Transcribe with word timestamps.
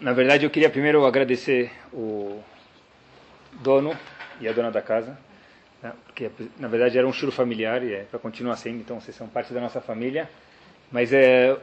Na 0.00 0.12
verdade, 0.12 0.44
eu 0.44 0.50
queria 0.50 0.68
primeiro 0.68 1.04
agradecer 1.06 1.70
o 1.92 2.42
dono 3.52 3.96
e 4.40 4.48
a 4.48 4.52
dona 4.52 4.70
da 4.70 4.82
casa, 4.82 5.16
né, 5.82 5.92
porque 6.04 6.30
na 6.58 6.68
verdade 6.68 6.98
era 6.98 7.06
um 7.06 7.12
churro 7.12 7.30
familiar 7.30 7.82
e 7.82 7.94
é 7.94 8.02
para 8.02 8.18
continuar 8.18 8.56
sendo, 8.56 8.80
então 8.80 9.00
vocês 9.00 9.16
são 9.16 9.28
parte 9.28 9.52
da 9.52 9.60
nossa 9.60 9.80
família. 9.80 10.28
Mas 10.90 11.12
é, 11.12 11.56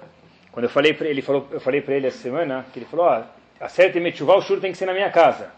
quando 0.51 0.65
eu 0.65 0.69
falei 0.69 0.93
para 0.93 1.07
ele, 1.07 1.21
falou, 1.21 1.47
eu 1.51 1.59
falei 1.59 1.81
para 1.81 1.95
ele 1.95 2.07
essa 2.07 2.17
semana 2.17 2.65
que 2.71 2.79
ele 2.79 2.85
falou, 2.85 3.07
ah, 3.07 3.27
a 3.59 3.67
certa 3.67 3.99
Metchuvá, 3.99 4.35
o 4.35 4.41
churro 4.41 4.61
tem 4.61 4.71
que 4.71 4.77
ser 4.77 4.85
na 4.85 4.93
minha 4.93 5.09
casa. 5.09 5.51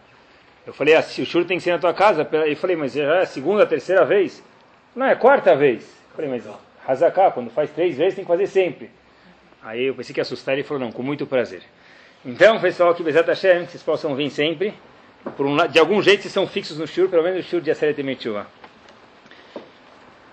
Eu 0.65 0.73
falei, 0.73 0.95
ah, 0.95 1.01
se 1.01 1.21
o 1.21 1.25
churro 1.25 1.45
tem 1.45 1.57
que 1.57 1.63
ser 1.63 1.71
na 1.71 1.79
tua 1.79 1.93
casa, 1.93 2.27
eu 2.47 2.55
falei, 2.57 2.75
mas 2.75 2.93
já 2.93 3.03
é 3.03 3.21
a 3.21 3.25
segunda, 3.25 3.63
a 3.63 3.67
terceira 3.67 4.03
vez? 4.05 4.43
Não, 4.95 5.05
é 5.05 5.11
a 5.11 5.15
quarta 5.15 5.55
vez. 5.55 5.83
Eu 5.83 6.15
falei, 6.15 6.31
mas 6.31 6.47
Hazaká, 6.87 7.31
quando 7.31 7.49
faz 7.49 7.71
três 7.71 7.97
vezes, 7.97 8.15
tem 8.15 8.23
que 8.23 8.27
fazer 8.27 8.47
sempre. 8.47 8.89
Aí 9.63 9.85
eu 9.85 9.95
pensei 9.95 10.13
que 10.13 10.19
ia 10.19 10.23
assustar, 10.23 10.53
ele 10.53 10.63
falou, 10.63 10.83
não, 10.83 10.91
com 10.91 11.01
muito 11.01 11.25
prazer. 11.25 11.63
Então, 12.23 12.59
pessoal, 12.59 12.93
que 12.93 13.03
Bezat 13.03 13.27
Hashem, 13.27 13.65
vocês 13.65 13.81
possam 13.83 14.15
vir 14.15 14.29
sempre. 14.29 14.73
Um, 15.39 15.67
de 15.67 15.79
algum 15.79 16.01
jeito, 16.01 16.21
vocês 16.21 16.33
são 16.33 16.47
fixos 16.47 16.77
no 16.77 16.87
shur, 16.87 17.09
pelo 17.09 17.23
menos 17.23 17.37
no 17.37 17.43
shur 17.43 17.61
de 17.61 17.71
Aseret 17.71 18.01
Metchuvá. 18.03 18.45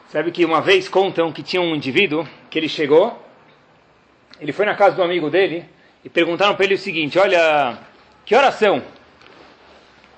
Sabe 0.09 0.31
que 0.31 0.45
uma 0.45 0.61
vez 0.61 0.89
contam 0.89 1.33
que 1.33 1.43
tinha 1.43 1.63
um 1.63 1.75
indivíduo 1.75 2.29
que 2.51 2.59
ele 2.59 2.69
chegou, 2.69 3.19
ele 4.39 4.53
foi 4.53 4.67
na 4.67 4.75
casa 4.75 4.95
do 4.95 5.03
amigo 5.03 5.31
dele 5.31 5.65
e 6.05 6.11
perguntaram 6.11 6.55
para 6.55 6.67
ele 6.67 6.75
o 6.75 6.79
seguinte: 6.79 7.19
Olha, 7.19 7.79
que 8.27 8.35
oração? 8.35 8.83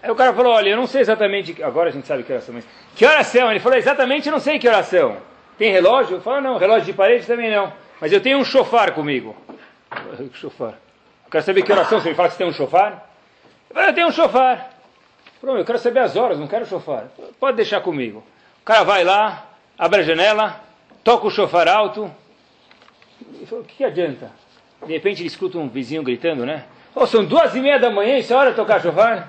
Aí 0.03 0.11
o 0.11 0.17
cara 0.17 0.35
falou: 0.35 0.53
Olha, 0.53 0.71
eu 0.71 0.77
não 0.77 0.89
sei 0.89 1.01
exatamente. 1.01 1.63
Agora 1.63 1.91
a 1.91 1.93
gente 1.93 2.09
sabe 2.09 2.25
que 2.25 2.33
oração, 2.33 2.55
mas 2.55 2.67
que 2.97 3.07
oração? 3.07 3.51
Ele 3.51 3.61
falou: 3.61 3.79
Exatamente, 3.79 4.27
eu 4.27 4.33
não 4.33 4.41
sei 4.41 4.59
que 4.59 4.67
oração. 4.67 5.17
Tem 5.59 5.71
relógio? 5.71 6.21
Falou: 6.21 6.41
Não, 6.41 6.59
relógio 6.59 6.87
de 6.87 6.93
parede 6.93 7.27
também 7.27 7.51
não. 7.51 7.73
Mas 8.01 8.13
eu 8.13 8.21
tenho 8.21 8.39
um 8.39 8.45
chofar 8.45 8.93
comigo. 8.93 9.37
Chofar. 10.35 10.75
Eu 11.25 11.31
quero 11.31 11.45
saber 11.45 11.63
que 11.63 11.73
oração. 11.73 12.01
Você 12.01 12.11
me 12.11 12.15
fala 12.15 12.29
que 12.29 12.35
você 12.35 12.39
tem 12.39 12.49
um 12.49 12.53
chofar? 12.53 13.11
Eu, 13.75 13.93
tenho 13.95 14.09
um 14.09 14.13
chofar. 14.13 14.71
Falou, 15.41 15.59
eu 15.59 15.65
quero 15.65 15.79
saber 15.79 16.01
as 16.01 16.17
horas, 16.17 16.39
não 16.39 16.47
quero 16.47 16.67
chofar. 16.67 17.09
Pode 17.39 17.57
deixar 17.57 17.81
comigo. 17.81 18.25
O 18.63 18.65
cara 18.65 18.83
vai 18.83 19.05
lá, 19.05 19.47
abre 19.77 20.01
a 20.01 20.03
janela, 20.03 20.61
toca 21.03 21.27
o 21.27 21.31
chofar 21.31 21.69
alto. 21.69 22.11
E 23.41 23.47
falou, 23.47 23.65
o 23.65 23.67
que, 23.67 23.77
que 23.77 23.85
adianta? 23.85 24.31
De 24.87 24.93
repente 24.93 25.21
ele 25.21 25.29
escuta 25.29 25.59
um 25.59 25.69
vizinho 25.69 26.03
gritando, 26.03 26.47
né? 26.47 26.65
Oh, 26.95 27.07
são 27.07 27.25
duas 27.25 27.55
e 27.55 27.61
meia 27.61 27.79
da 27.79 27.91
manhã, 27.91 28.17
isso 28.17 28.33
é 28.33 28.37
hora 28.37 28.51
de 28.51 28.57
tocar 28.57 28.81
chofar? 28.81 29.29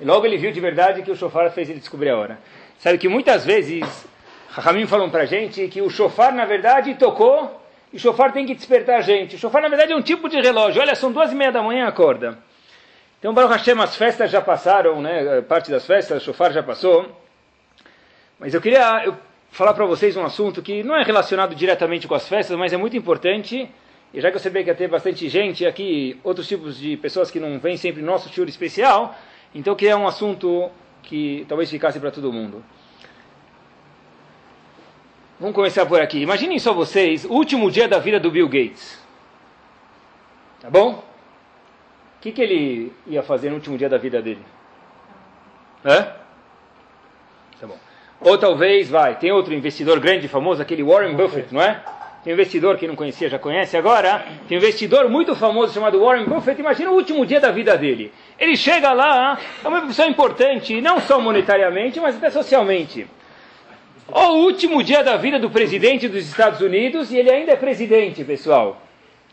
E 0.00 0.04
logo 0.04 0.26
ele 0.26 0.36
viu 0.36 0.50
de 0.50 0.60
verdade 0.60 1.02
que 1.02 1.10
o 1.10 1.16
chofar 1.16 1.50
fez 1.52 1.70
ele 1.70 1.78
descobrir 1.78 2.10
a 2.10 2.18
hora. 2.18 2.38
Sabe 2.78 2.98
que 2.98 3.08
muitas 3.08 3.44
vezes, 3.44 4.06
Rahamim 4.54 4.86
falam 4.86 5.08
pra 5.08 5.24
gente 5.24 5.66
que 5.68 5.80
o 5.80 5.88
chofar, 5.88 6.30
na 6.30 6.44
verdade, 6.44 6.94
tocou, 6.94 7.58
e 7.90 7.96
o 7.96 7.98
chofar 7.98 8.32
tem 8.32 8.44
que 8.44 8.54
despertar 8.54 8.98
a 8.98 9.00
gente. 9.00 9.36
O 9.36 9.38
chofar, 9.38 9.62
na 9.62 9.68
verdade, 9.68 9.92
é 9.92 9.96
um 9.96 10.02
tipo 10.02 10.28
de 10.28 10.38
relógio. 10.38 10.82
Olha, 10.82 10.94
são 10.94 11.10
duas 11.10 11.32
e 11.32 11.34
meia 11.34 11.50
da 11.50 11.62
manhã, 11.62 11.86
acorda. 11.86 12.38
Então, 13.18 13.32
Baruch 13.32 13.54
Hashem, 13.54 13.80
as 13.80 13.96
festas 13.96 14.30
já 14.30 14.42
passaram, 14.42 15.00
né? 15.00 15.40
Parte 15.40 15.70
das 15.70 15.86
festas, 15.86 16.20
o 16.20 16.24
chofar 16.26 16.52
já 16.52 16.62
passou. 16.62 17.18
Mas 18.38 18.52
eu 18.52 18.60
queria 18.60 19.06
eu 19.06 19.16
falar 19.50 19.72
para 19.72 19.86
vocês 19.86 20.18
um 20.18 20.24
assunto 20.24 20.60
que 20.60 20.82
não 20.82 20.96
é 20.96 21.02
relacionado 21.02 21.54
diretamente 21.54 22.06
com 22.06 22.14
as 22.14 22.28
festas, 22.28 22.54
mas 22.54 22.74
é 22.74 22.76
muito 22.76 22.94
importante. 22.94 23.70
E 24.12 24.20
já 24.20 24.30
que 24.30 24.36
eu 24.36 24.40
sabia 24.40 24.62
que 24.62 24.68
ia 24.68 24.74
ter 24.74 24.88
bastante 24.88 25.30
gente 25.30 25.64
aqui, 25.64 26.20
outros 26.22 26.46
tipos 26.46 26.78
de 26.78 26.98
pessoas 26.98 27.30
que 27.30 27.40
não 27.40 27.58
vêm 27.58 27.78
sempre 27.78 28.02
no 28.02 28.08
nosso 28.08 28.28
tour 28.28 28.46
especial, 28.46 29.16
então 29.54 29.74
que 29.74 29.88
é 29.88 29.96
um 29.96 30.06
assunto 30.06 30.70
que 31.02 31.46
talvez 31.48 31.70
ficasse 31.70 31.98
para 31.98 32.10
todo 32.10 32.30
mundo. 32.30 32.62
Vamos 35.42 35.56
começar 35.56 35.84
por 35.86 36.00
aqui. 36.00 36.20
Imaginem 36.20 36.56
só 36.60 36.72
vocês, 36.72 37.24
o 37.24 37.32
último 37.32 37.68
dia 37.68 37.88
da 37.88 37.98
vida 37.98 38.20
do 38.20 38.30
Bill 38.30 38.48
Gates. 38.48 38.96
Tá 40.60 40.70
bom? 40.70 40.90
O 40.92 42.20
que, 42.20 42.30
que 42.30 42.40
ele 42.40 42.92
ia 43.08 43.24
fazer 43.24 43.48
no 43.48 43.56
último 43.56 43.76
dia 43.76 43.88
da 43.88 43.98
vida 43.98 44.22
dele? 44.22 44.38
Hã? 45.84 46.12
Tá 47.60 47.66
bom. 47.66 47.76
Ou 48.20 48.38
talvez, 48.38 48.88
vai, 48.88 49.18
tem 49.18 49.32
outro 49.32 49.52
investidor 49.52 49.98
grande, 49.98 50.28
famoso, 50.28 50.62
aquele 50.62 50.84
Warren 50.84 51.16
Buffett, 51.16 51.52
não 51.52 51.60
é? 51.60 51.82
Tem 52.22 52.32
um 52.32 52.34
investidor 52.34 52.76
que 52.76 52.86
não 52.86 52.94
conhecia, 52.94 53.28
já 53.28 53.36
conhece 53.36 53.76
agora. 53.76 54.24
Tem 54.46 54.56
um 54.56 54.60
investidor 54.60 55.08
muito 55.10 55.34
famoso 55.34 55.74
chamado 55.74 55.98
Warren 56.04 56.24
Buffett. 56.24 56.60
Imagina 56.60 56.92
o 56.92 56.94
último 56.94 57.26
dia 57.26 57.40
da 57.40 57.50
vida 57.50 57.76
dele. 57.76 58.12
Ele 58.38 58.56
chega 58.56 58.92
lá, 58.92 59.36
é 59.64 59.66
uma 59.66 59.84
pessoa 59.88 60.06
importante, 60.06 60.80
não 60.80 61.00
só 61.00 61.20
monetariamente, 61.20 61.98
mas 61.98 62.14
até 62.14 62.30
socialmente. 62.30 63.08
O 64.08 64.44
último 64.44 64.82
dia 64.82 65.02
da 65.02 65.16
vida 65.16 65.38
do 65.38 65.50
presidente 65.50 66.08
dos 66.08 66.26
Estados 66.26 66.60
Unidos 66.60 67.10
e 67.12 67.16
ele 67.16 67.30
ainda 67.30 67.52
é 67.52 67.56
presidente, 67.56 68.24
pessoal. 68.24 68.82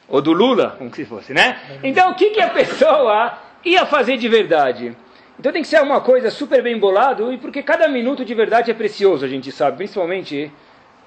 Ou 0.07 0.22
do 0.22 0.31
Lula, 0.31 0.75
como 0.78 0.94
se 0.94 1.06
fosse, 1.06 1.34
né? 1.34 1.59
Então, 1.84 2.12
o 2.12 2.16
que, 2.16 2.31
que 2.31 2.41
a 2.41 2.50
pessoa 2.50 3.38
ia 3.63 3.85
fazer 3.85 4.18
de 4.18 4.28
verdade? 4.28 4.96
Então 5.40 5.53
tem 5.53 5.62
que 5.62 5.68
ser 5.68 5.81
uma 5.81 6.02
coisa 6.02 6.29
super 6.29 6.62
bem 6.62 6.78
bolado, 6.78 7.31
e 7.31 7.38
porque 7.38 7.63
cada 7.63 7.88
minuto 7.88 8.25
de 8.25 8.34
verdade 8.34 8.72
é 8.72 8.74
precioso, 8.74 9.24
a 9.24 9.28
gente 9.28 9.52
sabe, 9.53 9.78
principalmente 9.78 10.52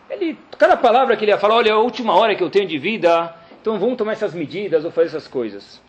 ele, 0.08 0.38
cada 0.58 0.74
palavra 0.74 1.16
que 1.16 1.24
ele 1.24 1.32
ia 1.32 1.38
falar, 1.38 1.56
olha, 1.56 1.68
é 1.68 1.72
a 1.72 1.78
última 1.78 2.14
hora 2.14 2.34
que 2.34 2.42
eu 2.42 2.48
tenho 2.48 2.66
de 2.66 2.78
vida, 2.78 3.34
então 3.60 3.78
vamos 3.78 3.96
tomar 3.96 4.12
essas 4.12 4.32
medidas 4.32 4.86
ou 4.86 4.90
fazer 4.90 5.08
essas 5.08 5.28
coisas. 5.28 5.82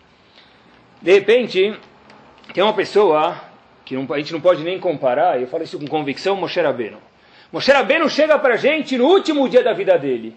De 1.02 1.14
repente, 1.14 1.74
tem 2.54 2.64
uma 2.64 2.74
pessoa 2.74 3.36
que 3.86 3.96
não, 3.96 4.06
a 4.14 4.18
gente 4.18 4.34
não 4.34 4.42
pode 4.42 4.62
nem 4.62 4.78
comparar, 4.78 5.40
eu 5.40 5.48
falo 5.48 5.64
isso 5.64 5.80
com 5.80 5.88
convicção, 5.88 6.36
Moshe 6.36 6.60
Rabbeinu. 6.60 6.98
Moshe 7.54 7.72
Rabbeinu 7.72 8.10
chega 8.10 8.38
para 8.38 8.56
a 8.56 8.58
gente 8.58 8.98
no 8.98 9.06
último 9.06 9.48
dia 9.48 9.64
da 9.64 9.72
vida 9.72 9.98
dele. 9.98 10.36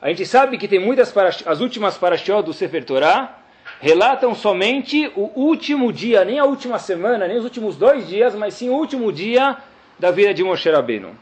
A 0.00 0.08
gente 0.08 0.24
sabe 0.24 0.56
que 0.56 0.66
tem 0.66 0.78
muitas, 0.78 1.12
as 1.44 1.60
últimas 1.60 1.98
parashiot 1.98 2.42
do 2.44 2.54
Sefer 2.54 2.84
Torah 2.84 3.38
relatam 3.80 4.34
somente 4.34 5.12
o 5.14 5.30
último 5.34 5.92
dia, 5.92 6.24
nem 6.24 6.38
a 6.38 6.44
última 6.44 6.78
semana, 6.78 7.28
nem 7.28 7.36
os 7.36 7.44
últimos 7.44 7.76
dois 7.76 8.08
dias, 8.08 8.34
mas 8.34 8.54
sim 8.54 8.70
o 8.70 8.74
último 8.74 9.12
dia 9.12 9.58
da 9.98 10.10
vida 10.10 10.32
de 10.32 10.42
Moshe 10.42 10.70
Rabbeinu 10.70 11.14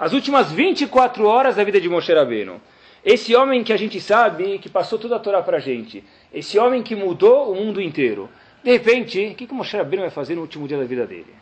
as 0.00 0.14
últimas 0.14 0.50
24 0.50 1.26
horas 1.26 1.56
da 1.56 1.62
vida 1.62 1.78
de 1.78 1.86
Moshe 1.86 2.10
Rabbeinu. 2.10 2.58
Esse 3.04 3.36
homem 3.36 3.62
que 3.62 3.70
a 3.70 3.76
gente 3.76 4.00
sabe 4.00 4.58
que 4.58 4.70
passou 4.70 4.98
toda 4.98 5.16
a 5.16 5.18
Torá 5.18 5.42
para 5.42 5.58
a 5.58 5.60
gente. 5.60 6.02
Esse 6.32 6.58
homem 6.58 6.82
que 6.82 6.96
mudou 6.96 7.52
o 7.52 7.54
mundo 7.54 7.82
inteiro. 7.82 8.26
De 8.64 8.70
repente, 8.70 9.22
o 9.26 9.34
que, 9.34 9.46
que 9.46 9.52
Moshe 9.52 9.76
Rabbeinu 9.76 10.04
vai 10.04 10.10
fazer 10.10 10.36
no 10.36 10.40
último 10.40 10.66
dia 10.66 10.78
da 10.78 10.84
vida 10.84 11.06
dele? 11.06 11.34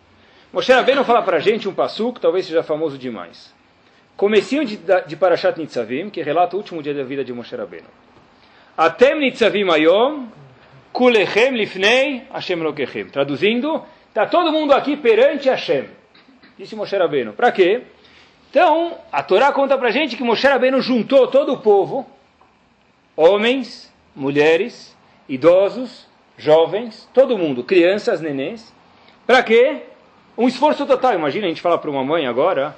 Moshe 0.52 0.72
Rabbeinu 0.72 1.04
fala 1.04 1.22
para 1.22 1.36
a 1.36 1.40
gente 1.40 1.68
um 1.68 1.74
passo 1.74 2.12
que 2.12 2.20
talvez 2.20 2.46
seja 2.46 2.62
famoso 2.62 2.96
demais. 2.96 3.54
Comecinho 4.16 4.64
de, 4.64 4.78
de 5.06 5.16
Parashat 5.16 5.58
Nitzavim, 5.58 6.08
que 6.08 6.22
relata 6.22 6.56
o 6.56 6.58
último 6.58 6.82
dia 6.82 6.94
da 6.94 7.04
vida 7.04 7.22
de 7.22 7.32
Moshe 7.32 7.54
Rabbeinu. 7.54 7.86
Atem 8.76 9.20
Nitzavim 9.20 9.70
Ayom, 9.70 10.26
Kulechem 10.92 11.50
Lifnei 11.50 12.24
Hashem 12.32 12.60
Lokechem. 12.62 13.10
Traduzindo, 13.10 13.84
está 14.08 14.24
todo 14.24 14.50
mundo 14.50 14.72
aqui 14.72 14.96
perante 14.96 15.50
Hashem. 15.50 15.84
Disse 16.56 16.74
Moshe 16.74 16.96
Rabbeinu. 16.96 17.34
Para 17.34 17.52
quê? 17.52 17.82
Então, 18.50 18.96
a 19.12 19.22
Torá 19.22 19.52
conta 19.52 19.76
para 19.76 19.90
gente 19.90 20.16
que 20.16 20.24
Moshe 20.24 20.46
Rabbeinu 20.46 20.80
juntou 20.80 21.28
todo 21.28 21.52
o 21.52 21.58
povo, 21.58 22.08
homens, 23.14 23.92
mulheres, 24.16 24.96
idosos, 25.28 26.08
jovens, 26.38 27.06
todo 27.12 27.36
mundo, 27.36 27.62
crianças, 27.62 28.22
nenês, 28.22 28.72
para 29.26 29.42
quê? 29.42 29.82
Um 30.38 30.46
esforço 30.46 30.86
total. 30.86 31.14
Imagina 31.14 31.46
a 31.46 31.48
gente 31.48 31.60
falar 31.60 31.78
para 31.78 31.90
uma 31.90 32.04
mãe 32.04 32.24
agora, 32.24 32.76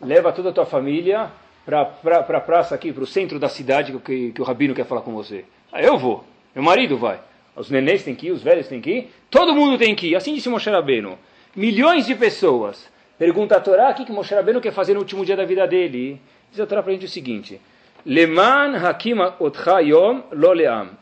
leva 0.00 0.30
toda 0.30 0.50
a 0.50 0.52
tua 0.52 0.64
família 0.64 1.28
para 1.66 2.20
a 2.20 2.40
praça 2.40 2.72
aqui, 2.72 2.92
para 2.92 3.02
o 3.02 3.06
centro 3.06 3.36
da 3.40 3.48
cidade 3.48 3.92
que, 3.98 4.30
que 4.30 4.40
o 4.40 4.44
Rabino 4.44 4.72
quer 4.76 4.86
falar 4.86 5.00
com 5.00 5.12
você. 5.12 5.44
Ah, 5.72 5.82
eu 5.82 5.98
vou, 5.98 6.24
meu 6.54 6.62
marido 6.62 6.96
vai. 6.96 7.18
Os 7.56 7.68
nenês 7.68 8.04
têm 8.04 8.14
que 8.14 8.28
ir, 8.28 8.30
os 8.30 8.44
velhos 8.44 8.68
têm 8.68 8.80
que 8.80 8.90
ir, 8.90 9.14
todo 9.28 9.56
mundo 9.56 9.76
tem 9.76 9.92
que 9.92 10.10
ir. 10.10 10.14
Assim 10.14 10.34
disse 10.34 10.48
Moshe 10.48 10.70
Rabbeinu. 10.70 11.18
Milhões 11.56 12.06
de 12.06 12.14
pessoas 12.14 12.88
Pergunta 13.18 13.56
a 13.56 13.60
Torá, 13.60 13.90
o 13.90 13.94
que, 13.94 14.04
que 14.04 14.12
Moshe 14.12 14.34
Rabbeinu 14.34 14.60
quer 14.60 14.72
fazer 14.72 14.94
no 14.94 15.00
último 15.00 15.24
dia 15.24 15.36
da 15.36 15.44
vida 15.44 15.66
dele? 15.66 16.20
Diz 16.50 16.60
a 16.60 16.66
Torá 16.66 16.80
para 16.80 16.90
a 16.90 16.94
gente 16.94 17.06
o 17.06 17.08
seguinte, 17.08 17.60
Leman 18.04 18.76
hakim 18.76 19.18
otcha 19.40 19.80
yom 19.80 20.22
lo 20.32 20.52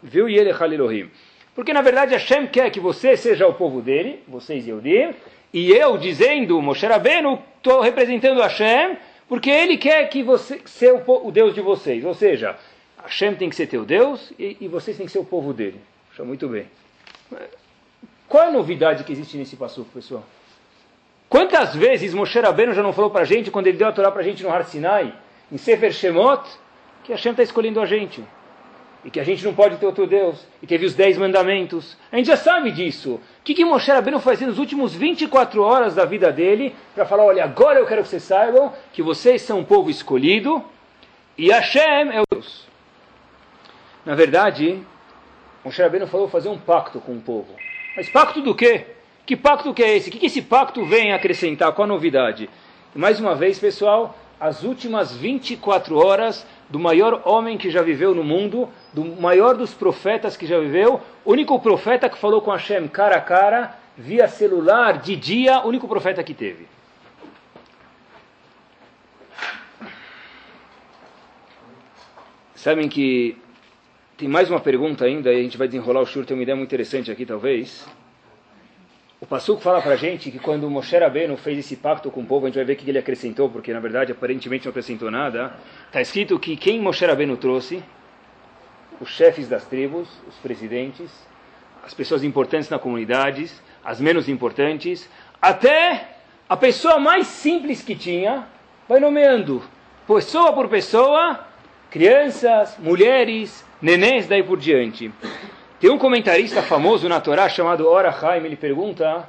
viu 0.03 0.29
Elohim. 0.29 1.11
Porque 1.55 1.73
na 1.73 1.83
verdade 1.83 2.13
Hashem 2.13 2.47
quer 2.47 2.71
que 2.71 2.81
você 2.81 3.17
seja 3.17 3.47
o 3.47 3.55
povo 3.55 3.81
dele, 3.81 4.23
vocês 4.29 4.67
Yehudim, 4.67 5.15
e 5.53 5.71
eu 5.71 5.99
dizendo, 5.99 6.61
Moshe 6.63 6.87
Rabbeinu, 6.87 7.39
estou 7.59 7.81
representando 7.81 8.41
Hashem, 8.41 8.97
porque 9.29 9.51
ele 9.51 9.77
quer 9.77 10.09
que 10.09 10.23
você 10.23 10.61
seja 10.65 10.95
o, 10.95 11.27
o, 11.27 11.31
Deus 11.31 11.55
de 11.55 11.61
vocês. 11.61 12.05
Ou 12.05 12.15
seja, 12.15 12.57
Hashem 13.03 13.35
tem 13.35 13.51
que 13.51 13.57
ser 13.57 13.67
teu 13.67 13.85
Deus 13.85 14.33
e, 14.39 14.57
e 14.61 14.69
vocês 14.69 14.97
têm 14.97 15.07
que 15.07 15.13
ser 15.13 15.19
o 15.19 15.25
povo 15.25 15.53
dele. 15.53 15.81
Muito 16.21 16.49
bem. 16.49 16.67
Qual 18.29 18.45
é 18.45 18.49
a 18.49 18.51
novidade 18.51 19.05
que 19.05 19.13
existe 19.13 19.37
nesse 19.37 19.57
passo, 19.57 19.85
pessoal? 19.93 20.25
Quantas 21.29 21.75
vezes 21.75 22.13
Moshe 22.15 22.39
Rabbeinu 22.39 22.75
já 22.75 22.83
não 22.83 22.93
falou 22.93 23.11
para 23.11 23.23
a 23.23 23.25
gente, 23.25 23.51
quando 23.51 23.67
ele 23.67 23.79
deu 23.79 23.89
a 23.89 23.93
Torá 23.93 24.11
para 24.11 24.21
a 24.21 24.25
gente 24.25 24.43
no 24.43 24.51
Har 24.51 24.65
Sinai, 24.65 25.15
em 25.51 25.57
Sefer 25.57 25.93
Shemot, 25.93 26.43
que 27.05 27.13
Hashem 27.13 27.33
está 27.33 27.43
escolhendo 27.43 27.81
a 27.81 27.87
gente. 27.87 28.23
E 29.05 29.11
que 29.11 29.19
a 29.19 29.25
gente 29.25 29.45
não 29.45 29.55
pode 29.55 29.77
ter 29.77 29.87
outro 29.87 30.07
Deus. 30.07 30.47
E 30.63 30.67
teve 30.67 30.87
os 30.87 30.95
dez 30.95 31.19
mandamentos. 31.19 31.97
A 32.11 32.17
gente 32.17 32.27
já 32.27 32.37
sabe 32.37 32.71
disso. 32.71 33.21
O 33.43 33.45
que, 33.45 33.55
que 33.55 33.65
Moshe 33.65 33.91
Rabbeinu 33.91 34.21
fazia 34.21 34.47
nos 34.47 34.61
últimos 34.61 34.95
24 34.95 35.65
horas 35.65 35.97
da 35.97 36.05
vida 36.05 36.31
dele 36.31 36.77
para 36.95 37.05
falar, 37.05 37.25
olha, 37.25 37.43
agora 37.43 37.81
eu 37.81 37.87
quero 37.87 38.05
que 38.05 38.09
vocês 38.09 38.23
saibam 38.23 38.73
que 38.93 39.03
vocês 39.03 39.43
são 39.43 39.59
um 39.59 39.65
povo 39.65 39.91
escolhido 39.91 40.65
e 41.37 41.51
Hashem 41.51 42.13
é 42.13 42.21
o 42.21 42.25
Deus. 42.31 42.69
Na 44.07 44.15
verdade, 44.15 44.81
Moshe 45.65 45.83
Rabbeinu 45.83 46.07
falou 46.07 46.29
fazer 46.29 46.51
um 46.51 46.57
pacto 46.57 47.01
com 47.01 47.17
o 47.17 47.21
povo. 47.21 47.53
Mas 47.97 48.09
pacto 48.09 48.41
do 48.41 48.55
quê? 48.55 48.87
Que 49.27 49.37
pacto 49.37 49.75
que 49.75 49.83
é 49.83 49.97
esse? 49.97 50.09
O 50.09 50.13
que, 50.13 50.21
que 50.21 50.27
esse 50.27 50.43
pacto 50.43 50.87
vem 50.87 51.13
acrescentar? 51.13 51.73
Qual 51.73 51.83
a 51.85 51.89
novidade? 51.89 52.49
E 52.95 52.99
mais 52.99 53.19
uma 53.19 53.35
vez, 53.35 53.59
pessoal, 53.59 54.17
as 54.39 54.63
últimas 54.63 55.17
24 55.17 55.97
horas 55.97 56.47
do 56.73 56.79
maior 56.79 57.21
homem 57.27 57.59
que 57.59 57.71
já 57.71 57.83
viveu 57.83 58.15
no 58.15 58.25
mundo, 58.25 58.67
do 58.95 59.05
maior 59.05 59.55
dos 59.55 59.75
profetas 59.75 60.39
que 60.39 60.47
já 60.47 60.59
viveu, 60.59 61.03
único 61.23 61.61
profeta 61.61 62.09
que 62.09 62.17
falou 62.17 62.41
com 62.41 62.51
Hashem 62.51 62.89
cara 62.89 63.17
a 63.17 63.21
cara, 63.21 63.79
via 63.95 64.27
celular, 64.27 64.99
de 64.99 65.15
dia, 65.15 65.61
único 65.67 65.87
profeta 65.87 66.25
que 66.25 66.33
teve. 66.33 66.67
Sabem 72.55 72.89
que 72.89 73.37
tem 74.17 74.27
mais 74.27 74.49
uma 74.49 74.61
pergunta 74.61 75.05
ainda, 75.05 75.31
e 75.31 75.41
a 75.41 75.43
gente 75.43 75.59
vai 75.59 75.69
desenrolar 75.69 76.01
o 76.01 76.07
shur, 76.07 76.25
tem 76.25 76.35
uma 76.35 76.43
ideia 76.43 76.57
muito 76.57 76.71
interessante 76.71 77.11
aqui, 77.11 77.27
talvez. 77.27 77.87
O 79.23 79.27
Passuco 79.27 79.63
fala 79.63 79.81
para 79.81 79.93
a 79.93 79.97
gente 79.97 80.33
que 80.33 80.39
quando 80.41 80.69
Moshe 80.69 80.99
Rabbeinu 80.99 81.37
fez 81.37 81.57
esse 81.57 81.77
pacto 81.77 82.11
com 82.11 82.23
o 82.23 82.27
povo, 82.27 82.45
a 82.45 82.49
gente 82.49 82.57
vai 82.57 82.65
ver 82.65 82.73
o 82.73 82.77
que 82.77 82.91
ele 82.91 82.99
acrescentou, 82.99 83.49
porque 83.49 83.73
na 83.73 83.79
verdade 83.79 84.11
aparentemente 84.11 84.65
não 84.65 84.71
acrescentou 84.71 85.13
nada. 85.13 85.55
Está 85.87 86.01
escrito 86.01 86.37
que 86.41 86.57
quem 86.57 86.81
Moshe 86.81 87.07
Rabbeinu 87.07 87.37
trouxe, 87.37 87.85
os 89.01 89.11
chefes 89.11 89.49
das 89.49 89.65
tribos, 89.65 90.09
os 90.27 90.35
presidentes, 90.39 91.09
as 91.85 91.95
pessoas 91.95 92.25
importantes 92.25 92.69
na 92.69 92.81
comunidade, 92.81 93.49
as 93.85 94.01
menos 94.01 94.29
importantes, 94.29 95.09
até 95.41 96.17
a 96.49 96.57
pessoa 96.57 96.99
mais 96.99 97.29
simples 97.29 97.81
que 97.81 97.95
tinha, 97.95 98.49
vai 98.89 98.99
nomeando, 98.99 99.63
pessoa 100.05 100.53
por 100.53 100.67
pessoa, 100.67 101.47
crianças, 101.93 102.77
mulheres, 102.77 103.65
nenéns, 103.81 104.27
daí 104.27 104.43
por 104.43 104.59
diante. 104.59 105.13
Tem 105.83 105.91
um 105.91 105.99
comentarista 105.99 106.63
famoso 106.63 107.09
na 107.09 107.21
Torá 107.21 107.49
chamado 107.49 107.89
Ora 107.89 108.15
Haim, 108.23 108.45
ele 108.45 108.55
pergunta, 108.55 109.29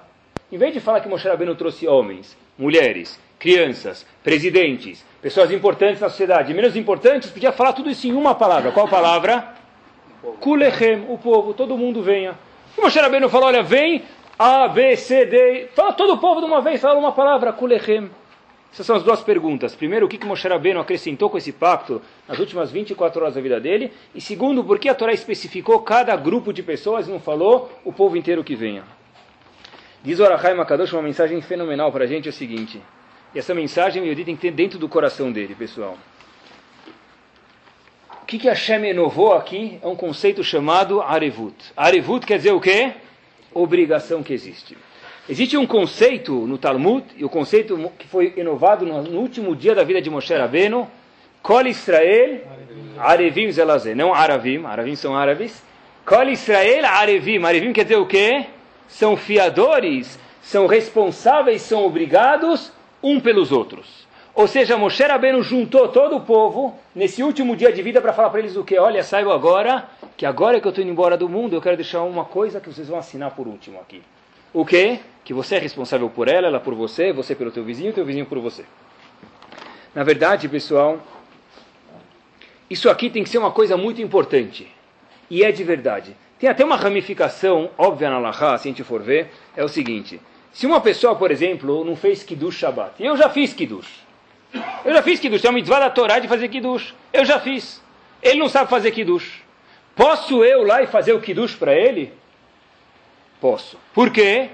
em 0.51 0.55
vez 0.55 0.71
de 0.71 0.79
falar 0.79 1.01
que 1.01 1.09
Moshe 1.09 1.27
Rabbeinu 1.27 1.55
trouxe 1.55 1.87
homens, 1.87 2.37
mulheres, 2.55 3.19
crianças, 3.39 4.05
presidentes, 4.23 5.03
pessoas 5.19 5.49
importantes 5.49 5.99
na 5.99 6.09
sociedade, 6.09 6.53
menos 6.53 6.75
importantes, 6.75 7.31
podia 7.31 7.51
falar 7.51 7.73
tudo 7.73 7.89
isso 7.89 8.05
em 8.05 8.13
uma 8.13 8.35
palavra. 8.35 8.71
Qual 8.71 8.87
palavra? 8.87 9.47
Kulechem, 10.39 11.07
o 11.09 11.17
povo, 11.17 11.55
todo 11.55 11.75
mundo 11.75 12.03
venha. 12.03 12.37
E 12.77 12.81
Moshe 12.81 12.99
Rabbeinu 12.99 13.29
falou, 13.29 13.47
olha, 13.47 13.63
vem 13.63 14.03
A, 14.37 14.67
B, 14.67 14.95
C, 14.95 15.25
D, 15.25 15.69
fala 15.73 15.93
todo 15.93 16.13
o 16.13 16.17
povo 16.19 16.39
de 16.39 16.45
uma 16.45 16.61
vez, 16.61 16.79
fala 16.79 16.99
uma 16.99 17.13
palavra, 17.13 17.51
Kulechem. 17.51 18.11
Essas 18.73 18.87
são 18.87 18.95
as 18.95 19.03
duas 19.03 19.21
perguntas. 19.21 19.75
Primeiro, 19.75 20.07
o 20.07 20.09
que, 20.09 20.17
que 20.17 20.25
Moshe 20.25 20.47
Rabbeinu 20.47 20.79
acrescentou 20.79 21.29
com 21.29 21.37
esse 21.37 21.51
pacto 21.51 22.01
nas 22.27 22.39
últimas 22.39 22.71
24 22.71 23.21
horas 23.21 23.35
da 23.35 23.41
vida 23.41 23.59
dele? 23.59 23.93
E 24.15 24.19
segundo, 24.19 24.63
por 24.63 24.79
que 24.79 24.89
a 24.89 24.95
Torá 24.95 25.13
especificou 25.13 25.79
cada 25.81 26.15
grupo 26.15 26.51
de 26.51 26.63
pessoas 26.63 27.07
e 27.07 27.11
não 27.11 27.19
falou 27.19 27.71
o 27.85 27.93
povo 27.93 28.17
inteiro 28.17 28.43
que 28.43 28.55
venha? 28.55 28.83
Diz 30.03 30.19
o 30.19 30.25
Arachai 30.25 30.55
Makadosh 30.55 30.91
uma 30.91 31.03
mensagem 31.03 31.39
fenomenal 31.39 31.91
para 31.91 32.05
a 32.05 32.07
gente, 32.07 32.27
é 32.27 32.31
o 32.31 32.33
seguinte. 32.33 32.81
E 33.35 33.37
essa 33.37 33.53
mensagem 33.53 34.01
o 34.01 34.05
Yodi 34.07 34.25
tem 34.25 34.35
que 34.35 34.41
ter 34.41 34.51
dentro 34.51 34.79
do 34.79 34.89
coração 34.89 35.31
dele, 35.31 35.53
pessoal. 35.53 35.95
O 38.23 38.25
que, 38.25 38.39
que 38.39 38.47
Hashem 38.47 38.89
inovou 38.89 39.33
aqui 39.33 39.77
é 39.83 39.87
um 39.87 39.95
conceito 39.95 40.43
chamado 40.43 40.99
Arevut. 40.99 41.55
Arevut 41.77 42.25
quer 42.25 42.37
dizer 42.37 42.53
o 42.53 42.59
quê? 42.59 42.93
Obrigação 43.53 44.23
que 44.23 44.33
existe. 44.33 44.75
Existe 45.27 45.55
um 45.55 45.65
conceito 45.65 46.33
no 46.33 46.57
Talmud, 46.57 47.05
e 47.15 47.23
o 47.23 47.29
conceito 47.29 47.89
que 47.97 48.05
foi 48.05 48.33
inovado 48.35 48.85
no, 48.85 49.17
último 49.17 49.55
dia 49.55 49.73
da 49.73 49.81
vida 49.81 50.01
de 50.01 50.09
Moshe 50.09 50.33
Rabbeinu, 50.33 50.85
Kol 51.41 51.65
Israel 51.65 52.41
Arevim 52.99 53.49
Zelazé, 53.49 53.95
não 53.95 54.13
Aravim, 54.13 54.65
Aravim 54.65 54.95
são 54.97 55.15
árabes. 55.15 55.63
Kol 56.05 56.27
Israel 56.27 56.85
Arevim, 56.85 57.41
Arevim 57.41 57.71
quer 57.71 57.83
dizer 57.83 57.95
o 57.95 58.05
quê? 58.05 58.47
São 58.89 59.15
fiadores, 59.15 60.19
são 60.41 60.67
responsáveis, 60.67 61.61
são 61.61 61.85
obrigados 61.85 62.73
um 63.01 63.17
pelos 63.17 63.49
outros. 63.49 64.05
Ou 64.35 64.45
seja, 64.45 64.75
Moshe 64.75 65.03
Rabbeinu 65.03 65.41
juntou 65.41 65.87
todo 65.87 66.17
o 66.17 66.21
povo 66.21 66.77
nesse 66.93 67.23
último 67.23 67.55
dia 67.55 67.71
de 67.71 67.81
vida 67.81 68.01
para 68.01 68.11
falar 68.11 68.29
para 68.29 68.39
eles 68.39 68.57
o 68.57 68.63
quê? 68.63 68.77
Olha, 68.77 69.01
saibam 69.03 69.31
agora 69.31 69.85
que 70.17 70.25
agora 70.25 70.59
que 70.59 70.67
eu 70.67 70.69
estou 70.69 70.83
indo 70.83 70.91
embora 70.91 71.15
do 71.15 71.29
mundo, 71.29 71.55
eu 71.55 71.61
quero 71.61 71.77
deixar 71.77 72.01
uma 72.01 72.25
coisa 72.25 72.59
que 72.59 72.67
vocês 72.67 72.89
vão 72.89 72.99
assinar 72.99 73.31
por 73.31 73.47
último 73.47 73.79
aqui. 73.79 74.01
O 74.53 74.63
quê? 74.63 74.99
Que 75.25 75.33
você 75.33 75.55
é 75.55 75.59
responsável 75.59 76.09
por 76.09 76.27
ela, 76.27 76.47
ela 76.47 76.59
por 76.59 76.75
você, 76.75 77.11
você 77.11 77.33
pelo 77.33 77.51
teu 77.51 77.63
vizinho, 77.63 77.91
teu 77.91 78.05
vizinho 78.05 78.25
por 78.25 78.39
você. 78.39 78.63
Na 79.95 80.03
verdade, 80.03 80.47
pessoal, 80.47 80.99
isso 82.69 82.89
aqui 82.89 83.09
tem 83.09 83.23
que 83.23 83.29
ser 83.29 83.39
uma 83.39 83.51
coisa 83.51 83.75
muito 83.75 84.01
importante. 84.01 84.67
E 85.29 85.43
é 85.43 85.51
de 85.51 85.63
verdade. 85.63 86.15
Tem 86.39 86.49
até 86.49 86.63
uma 86.63 86.75
ramificação 86.75 87.71
óbvia 87.77 88.09
na 88.09 88.19
Laha, 88.19 88.57
se 88.57 88.67
a 88.67 88.71
gente 88.71 88.83
for 88.83 89.01
ver, 89.01 89.31
é 89.55 89.63
o 89.63 89.67
seguinte. 89.67 90.21
Se 90.51 90.67
uma 90.67 90.81
pessoa, 90.81 91.15
por 91.15 91.31
exemplo, 91.31 91.83
não 91.83 91.95
fez 91.95 92.21
Kiddush 92.21 92.57
Shabbat, 92.57 93.01
e 93.01 93.05
eu 93.05 93.17
já 93.17 93.29
fiz 93.29 93.53
Kiddush. 93.53 94.03
Eu 94.85 94.93
já 94.93 95.01
fiz 95.01 95.19
Kiddush, 95.19 95.41
tem 95.41 95.49
uma 95.49 95.55
mitzvah 95.55 95.79
da 95.79 95.89
Torá 95.89 96.19
de 96.19 96.27
fazer 96.27 96.47
Kiddush. 96.47 96.93
Eu 97.11 97.25
já 97.25 97.39
fiz. 97.39 97.81
Ele 98.21 98.39
não 98.39 98.49
sabe 98.49 98.69
fazer 98.69 98.91
Kiddush. 98.91 99.41
Posso 99.95 100.43
eu 100.43 100.63
lá 100.63 100.83
e 100.83 100.87
fazer 100.87 101.13
o 101.13 101.21
Kiddush 101.21 101.55
para 101.55 101.73
ele? 101.73 102.13
Posso. 103.43 103.77
Por 103.93 104.09
quê? 104.09 104.51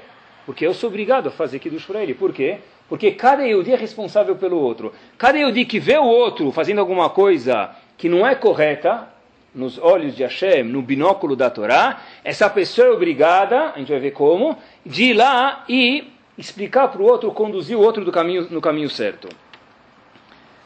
Porque 0.47 0.65
eu 0.65 0.73
sou 0.73 0.89
obrigado 0.89 1.27
a 1.27 1.31
fazer 1.31 1.59
Kiddush 1.59 1.85
para 1.85 2.01
ele. 2.01 2.15
Por 2.15 2.33
quê? 2.33 2.57
Porque 2.87 3.11
cada 3.11 3.43
Yehudi 3.43 3.71
é 3.71 3.75
responsável 3.75 4.35
pelo 4.35 4.57
outro. 4.57 4.91
Cada 5.15 5.37
Yehudi 5.37 5.63
que 5.63 5.79
vê 5.79 5.99
o 5.99 6.05
outro 6.05 6.51
fazendo 6.51 6.79
alguma 6.79 7.07
coisa 7.07 7.69
que 7.95 8.09
não 8.09 8.25
é 8.25 8.33
correta, 8.33 9.07
nos 9.53 9.77
olhos 9.77 10.15
de 10.15 10.23
Hashem, 10.23 10.63
no 10.63 10.81
binóculo 10.81 11.35
da 11.35 11.51
Torá, 11.51 12.01
essa 12.23 12.49
pessoa 12.49 12.87
é 12.87 12.91
obrigada, 12.91 13.73
a 13.75 13.77
gente 13.77 13.91
vai 13.91 13.99
ver 13.99 14.09
como, 14.09 14.57
de 14.83 15.11
ir 15.11 15.13
lá 15.13 15.63
e 15.69 16.11
explicar 16.35 16.87
para 16.87 17.03
o 17.03 17.05
outro, 17.05 17.31
conduzir 17.31 17.77
o 17.77 17.81
outro 17.81 18.03
do 18.03 18.11
caminho, 18.11 18.47
no 18.49 18.59
caminho 18.59 18.89
certo. 18.89 19.29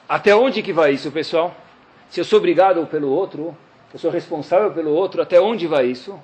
Até 0.08 0.34
onde 0.34 0.64
que 0.64 0.72
vai 0.72 0.94
isso, 0.94 1.12
pessoal? 1.12 1.54
Se 2.08 2.22
eu 2.22 2.24
sou 2.24 2.40
obrigado 2.40 2.88
pelo 2.88 3.10
outro, 3.10 3.54
eu 3.94 4.00
sou 4.00 4.10
responsável 4.10 4.72
pelo 4.72 4.92
outro, 4.92 5.22
até 5.22 5.42
onde 5.42 5.68
vai 5.68 5.88
isso? 5.88 6.18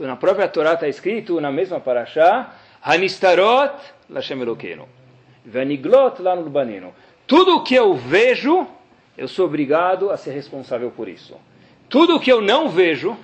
Na 0.00 0.16
própria 0.16 0.48
Torá 0.48 0.74
está 0.74 0.86
escrito, 0.88 1.40
na 1.40 1.50
mesma 1.50 1.80
paraxá, 1.80 2.54
Hanistarot 2.82 3.74
Lashem 4.10 4.40
Elokeinu. 4.40 4.86
Vaniglot 5.44 6.22
Banino. 6.50 6.94
Tudo 7.26 7.56
o 7.56 7.62
que 7.62 7.74
eu 7.74 7.94
vejo, 7.94 8.66
eu 9.16 9.26
sou 9.26 9.46
obrigado 9.46 10.10
a 10.10 10.16
ser 10.16 10.32
responsável 10.32 10.90
por 10.90 11.08
isso. 11.08 11.36
Tudo 11.88 12.16
o 12.16 12.20
que 12.20 12.30
eu 12.30 12.40
não 12.40 12.68
vejo, 12.68 13.16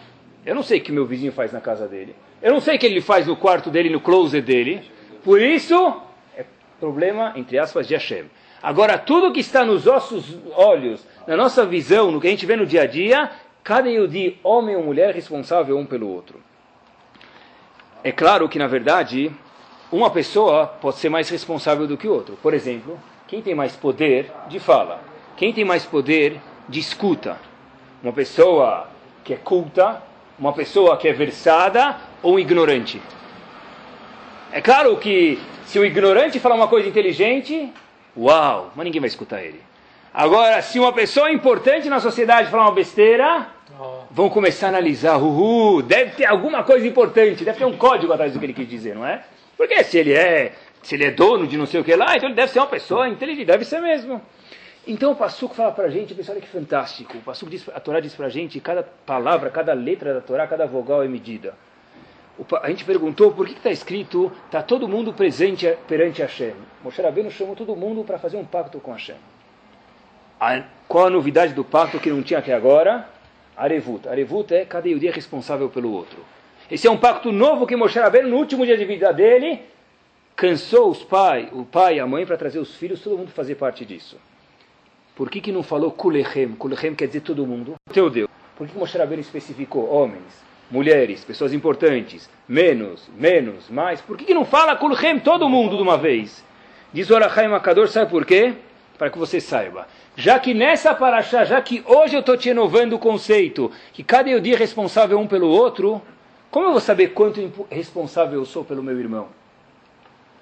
eu 0.47 0.55
não 0.55 0.63
sei 0.63 0.79
o 0.79 0.83
que 0.83 0.93
meu 0.93 1.05
vizinho 1.05 1.33
faz 1.33 1.53
na 1.53 1.61
casa 1.61 1.87
dele. 1.87 2.15
Eu 2.41 2.53
não 2.53 2.61
sei 2.61 2.77
o 2.77 2.79
que 2.79 2.87
ele 2.87 3.01
faz 3.01 3.27
no 3.27 3.37
quarto 3.37 3.71
dele, 3.71 3.91
no 3.91 4.01
closet 4.01 4.45
dele. 4.45 4.83
Por 5.23 5.41
isso, 5.41 6.01
é 6.37 6.45
problema, 6.81 7.33
entre 7.37 7.59
aspas, 7.59 7.87
de 7.87 7.95
Hashem. 7.95 8.25
Agora, 8.63 8.97
tudo 8.99 9.33
que 9.33 9.41
está 9.41 9.65
nos 9.65 9.85
nossos 9.85 10.37
olhos, 10.55 11.05
na 11.27 11.37
nossa 11.37 11.67
visão, 11.67 12.11
no 12.11 12.21
que 12.21 12.29
a 12.29 12.31
gente 12.31 12.47
vê 12.47 12.57
no 12.57 12.67
dia 12.67 12.83
a 12.83 12.87
dia, 12.87 13.31
cada 13.63 13.89
Yudi, 13.89 14.39
homem 14.43 14.75
ou 14.75 14.83
mulher, 14.83 15.15
responsável 15.15 15.77
um 15.77 15.85
pelo 15.85 16.09
outro. 16.09 16.41
É 18.05 18.11
claro 18.11 18.49
que, 18.49 18.59
na 18.59 18.67
verdade, 18.67 19.31
uma 19.91 20.11
pessoa 20.11 20.67
pode 20.67 20.97
ser 20.97 21.09
mais 21.09 21.29
responsável 21.29 21.87
do 21.87 21.97
que 21.97 22.09
outro. 22.09 22.37
Por 22.43 22.53
exemplo, 22.53 22.99
quem 23.29 23.41
tem 23.41 23.55
mais 23.55 23.77
poder 23.77 24.31
de 24.49 24.59
fala? 24.59 25.01
Quem 25.37 25.53
tem 25.53 25.65
mais 25.65 25.85
poder 25.85 26.41
de 26.69 26.81
escuta? 26.81 27.39
Uma 28.03 28.13
pessoa 28.13 28.89
que 29.23 29.33
é 29.33 29.37
culta, 29.37 30.03
uma 30.37 30.53
pessoa 30.53 30.97
que 30.97 31.07
é 31.07 31.13
versada 31.13 31.97
ou 32.23 32.35
um 32.35 32.39
ignorante? 32.39 33.01
É 34.51 34.61
claro 34.61 34.97
que 34.97 35.39
se 35.67 35.79
o 35.79 35.85
ignorante 35.85 36.41
falar 36.41 36.57
uma 36.57 36.69
coisa 36.69 36.89
inteligente, 36.89 37.73
uau, 38.17 38.73
mas 38.75 38.85
ninguém 38.85 39.01
vai 39.01 39.09
escutar 39.09 39.43
ele. 39.43 39.63
Agora, 40.13 40.61
se 40.61 40.79
uma 40.79 40.93
pessoa 40.93 41.31
importante 41.31 41.89
na 41.89 42.01
sociedade 42.01 42.51
falar 42.51 42.65
uma 42.65 42.73
besteira, 42.73 43.47
vão 44.11 44.29
começar 44.29 44.67
a 44.67 44.69
analisar, 44.71 45.17
uhul, 45.17 45.83
deve 45.83 46.13
ter 46.13 46.27
alguma 46.27 46.63
coisa 46.63 46.87
importante, 46.87 47.45
deve 47.45 47.59
ter 47.59 47.65
um 47.65 47.77
código 47.77 48.13
atrás 48.13 48.33
do 48.33 48.39
que 48.39 48.47
ele 48.47 48.53
quis 48.53 48.69
dizer, 48.69 48.95
não 48.95 49.07
é? 49.07 49.25
Porque 49.57 49.83
se 49.85 49.99
ele 49.99 50.13
é, 50.13 50.53
se 50.83 50.95
ele 50.95 51.05
é 51.05 51.11
dono 51.11 51.47
de 51.47 51.57
não 51.57 51.67
sei 51.67 51.81
o 51.81 51.85
que 51.85 51.95
lá, 51.95 52.17
então 52.17 52.29
ele 52.29 52.37
deve 52.37 52.53
ser 52.53 52.59
uma 52.59 52.67
pessoa 52.67 53.09
inteligente, 53.09 53.47
deve 53.47 53.65
ser 53.65 53.81
mesmo. 53.81 54.21
Então 54.87 55.13
o 55.13 55.17
Passuco 55.17 55.55
fala 55.55 55.71
para 55.71 55.85
a 55.85 55.91
gente, 55.91 56.13
pessoal, 56.13 56.37
olha 56.37 56.45
que 56.45 56.51
fantástico. 56.51 57.17
O 57.17 57.21
Passuco 57.21 57.51
diz, 57.51 57.69
a 57.69 57.79
Torá 57.79 58.01
diz 58.01 58.15
para 58.15 58.27
a 58.27 58.31
gente, 58.31 58.59
cada 58.61 58.83
palavra, 58.83 59.49
cada 59.49 59.73
letra 59.73 60.13
da 60.13 60.21
Torá, 60.21 60.47
cada 60.47 60.67
vogal 60.67 61.05
é 61.05 61.09
medida. 61.09 61.55
O, 62.37 62.45
a 62.57 62.69
gente 62.69 62.85
perguntou 62.85 63.31
por 63.31 63.47
que 63.47 63.53
está 63.53 63.71
escrito, 63.71 64.33
está 64.47 64.61
todo 64.61 64.89
mundo 64.89 65.13
presente 65.13 65.77
perante 65.87 66.21
Hashem. 66.21 66.55
Moshe 66.83 67.01
Rabbeinu 67.01 67.31
chamou 67.31 67.55
todo 67.55 67.77
mundo 67.77 68.03
para 68.03 68.19
fazer 68.19 68.37
um 68.37 68.45
pacto 68.45 68.81
com 68.81 68.93
Hashem. 68.93 69.15
A, 70.41 70.65
qual 70.89 71.07
a 71.07 71.11
novidade 71.11 71.55
do 71.55 71.63
pacto 71.63 72.01
que 72.01 72.11
não 72.11 72.23
tinha 72.23 72.41
até 72.41 72.53
agora? 72.53 73.09
Arevut. 73.63 74.09
Arevut 74.09 74.53
é 74.53 74.65
cada 74.65 74.93
dia 74.93 75.11
é 75.11 75.13
responsável 75.13 75.69
pelo 75.69 75.93
outro. 75.93 76.19
Esse 76.69 76.89
é 76.89 76.91
um 76.91 76.97
pacto 76.97 77.31
novo 77.31 77.67
que 77.67 77.77
Moshe 77.77 77.99
Rabbeinu, 77.99 78.29
no 78.29 78.37
último 78.37 78.67
dia 78.67 78.77
de 78.77 78.85
vida 78.85 79.13
dele, 79.13 79.61
cansou 80.35 80.91
os 80.91 81.05
pai, 81.05 81.49
o 81.53 81.65
pai 81.65 81.97
e 81.97 82.01
a 82.01 82.07
mãe 82.07 82.27
para 82.27 82.37
trazer 82.37 82.59
os 82.59 82.75
filhos, 82.75 83.01
todo 83.01 83.17
mundo 83.17 83.31
fazer 83.31 83.55
parte 83.55 83.85
disso. 83.85 84.19
Por 85.15 85.31
que, 85.31 85.41
que 85.41 85.53
não 85.53 85.63
falou 85.63 85.93
Kulechem? 85.93 86.55
Kulechem 86.55 86.95
quer 86.95 87.07
dizer 87.07 87.21
todo 87.21 87.47
mundo. 87.47 87.75
Teu 87.93 88.11
Deus. 88.11 88.29
Por 88.57 88.67
que 88.67 88.77
Moshe 88.77 88.99
Rabbeinu 88.99 89.21
especificou 89.21 89.89
homens, 89.89 90.43
mulheres, 90.71 91.25
pessoas 91.25 91.53
importantes, 91.53 92.29
menos, 92.49 93.09
menos, 93.17 93.69
mais? 93.71 94.01
Por 94.01 94.17
que, 94.17 94.25
que 94.25 94.35
não 94.35 94.45
fala 94.45 94.75
Kulhem 94.75 95.21
todo 95.21 95.49
mundo 95.49 95.77
de 95.77 95.83
uma 95.83 95.97
vez? 95.97 96.45
Diz 96.93 97.09
o 97.11 97.15
Arachai 97.17 97.47
Makador, 97.47 97.87
sabe 97.89 98.11
por 98.11 98.27
quê? 98.27 98.55
Para 99.03 99.11
que 99.11 99.19
você 99.19 99.41
saiba. 99.41 99.89
Já 100.15 100.39
que 100.39 100.55
nessa 100.55 100.95
paraxá, 100.95 101.45
já 101.45 101.61
que 101.61 101.83
hoje 101.89 102.15
eu 102.15 102.21
estou 102.21 102.37
te 102.37 102.49
renovando 102.49 102.93
o 102.93 103.01
conceito 103.01 103.69
que 103.93 104.05
cada 104.05 104.41
dia 104.41 104.55
é 104.55 104.57
responsável 104.57 105.19
um 105.19 105.27
pelo 105.27 105.49
outro, 105.49 106.01
como 106.53 106.67
eu 106.67 106.71
vou 106.71 106.81
saber 106.81 107.09
quanto 107.09 107.67
responsável 107.69 108.39
eu 108.39 108.45
sou 108.45 108.65
pelo 108.65 108.81
meu 108.81 108.97
irmão? 108.97 109.27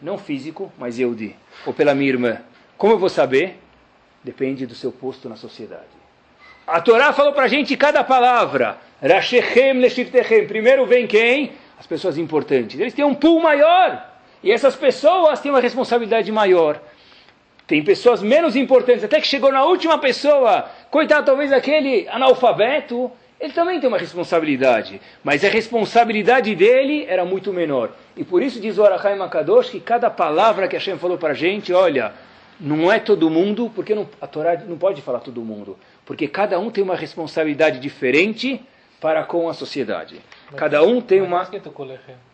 Não 0.03 0.19
físico, 0.19 0.71
mas 0.79 0.99
Yehudi. 0.99 1.35
Ou 1.65 1.73
pela 1.73 1.95
minha 1.95 2.11
irmã. 2.11 2.37
Como 2.77 2.93
eu 2.93 2.99
vou 2.99 3.09
saber? 3.09 3.59
Depende 4.23 4.67
do 4.67 4.75
seu 4.75 4.93
posto 4.93 5.27
na 5.27 5.37
sociedade. 5.37 5.89
A 6.67 6.83
Torá 6.83 7.15
falou 7.15 7.33
para 7.33 7.45
a 7.45 7.49
gente 7.49 7.75
cada 7.79 8.05
palavra. 8.05 8.77
Rashechem 9.01 9.81
leshirtechem. 9.81 10.47
Primeiro 10.47 10.85
vem 10.85 11.07
quem? 11.07 11.53
As 11.79 11.87
pessoas 11.87 12.19
importantes. 12.19 12.79
Eles 12.79 12.93
têm 12.93 13.07
um 13.07 13.15
pool 13.15 13.41
maior. 13.41 14.07
E 14.43 14.53
essas 14.53 14.77
pessoas 14.77 15.41
têm 15.41 15.51
uma 15.51 15.61
responsabilidade 15.61 16.31
maior. 16.31 16.79
Tem 17.71 17.85
pessoas 17.85 18.21
menos 18.21 18.57
importantes, 18.57 19.05
até 19.05 19.21
que 19.21 19.29
chegou 19.29 19.53
na 19.53 19.63
última 19.63 19.97
pessoa, 19.97 20.69
coitado 20.91 21.25
talvez 21.25 21.53
aquele 21.53 22.05
analfabeto, 22.09 23.09
ele 23.39 23.53
também 23.53 23.79
tem 23.79 23.87
uma 23.87 23.97
responsabilidade, 23.97 25.01
mas 25.23 25.45
a 25.45 25.49
responsabilidade 25.49 26.53
dele 26.57 27.07
era 27.09 27.25
muito 27.25 27.53
menor. 27.53 27.93
E 28.17 28.25
por 28.25 28.43
isso 28.43 28.59
diz 28.59 28.77
o 28.77 28.85
Arachai 28.85 29.15
Makadosh 29.15 29.71
que 29.71 29.79
cada 29.79 30.11
palavra 30.11 30.67
que 30.67 30.75
Hashem 30.75 30.99
falou 30.99 31.17
para 31.17 31.31
a 31.31 31.35
gente, 31.35 31.73
olha, 31.73 32.13
não 32.59 32.91
é 32.91 32.99
todo 32.99 33.31
mundo, 33.31 33.71
porque 33.73 33.95
não, 33.95 34.09
a 34.21 34.27
Torá 34.27 34.57
não 34.67 34.77
pode 34.77 35.01
falar 35.01 35.21
todo 35.21 35.41
mundo, 35.41 35.79
porque 36.05 36.27
cada 36.27 36.59
um 36.59 36.71
tem 36.71 36.83
uma 36.83 36.97
responsabilidade 36.97 37.79
diferente 37.79 38.61
para 39.01 39.23
com 39.23 39.49
a 39.49 39.55
sociedade. 39.55 40.21
Cada 40.57 40.83
um 40.83 41.01
tem 41.01 41.21
uma. 41.21 41.49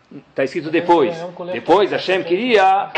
Está 0.09 0.45
escrito 0.45 0.71
depois. 0.71 1.17
Depois 1.51 1.91
Hashem 1.91 2.23
queria. 2.23 2.89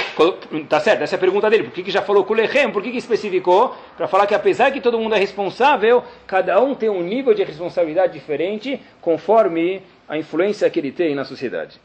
Tá 0.68 0.80
certo, 0.80 1.02
essa 1.02 1.16
é 1.16 1.18
a 1.18 1.20
pergunta 1.20 1.50
dele. 1.50 1.64
Por 1.64 1.74
que, 1.74 1.82
que 1.82 1.90
já 1.90 2.04
falou 2.04 2.24
Kulechem? 2.24 2.72
Por 2.72 2.84
que, 2.84 2.92
que 2.92 2.98
especificou? 2.98 3.76
Para 3.98 4.08
falar 4.08 4.28
que 4.28 4.36
apesar 4.36 4.72
que 4.72 4.80
todo 4.80 5.00
mundo 5.00 5.16
é 5.16 5.18
responsável, 5.18 6.04
cada 6.28 6.62
um 6.62 6.76
tem 6.76 6.88
um 6.88 7.02
nível 7.02 7.34
de 7.34 7.44
responsabilidade 7.44 8.14
diferente 8.14 8.80
conforme 9.02 9.82
a 10.08 10.18
influência 10.18 10.70
que 10.70 10.80
ele 10.80 10.92
tem 10.92 11.16
na 11.16 11.26
sociedade. 11.26 11.82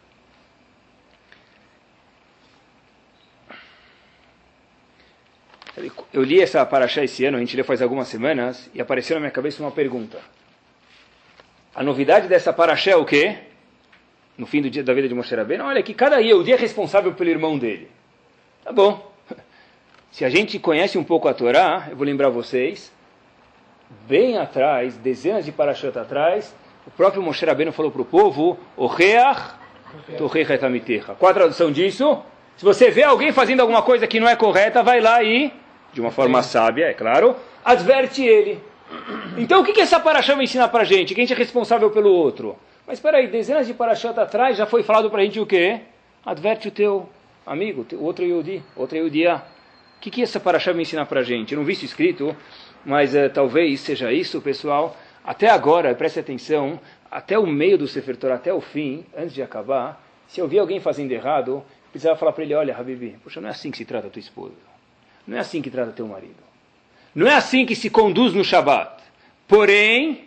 Eu 6.12 6.22
li 6.22 6.40
essa 6.40 6.64
paraxá 6.66 7.02
esse 7.02 7.24
ano, 7.24 7.38
a 7.38 7.40
gente 7.40 7.56
leu 7.56 7.64
faz 7.64 7.82
algumas 7.82 8.08
semanas, 8.08 8.70
e 8.74 8.80
apareceu 8.80 9.14
na 9.16 9.20
minha 9.20 9.32
cabeça 9.32 9.62
uma 9.62 9.72
pergunta. 9.72 10.18
A 11.74 11.82
novidade 11.82 12.28
dessa 12.28 12.52
paraxá 12.52 12.92
é 12.92 12.96
o 12.96 13.04
quê? 13.04 13.38
No 14.36 14.46
fim 14.46 14.60
do 14.60 14.68
dia 14.68 14.82
da 14.82 14.92
vida 14.92 15.08
de 15.08 15.14
Moshe 15.14 15.34
Rabbeinu, 15.34 15.64
olha 15.64 15.82
que 15.82 15.94
cada 15.94 16.20
dia 16.20 16.54
é 16.54 16.56
responsável 16.56 17.12
pelo 17.12 17.30
irmão 17.30 17.58
dele. 17.58 17.88
Tá 18.64 18.72
bom. 18.72 19.12
Se 20.10 20.24
a 20.24 20.28
gente 20.28 20.58
conhece 20.58 20.98
um 20.98 21.04
pouco 21.04 21.28
a 21.28 21.34
Torá, 21.34 21.88
eu 21.90 21.96
vou 21.96 22.04
lembrar 22.04 22.28
vocês, 22.28 22.92
bem 24.08 24.38
atrás, 24.38 24.96
dezenas 24.96 25.44
de 25.44 25.52
parashat 25.52 25.96
atrás, 25.98 26.54
o 26.86 26.90
próprio 26.90 27.22
Moshe 27.22 27.44
Rabbeinu 27.44 27.72
falou 27.72 27.90
para 27.90 28.02
o 28.02 28.04
povo, 28.04 28.58
Oreach, 28.76 29.54
Torrecha 30.18 30.58
Qual 31.18 31.30
a 31.30 31.34
tradução 31.34 31.70
disso? 31.70 32.22
Se 32.56 32.64
você 32.64 32.90
vê 32.90 33.02
alguém 33.02 33.32
fazendo 33.32 33.60
alguma 33.60 33.82
coisa 33.82 34.06
que 34.06 34.20
não 34.20 34.28
é 34.28 34.36
correta, 34.36 34.82
vai 34.82 35.00
lá 35.00 35.22
e 35.22 35.52
de 35.92 36.00
uma 36.00 36.10
forma 36.10 36.42
sábia, 36.42 36.86
é 36.86 36.94
claro, 36.94 37.36
adverte 37.64 38.24
ele. 38.24 38.60
Então 39.38 39.62
o 39.62 39.64
que, 39.64 39.72
que 39.72 39.80
essa 39.80 39.98
paraxá 40.00 40.34
vai 40.34 40.44
ensinar 40.44 40.68
para 40.68 40.82
a 40.82 40.84
gente? 40.84 41.14
Que 41.14 41.20
a 41.20 41.24
gente 41.24 41.32
é 41.32 41.36
responsável 41.36 41.90
pelo 41.90 42.10
outro. 42.12 42.56
Mas 42.86 42.98
espera 42.98 43.16
aí, 43.16 43.28
dezenas 43.28 43.66
de 43.66 43.74
paraxás 43.74 44.16
atrás 44.18 44.56
já 44.56 44.66
foi 44.66 44.82
falado 44.82 45.10
para 45.10 45.22
a 45.22 45.24
gente 45.24 45.40
o 45.40 45.46
quê? 45.46 45.80
Adverte 46.24 46.68
o 46.68 46.70
teu 46.70 47.08
amigo, 47.46 47.86
o 47.92 48.04
outro 48.04 48.24
Yudi, 48.24 48.62
outra 48.76 48.98
Yudia. 48.98 49.36
O 49.96 50.00
que, 50.00 50.10
que 50.10 50.22
essa 50.22 50.38
paraxá 50.38 50.72
vai 50.72 50.82
ensinar 50.82 51.06
para 51.06 51.20
a 51.20 51.22
gente? 51.22 51.52
Eu 51.52 51.58
não 51.58 51.64
vi 51.64 51.72
isso 51.72 51.84
escrito, 51.84 52.36
mas 52.84 53.14
uh, 53.14 53.30
talvez 53.32 53.80
seja 53.80 54.12
isso, 54.12 54.40
pessoal. 54.40 54.94
Até 55.24 55.48
agora, 55.48 55.94
preste 55.94 56.20
atenção, 56.20 56.78
até 57.10 57.38
o 57.38 57.46
meio 57.46 57.78
do 57.78 57.88
Sefer 57.88 58.16
Torah, 58.16 58.34
até 58.34 58.52
o 58.52 58.60
fim, 58.60 59.06
antes 59.16 59.32
de 59.32 59.42
acabar, 59.42 60.04
se 60.28 60.40
eu 60.40 60.46
vi 60.46 60.58
alguém 60.58 60.80
fazendo 60.80 61.12
errado, 61.12 61.64
precisava 61.90 62.18
falar 62.18 62.32
para 62.32 62.44
ele, 62.44 62.54
olha, 62.54 62.76
Habibi, 62.76 63.16
poxa, 63.22 63.40
não 63.40 63.48
é 63.48 63.52
assim 63.52 63.70
que 63.70 63.78
se 63.78 63.84
trata 63.86 64.08
a 64.08 64.10
tua 64.10 64.20
esposa. 64.20 64.52
Não 65.26 65.38
é 65.38 65.40
assim 65.40 65.62
que 65.62 65.70
trata 65.70 65.92
teu 65.92 66.06
marido. 66.06 66.42
Não 67.14 67.26
é 67.26 67.34
assim 67.34 67.64
que 67.64 67.74
se 67.74 67.88
conduz 67.88 68.34
no 68.34 68.44
Shabat. 68.44 69.02
Porém, 69.48 70.23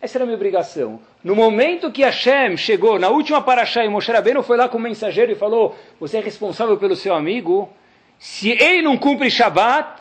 essa 0.00 0.18
era 0.18 0.24
a 0.24 0.26
minha 0.26 0.36
obrigação. 0.36 1.00
No 1.22 1.34
momento 1.34 1.90
que 1.90 2.02
Hashem 2.02 2.56
chegou, 2.56 2.98
na 2.98 3.08
última 3.08 3.40
paraxá, 3.42 3.84
e 3.84 3.88
Moshe 3.88 4.12
Rabbeinu 4.12 4.42
foi 4.42 4.56
lá 4.56 4.68
com 4.68 4.78
o 4.78 4.80
mensageiro 4.80 5.32
e 5.32 5.34
falou, 5.34 5.76
você 5.98 6.18
é 6.18 6.20
responsável 6.20 6.76
pelo 6.76 6.96
seu 6.96 7.14
amigo, 7.14 7.68
se 8.18 8.50
ele 8.50 8.82
não 8.82 8.96
cumpre 8.96 9.30
Shabat, 9.30 10.00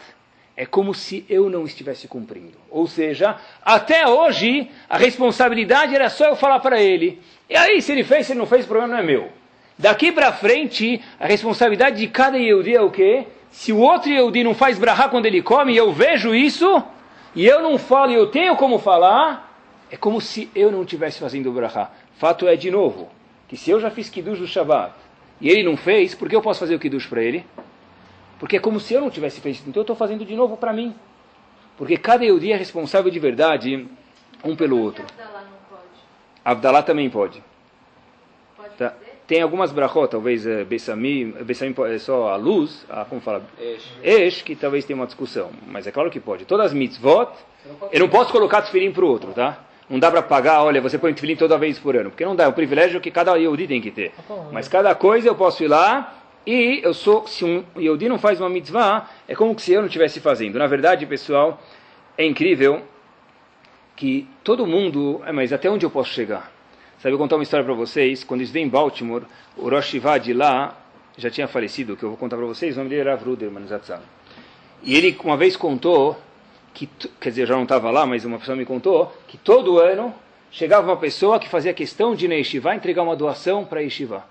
é 0.55 0.65
como 0.65 0.93
se 0.93 1.25
eu 1.29 1.49
não 1.49 1.65
estivesse 1.65 2.07
cumprindo. 2.07 2.57
Ou 2.69 2.87
seja, 2.87 3.37
até 3.63 4.07
hoje, 4.07 4.69
a 4.89 4.97
responsabilidade 4.97 5.93
era 5.93 6.09
só 6.09 6.25
eu 6.25 6.35
falar 6.35 6.59
para 6.59 6.81
ele. 6.81 7.21
E 7.49 7.55
aí, 7.55 7.81
se 7.81 7.91
ele 7.91 8.03
fez, 8.03 8.25
se 8.25 8.33
ele 8.33 8.39
não 8.39 8.47
fez, 8.47 8.65
o 8.65 8.67
problema 8.67 8.93
não 8.93 8.99
é 8.99 9.05
meu. 9.05 9.29
Daqui 9.77 10.11
para 10.11 10.33
frente, 10.33 11.01
a 11.19 11.27
responsabilidade 11.27 11.97
de 11.97 12.07
cada 12.07 12.37
Yehudi 12.37 12.75
é 12.75 12.81
o 12.81 12.89
quê? 12.89 13.27
se 13.57 13.73
o 13.73 13.79
outro 13.79 14.09
Yehudi 14.09 14.43
não 14.43 14.53
faz 14.53 14.77
brahá 14.77 15.09
quando 15.09 15.25
ele 15.25 15.41
come, 15.41 15.73
e 15.73 15.77
eu 15.77 15.91
vejo 15.91 16.35
isso, 16.35 16.83
e 17.35 17.45
eu 17.45 17.61
não 17.61 17.77
falo 17.77 18.11
e 18.11 18.15
eu 18.15 18.27
tenho 18.27 18.55
como 18.55 18.79
falar, 18.79 19.46
é 19.91 19.97
como 19.97 20.19
se 20.19 20.49
eu 20.55 20.71
não 20.71 20.83
estivesse 20.83 21.19
fazendo 21.19 21.51
brahá. 21.51 21.91
Fato 22.17 22.47
é, 22.47 22.55
de 22.55 22.69
novo, 22.71 23.09
que 23.47 23.55
se 23.55 23.71
eu 23.71 23.79
já 23.79 23.89
fiz 23.89 24.09
kiddush 24.09 24.39
do 24.39 24.47
Shabbat, 24.47 24.93
e 25.39 25.49
ele 25.49 25.63
não 25.63 25.77
fez, 25.77 26.15
por 26.15 26.27
que 26.27 26.35
eu 26.35 26.41
posso 26.41 26.59
fazer 26.59 26.75
o 26.75 26.79
kiddush 26.79 27.07
para 27.07 27.21
ele? 27.21 27.45
Porque 28.39 28.57
é 28.57 28.59
como 28.59 28.79
se 28.79 28.93
eu 28.93 29.01
não 29.01 29.09
tivesse 29.09 29.41
feito, 29.41 29.61
então 29.67 29.81
eu 29.81 29.83
estou 29.83 29.95
fazendo 29.95 30.25
de 30.25 30.35
novo 30.35 30.57
para 30.57 30.73
mim. 30.73 30.93
Porque 31.77 31.97
cada 31.97 32.25
Yehudi 32.25 32.51
é 32.51 32.55
responsável 32.55 33.11
de 33.11 33.19
verdade 33.19 33.87
um 34.43 34.55
pelo 34.55 34.79
outro. 34.79 35.05
Abdalá 36.43 36.81
também 36.81 37.09
pode. 37.09 37.43
Pode 38.55 38.75
tá. 38.75 38.93
Tem 39.27 39.41
algumas 39.41 39.73
brachot, 39.73 40.07
talvez 40.09 40.47
é, 40.47 40.63
Bessamim, 40.63 41.31
Bessamim 41.43 41.75
é 41.93 41.99
só 41.99 42.29
a 42.29 42.37
luz, 42.37 42.85
a, 42.89 43.03
como 43.03 43.19
fala? 43.19 43.43
Esh. 44.01 44.41
que 44.41 44.55
talvez 44.55 44.85
tenha 44.85 44.95
uma 44.95 45.05
discussão. 45.05 45.51
Mas 45.67 45.85
é 45.85 45.91
claro 45.91 46.09
que 46.09 46.19
pode. 46.19 46.45
Todas 46.45 46.67
as 46.67 46.73
mitzvot, 46.73 47.29
eu 47.91 47.99
não 47.99 48.07
posso 48.07 48.31
colocar 48.31 48.61
tefilim 48.61 48.91
para 48.91 49.03
o 49.03 49.07
outro, 49.07 49.33
tá? 49.33 49.59
Não 49.89 49.99
dá 49.99 50.11
para 50.11 50.21
pagar, 50.21 50.63
olha, 50.63 50.81
você 50.81 50.97
põe 50.97 51.13
tefilim 51.13 51.35
toda 51.35 51.57
vez 51.57 51.79
por 51.79 51.95
ano. 51.95 52.09
Porque 52.09 52.25
não 52.25 52.35
dá, 52.35 52.43
é 52.43 52.47
um 52.47 52.53
privilégio 52.53 52.99
que 52.99 53.09
cada 53.09 53.35
Yehudi 53.35 53.67
tem 53.67 53.81
que 53.81 53.91
ter. 53.91 54.11
Mas 54.51 54.67
cada 54.67 54.93
coisa 54.93 55.29
eu 55.29 55.35
posso 55.35 55.63
ir 55.63 55.67
lá 55.67 56.13
e 56.45 56.81
eu 56.83 56.93
sou, 56.93 57.25
se 57.27 57.45
um 57.45 57.63
Yehudi 57.77 58.09
não 58.09 58.19
faz 58.19 58.39
uma 58.39 58.49
mitzvah, 58.49 59.09
é 59.27 59.35
como 59.35 59.57
se 59.59 59.73
eu 59.73 59.81
não 59.81 59.87
estivesse 59.87 60.19
fazendo. 60.19 60.59
Na 60.59 60.67
verdade, 60.67 61.05
pessoal, 61.05 61.61
é 62.17 62.25
incrível 62.25 62.81
que 63.95 64.27
todo 64.43 64.65
mundo, 64.67 65.21
é, 65.25 65.31
mas 65.31 65.51
até 65.51 65.69
onde 65.69 65.85
eu 65.85 65.89
posso 65.89 66.11
chegar? 66.11 66.51
Sabe, 66.99 67.13
eu 67.13 67.17
vou 67.17 67.19
contar 67.19 67.35
uma 67.35 67.43
história 67.43 67.65
para 67.65 67.73
vocês. 67.73 68.23
Quando 68.23 68.41
eles 68.41 68.55
em 68.55 68.67
Baltimore, 68.67 69.23
o 69.55 69.69
Rosh 69.69 69.95
de 70.21 70.33
lá 70.33 70.77
já 71.17 71.29
tinha 71.29 71.47
falecido, 71.47 71.95
que 71.97 72.03
eu 72.03 72.09
vou 72.09 72.17
contar 72.17 72.37
para 72.37 72.45
vocês. 72.45 72.75
O 72.75 72.77
nome 72.79 72.89
dele 72.89 73.01
era 73.01 73.15
Ruderman 73.15 73.67
Zatzal. 73.67 74.01
E 74.83 74.95
ele 74.95 75.17
uma 75.23 75.37
vez 75.37 75.55
contou, 75.55 76.17
que, 76.85 76.89
quer 77.19 77.29
dizer, 77.29 77.47
já 77.47 77.55
não 77.55 77.63
estava 77.63 77.89
lá, 77.89 78.05
mas 78.05 78.23
uma 78.23 78.37
pessoa 78.37 78.55
me 78.55 78.65
contou, 78.65 79.11
que 79.27 79.37
todo 79.37 79.79
ano 79.79 80.13
chegava 80.51 80.87
uma 80.87 80.97
pessoa 80.97 81.39
que 81.39 81.49
fazia 81.49 81.73
questão 81.73 82.15
de 82.15 82.27
na 82.27 82.35
Yeshiva 82.35 82.75
entregar 82.75 83.03
uma 83.03 83.15
doação 83.15 83.65
para 83.65 83.79
a 83.79 83.81
Yeshiva. 83.81 84.23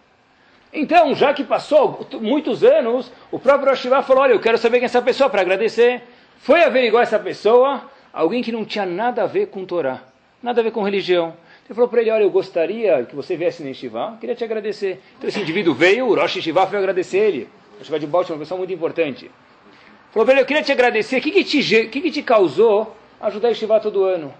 Então, 0.72 1.14
já 1.14 1.34
que 1.34 1.44
passou 1.44 2.06
muitos 2.20 2.62
anos, 2.62 3.10
o 3.30 3.38
próprio 3.38 3.70
Rosh 3.70 3.82
falou, 4.06 4.22
olha, 4.22 4.32
eu 4.32 4.40
quero 4.40 4.58
saber 4.58 4.78
quem 4.78 4.84
é 4.84 4.86
essa 4.86 5.02
pessoa 5.02 5.28
para 5.28 5.40
agradecer. 5.40 6.02
Foi 6.38 6.62
averiguar 6.62 7.02
essa 7.02 7.18
pessoa, 7.18 7.82
alguém 8.12 8.42
que 8.42 8.52
não 8.52 8.64
tinha 8.64 8.86
nada 8.86 9.22
a 9.22 9.26
ver 9.26 9.46
com 9.46 9.64
Torá, 9.64 10.02
nada 10.42 10.60
a 10.60 10.64
ver 10.64 10.70
com 10.70 10.82
religião 10.82 11.34
ele 11.66 11.74
falou 11.74 11.90
para 11.90 12.00
ele, 12.00 12.10
olha, 12.10 12.22
eu 12.22 12.30
gostaria 12.30 13.04
que 13.04 13.16
você 13.16 13.36
viesse 13.36 13.60
no 13.60 13.68
Yeshiva, 13.68 14.16
queria 14.20 14.36
te 14.36 14.44
agradecer. 14.44 15.00
Então 15.18 15.28
esse 15.28 15.40
indivíduo 15.40 15.74
veio, 15.74 16.06
o 16.06 16.14
Rosh 16.14 16.36
Yeshiva 16.36 16.64
foi 16.64 16.78
agradecer 16.78 17.18
ele. 17.18 17.48
O 17.74 17.80
Yeshiva 17.80 17.98
de 17.98 18.06
Baltimore 18.06 18.34
é 18.34 18.36
uma 18.36 18.44
pessoa 18.44 18.58
muito 18.58 18.72
importante. 18.72 19.28
Falou 20.16 20.24
para 20.24 20.40
eu 20.40 20.46
queria 20.46 20.62
te 20.62 20.72
agradecer, 20.72 21.18
o 21.18 21.20
que, 21.20 21.30
que, 21.30 21.44
te, 21.44 21.88
que, 21.88 22.00
que 22.00 22.10
te 22.10 22.22
causou 22.22 22.96
ajudar 23.20 23.48
a 23.48 23.50
Yeshiva 23.50 23.78
todo 23.80 24.04
ano? 24.04 24.32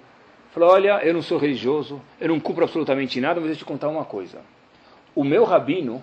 Falou, 0.51 0.71
olha, 0.71 1.05
eu 1.05 1.13
não 1.13 1.21
sou 1.21 1.37
religioso, 1.37 2.01
eu 2.19 2.29
não 2.29 2.41
cumpro 2.41 2.65
absolutamente 2.65 3.21
nada, 3.21 3.43
mas 3.43 3.51
eu 3.51 3.57
te 3.57 3.65
contar 3.67 3.89
uma 3.89 4.03
coisa. 4.03 4.39
O 5.15 5.23
meu 5.23 5.45
rabino, 5.45 6.03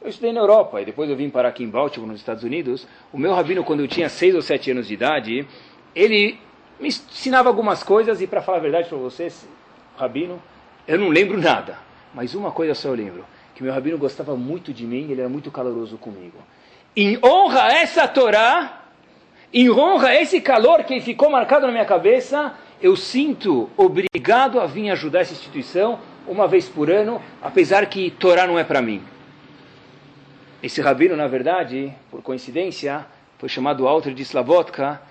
eu 0.00 0.08
estudei 0.08 0.32
na 0.32 0.40
Europa, 0.40 0.80
e 0.80 0.86
depois 0.86 1.10
eu 1.10 1.16
vim 1.16 1.28
parar 1.28 1.50
aqui 1.50 1.62
em 1.62 1.68
Baltimore, 1.68 2.08
nos 2.08 2.20
Estados 2.20 2.42
Unidos, 2.42 2.88
o 3.12 3.18
meu 3.18 3.34
rabino, 3.34 3.62
quando 3.62 3.80
eu 3.80 3.86
tinha 3.86 4.08
seis 4.08 4.34
ou 4.34 4.40
sete 4.40 4.70
anos 4.70 4.88
de 4.88 4.94
idade, 4.94 5.46
ele 5.94 6.38
me 6.80 6.88
ensinava 6.88 7.50
algumas 7.50 7.82
coisas, 7.82 8.22
e 8.22 8.26
para 8.26 8.40
falar 8.40 8.56
a 8.56 8.62
verdade 8.62 8.88
para 8.88 8.96
vocês, 8.96 9.46
rabino, 9.94 10.42
eu 10.88 10.98
não 10.98 11.10
lembro 11.10 11.38
nada, 11.38 11.76
mas 12.14 12.34
uma 12.34 12.50
coisa 12.50 12.74
só 12.74 12.88
eu 12.88 12.94
lembro: 12.94 13.26
que 13.54 13.62
meu 13.62 13.74
rabino 13.74 13.98
gostava 13.98 14.34
muito 14.36 14.72
de 14.72 14.86
mim, 14.86 15.10
ele 15.10 15.20
era 15.20 15.28
muito 15.28 15.50
caloroso 15.50 15.98
comigo. 15.98 16.38
Em 16.96 17.18
honra 17.22 17.64
a 17.64 17.72
essa 17.74 18.08
Torá, 18.08 18.81
em 19.52 19.70
honra 19.70 20.08
a 20.08 20.20
esse 20.20 20.40
calor 20.40 20.82
que 20.84 21.00
ficou 21.00 21.28
marcado 21.28 21.66
na 21.66 21.72
minha 21.72 21.84
cabeça, 21.84 22.54
eu 22.80 22.96
sinto 22.96 23.68
obrigado 23.76 24.58
a 24.58 24.66
vir 24.66 24.90
ajudar 24.90 25.20
essa 25.20 25.32
instituição 25.32 25.98
uma 26.26 26.48
vez 26.48 26.68
por 26.68 26.90
ano, 26.90 27.20
apesar 27.40 27.86
que 27.86 28.10
Torá 28.12 28.46
não 28.46 28.58
é 28.58 28.64
para 28.64 28.80
mim. 28.80 29.02
Esse 30.62 30.80
rabino, 30.80 31.16
na 31.16 31.26
verdade, 31.26 31.92
por 32.10 32.22
coincidência, 32.22 33.04
foi 33.38 33.48
chamado 33.48 33.86
Alter 33.86 34.14
de 34.14 34.22
Slavotka. 34.22 35.02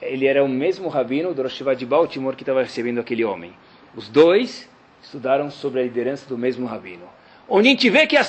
Ele 0.00 0.26
era 0.26 0.42
o 0.42 0.48
mesmo 0.48 0.88
rabino 0.88 1.34
do 1.34 1.42
Rosh 1.42 1.62
de 1.76 1.84
Baltimore 1.84 2.36
que 2.36 2.42
estava 2.42 2.62
recebendo 2.62 3.00
aquele 3.00 3.24
homem. 3.24 3.52
Os 3.94 4.08
dois 4.08 4.68
estudaram 5.02 5.50
sobre 5.50 5.80
a 5.80 5.82
liderança 5.82 6.28
do 6.28 6.38
mesmo 6.38 6.66
rabino. 6.66 7.04
Onde 7.48 7.68
a 7.68 7.70
gente 7.72 7.90
vê 7.90 8.06
que 8.06 8.16
há 8.16 8.24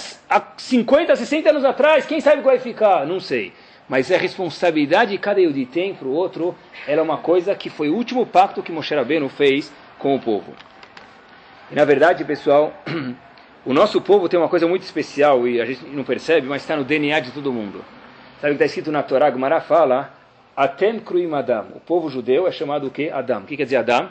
50, 0.57 1.15
60 1.15 1.49
anos 1.51 1.63
atrás, 1.63 2.07
quem 2.07 2.19
sabe 2.19 2.41
qual 2.41 2.55
vai 2.55 2.59
ficar? 2.59 3.05
Não 3.05 3.19
sei. 3.19 3.53
Mas 3.91 4.09
a 4.09 4.15
responsabilidade 4.15 5.11
que 5.11 5.17
cada 5.17 5.41
Yudi 5.41 5.65
tem 5.65 5.93
para 5.93 6.07
o 6.07 6.13
outro, 6.13 6.55
era 6.87 7.03
uma 7.03 7.17
coisa 7.17 7.53
que 7.53 7.69
foi 7.69 7.89
o 7.89 7.93
último 7.93 8.25
pacto 8.25 8.63
que 8.63 8.71
Moshe 8.71 8.95
Rabbeinu 8.95 9.27
fez 9.27 9.69
com 9.99 10.15
o 10.15 10.19
povo. 10.19 10.53
E 11.69 11.75
na 11.75 11.83
verdade, 11.83 12.23
pessoal, 12.23 12.73
o 13.65 13.73
nosso 13.73 13.99
povo 13.99 14.29
tem 14.29 14.39
uma 14.39 14.47
coisa 14.47 14.65
muito 14.65 14.83
especial 14.83 15.45
e 15.45 15.59
a 15.59 15.65
gente 15.65 15.83
não 15.87 16.05
percebe, 16.05 16.47
mas 16.47 16.61
está 16.61 16.77
no 16.77 16.85
DNA 16.85 17.19
de 17.19 17.31
todo 17.31 17.51
mundo. 17.51 17.83
Sabe 18.39 18.53
o 18.53 18.57
que 18.57 18.63
está 18.63 18.65
escrito 18.65 18.93
na 18.93 19.03
Torá? 19.03 19.29
Gumara 19.29 19.59
fala, 19.59 20.13
Atem 20.55 20.97
Kruim 20.97 21.29
Adam. 21.33 21.65
O 21.75 21.81
povo 21.81 22.09
judeu 22.09 22.47
é 22.47 22.51
chamado 22.53 22.87
o 22.87 22.91
quê? 22.91 23.11
Adam. 23.13 23.41
O 23.41 23.45
que 23.45 23.57
quer 23.57 23.65
dizer 23.65 23.75
Adam? 23.75 24.07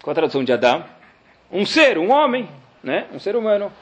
Qual 0.00 0.12
a 0.12 0.14
tradução 0.14 0.44
de 0.44 0.52
Adam? 0.52 0.84
Um 1.50 1.66
ser, 1.66 1.98
um 1.98 2.12
homem, 2.12 2.48
né? 2.80 3.08
um 3.12 3.18
ser 3.18 3.34
humano. 3.34 3.72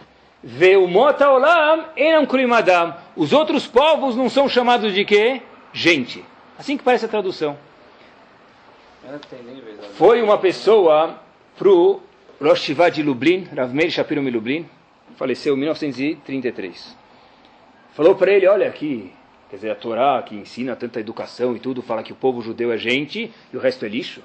Veumota 0.43 1.31
olam 1.31 1.87
enam 1.97 2.25
kruim 2.25 2.51
Adam. 2.53 2.95
Os 3.15 3.33
outros 3.33 3.67
povos 3.67 4.17
não 4.17 4.31
são 4.31 4.49
chamados 4.49 4.95
de 4.95 5.05
quê? 5.05 5.43
Gente. 5.73 6.25
Assim 6.59 6.77
que 6.77 6.83
parece 6.83 7.05
a 7.05 7.09
tradução. 7.09 7.57
Foi 9.95 10.23
uma 10.23 10.39
pessoa 10.39 11.19
pro 11.57 12.01
Rosh 12.41 12.61
Shiva 12.61 12.91
de 12.91 13.03
Lublin, 13.03 13.45
Rav 13.55 13.73
Meir 13.75 13.91
Shapiro 13.91 14.23
Lublin, 14.23 14.69
faleceu 15.17 15.55
em 15.55 15.59
1933. 15.61 16.97
Falou 17.93 18.15
para 18.15 18.33
ele, 18.33 18.47
olha 18.47 18.69
aqui, 18.69 19.13
quer 19.51 19.57
dizer, 19.57 19.71
a 19.71 19.75
Torá 19.75 20.23
que 20.23 20.35
ensina 20.35 20.77
tanta 20.77 21.01
educação 21.01 21.55
e 21.55 21.61
tudo, 21.61 21.83
fala 21.83 22.03
que 22.03 22.13
o 22.13 22.17
povo 22.17 22.41
judeu 22.41 22.73
é 22.73 22.79
gente 22.79 23.33
e 23.53 23.57
o 23.57 23.61
resto 23.61 23.85
é 23.85 23.89
lixo. 23.89 24.23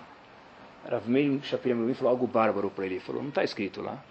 Rav 0.89 1.07
Meir 1.09 1.39
Shapiro 1.43 1.77
Lublin 1.77 1.93
falou 1.93 2.11
algo 2.11 2.27
bárbaro 2.27 2.69
para. 2.69 2.85
Ele 2.85 2.99
falou, 2.99 3.21
não 3.21 3.29
está 3.29 3.43
escrito 3.43 3.81
lá 3.81 4.01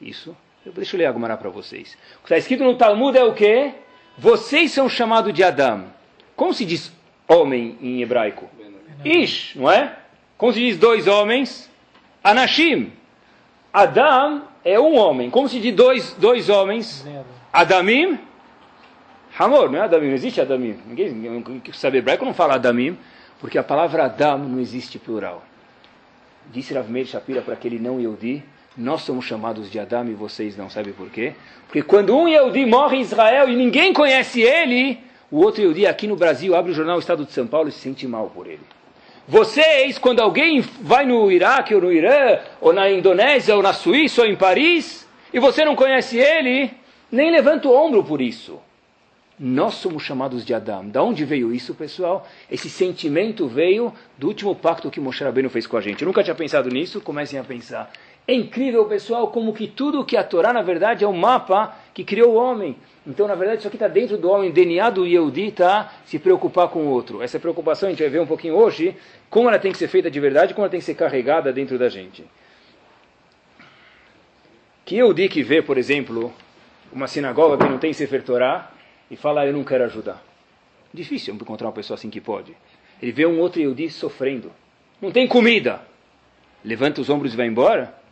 isso. 0.00 0.36
Deixa 0.72 0.96
eu 0.96 0.98
ler 0.98 1.06
Agumara 1.06 1.36
para 1.36 1.50
vocês. 1.50 1.96
O 2.16 2.18
que 2.18 2.24
está 2.24 2.38
escrito 2.38 2.64
no 2.64 2.76
Talmud 2.76 3.16
é 3.16 3.24
o 3.24 3.34
quê? 3.34 3.74
Vocês 4.16 4.70
são 4.70 4.88
chamados 4.88 5.32
de 5.32 5.42
Adam. 5.42 5.84
Como 6.34 6.54
se 6.54 6.64
diz 6.64 6.92
homem 7.28 7.76
em 7.80 8.00
hebraico? 8.00 8.48
Ish, 9.04 9.54
não 9.56 9.70
é? 9.70 9.96
Como 10.38 10.52
se 10.52 10.60
diz 10.60 10.78
dois 10.78 11.06
homens? 11.06 11.70
Anashim. 12.22 12.92
Adam 13.72 14.42
é 14.64 14.80
um 14.80 14.96
homem. 14.96 15.30
Como 15.30 15.48
se 15.48 15.60
diz 15.60 15.74
dois, 15.74 16.14
dois 16.14 16.48
homens? 16.48 17.06
Adamim? 17.52 18.18
Hamor, 19.38 19.70
não 19.70 19.78
é 19.78 19.82
Adamim, 19.82 20.06
não 20.06 20.14
existe 20.14 20.40
Adamim. 20.40 20.78
Ninguém 20.86 21.42
sabe 21.72 21.98
hebraico 21.98 22.24
não 22.24 22.32
fala 22.32 22.54
Adamim, 22.54 22.96
porque 23.40 23.58
a 23.58 23.64
palavra 23.64 24.04
Adam 24.04 24.38
não 24.38 24.60
existe 24.60 24.98
plural. 24.98 25.44
Disse 26.52 26.72
Rav 26.72 26.88
Meir 26.88 27.06
Shapira 27.06 27.42
para 27.42 27.54
aquele 27.54 27.78
não 27.78 28.00
Yehudi, 28.00 28.42
nós 28.76 29.02
somos 29.02 29.24
chamados 29.24 29.70
de 29.70 29.78
Adam 29.78 30.08
e 30.08 30.14
vocês 30.14 30.56
não. 30.56 30.68
Sabe 30.68 30.92
por 30.92 31.08
quê? 31.10 31.34
Porque 31.66 31.82
quando 31.82 32.16
um 32.16 32.28
Yehudi 32.28 32.66
morre 32.66 32.96
em 32.96 33.00
Israel 33.00 33.48
e 33.48 33.54
ninguém 33.54 33.92
conhece 33.92 34.40
ele, 34.42 34.98
o 35.30 35.38
outro 35.38 35.62
Yehudi 35.62 35.86
aqui 35.86 36.06
no 36.06 36.16
Brasil 36.16 36.54
abre 36.54 36.72
o 36.72 36.74
jornal 36.74 36.98
Estado 36.98 37.24
de 37.24 37.32
São 37.32 37.46
Paulo 37.46 37.68
e 37.68 37.72
se 37.72 37.78
sente 37.78 38.06
mal 38.06 38.30
por 38.34 38.46
ele. 38.46 38.60
Vocês, 39.26 39.96
quando 39.96 40.20
alguém 40.20 40.60
vai 40.60 41.06
no 41.06 41.32
Iraque 41.32 41.74
ou 41.74 41.80
no 41.80 41.92
Irã, 41.92 42.38
ou 42.60 42.72
na 42.72 42.90
Indonésia, 42.90 43.56
ou 43.56 43.62
na 43.62 43.72
Suíça, 43.72 44.20
ou 44.20 44.28
em 44.28 44.36
Paris, 44.36 45.08
e 45.32 45.38
você 45.38 45.64
não 45.64 45.74
conhece 45.74 46.18
ele, 46.18 46.70
nem 47.10 47.30
levanta 47.30 47.68
o 47.68 47.74
ombro 47.74 48.04
por 48.04 48.20
isso. 48.20 48.60
Nós 49.38 49.74
somos 49.74 50.02
chamados 50.04 50.44
de 50.44 50.54
Adam. 50.54 50.88
Da 50.88 51.02
onde 51.02 51.24
veio 51.24 51.52
isso, 51.52 51.74
pessoal? 51.74 52.28
Esse 52.50 52.70
sentimento 52.70 53.48
veio 53.48 53.92
do 54.16 54.28
último 54.28 54.54
pacto 54.54 54.90
que 54.90 55.00
Moshe 55.00 55.24
Rabbeinu 55.24 55.50
fez 55.50 55.66
com 55.66 55.76
a 55.76 55.80
gente. 55.80 56.02
Eu 56.02 56.06
nunca 56.06 56.22
tinha 56.22 56.36
pensado 56.36 56.68
nisso, 56.68 57.00
comecem 57.00 57.38
a 57.38 57.42
pensar. 57.42 57.90
É 58.26 58.32
incrível, 58.32 58.86
pessoal, 58.86 59.28
como 59.28 59.52
que 59.52 59.66
tudo 59.66 60.04
que 60.04 60.16
a 60.16 60.24
Torá, 60.24 60.52
na 60.52 60.62
verdade, 60.62 61.04
é 61.04 61.06
o 61.06 61.12
mapa 61.12 61.76
que 61.92 62.02
criou 62.02 62.32
o 62.32 62.36
homem. 62.36 62.74
Então, 63.06 63.28
na 63.28 63.34
verdade, 63.34 63.58
isso 63.58 63.68
aqui 63.68 63.76
está 63.76 63.86
dentro 63.86 64.16
do 64.16 64.30
homem, 64.30 64.50
DNA 64.50 64.88
do 64.88 65.06
Yehudi, 65.06 65.52
tá? 65.52 65.92
Se 66.06 66.18
preocupar 66.18 66.68
com 66.68 66.80
o 66.80 66.88
outro. 66.88 67.22
Essa 67.22 67.38
preocupação 67.38 67.86
a 67.88 67.92
gente 67.92 68.00
vai 68.00 68.08
ver 68.08 68.20
um 68.20 68.26
pouquinho 68.26 68.54
hoje, 68.54 68.96
como 69.28 69.48
ela 69.48 69.58
tem 69.58 69.72
que 69.72 69.76
ser 69.76 69.88
feita 69.88 70.10
de 70.10 70.18
verdade, 70.18 70.54
como 70.54 70.64
ela 70.64 70.70
tem 70.70 70.80
que 70.80 70.86
ser 70.86 70.94
carregada 70.94 71.52
dentro 71.52 71.78
da 71.78 71.90
gente. 71.90 72.24
Que 74.86 74.96
Yehudi 74.96 75.28
que 75.28 75.42
vê, 75.42 75.60
por 75.60 75.76
exemplo, 75.76 76.32
uma 76.90 77.06
sinagoga 77.06 77.62
que 77.62 77.70
não 77.70 77.78
tem 77.78 77.92
Sefer 77.92 78.22
Torá 78.22 78.70
e 79.10 79.16
fala, 79.16 79.46
eu 79.46 79.52
não 79.52 79.64
quero 79.64 79.84
ajudar. 79.84 80.22
Difícil 80.94 81.34
encontrar 81.34 81.66
uma 81.66 81.74
pessoa 81.74 81.96
assim 81.96 82.08
que 82.08 82.22
pode. 82.22 82.56
Ele 83.02 83.12
vê 83.12 83.26
um 83.26 83.38
outro 83.38 83.60
Yehudi 83.60 83.90
sofrendo. 83.90 84.50
Não 85.00 85.10
tem 85.10 85.28
comida. 85.28 85.82
Levanta 86.64 87.02
os 87.02 87.10
ombros 87.10 87.34
e 87.34 87.36
vai 87.36 87.46
embora? 87.46 88.03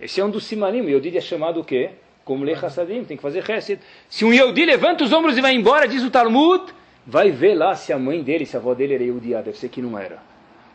Esse 0.00 0.20
é 0.20 0.24
um 0.24 0.30
dos 0.30 0.44
simanim. 0.44 0.80
O 0.80 0.88
Yehudi 0.88 1.16
é 1.16 1.20
chamado 1.20 1.60
o 1.60 1.64
quê? 1.64 1.90
como 2.28 2.44
ler 2.44 2.62
Hassadim, 2.62 3.04
tem 3.04 3.16
que 3.16 3.22
fazer 3.22 3.42
Hesed. 3.48 3.80
Se 4.06 4.22
um 4.22 4.34
Yehudi 4.34 4.66
levanta 4.66 5.02
os 5.02 5.14
ombros 5.14 5.38
e 5.38 5.40
vai 5.40 5.54
embora, 5.54 5.88
diz 5.88 6.04
o 6.04 6.10
Talmud, 6.10 6.62
vai 7.06 7.30
ver 7.30 7.54
lá 7.54 7.74
se 7.74 7.90
a 7.90 7.98
mãe 7.98 8.22
dele, 8.22 8.44
se 8.44 8.54
a 8.54 8.60
avó 8.60 8.74
dele 8.74 8.94
era 8.96 9.02
Yehudiá, 9.02 9.40
deve 9.40 9.56
ser 9.56 9.70
que 9.70 9.80
não 9.80 9.98
era. 9.98 10.18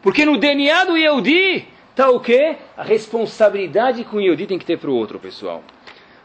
Porque 0.01 0.25
no 0.25 0.35
DNA 0.35 0.85
do 0.85 0.97
Yehudi 0.97 1.67
está 1.91 2.09
o 2.09 2.19
quê? 2.19 2.55
A 2.75 2.81
responsabilidade 2.81 4.03
que 4.03 4.15
o 4.15 4.19
Yehudi 4.19 4.47
tem 4.47 4.57
que 4.57 4.65
ter 4.65 4.79
para 4.79 4.89
o 4.89 4.95
outro, 4.95 5.19
pessoal. 5.19 5.63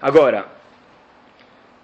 Agora, 0.00 0.46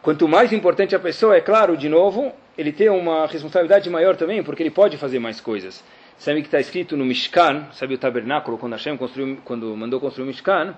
quanto 0.00 0.26
mais 0.26 0.50
importante 0.50 0.96
a 0.96 0.98
pessoa, 0.98 1.36
é 1.36 1.42
claro, 1.42 1.76
de 1.76 1.90
novo, 1.90 2.32
ele 2.56 2.72
tem 2.72 2.88
uma 2.88 3.26
responsabilidade 3.26 3.90
maior 3.90 4.16
também, 4.16 4.42
porque 4.42 4.62
ele 4.62 4.70
pode 4.70 4.96
fazer 4.96 5.18
mais 5.18 5.38
coisas. 5.38 5.84
Sabe 6.16 6.40
que 6.40 6.46
está 6.46 6.60
escrito 6.60 6.96
no 6.96 7.04
Mishkan, 7.04 7.66
sabe 7.74 7.92
o 7.92 7.98
tabernáculo, 7.98 8.56
quando 8.56 8.72
Hashem 8.72 8.96
construiu, 8.96 9.36
quando 9.44 9.76
mandou 9.76 10.00
construir 10.00 10.24
o 10.24 10.28
Mishkan? 10.28 10.74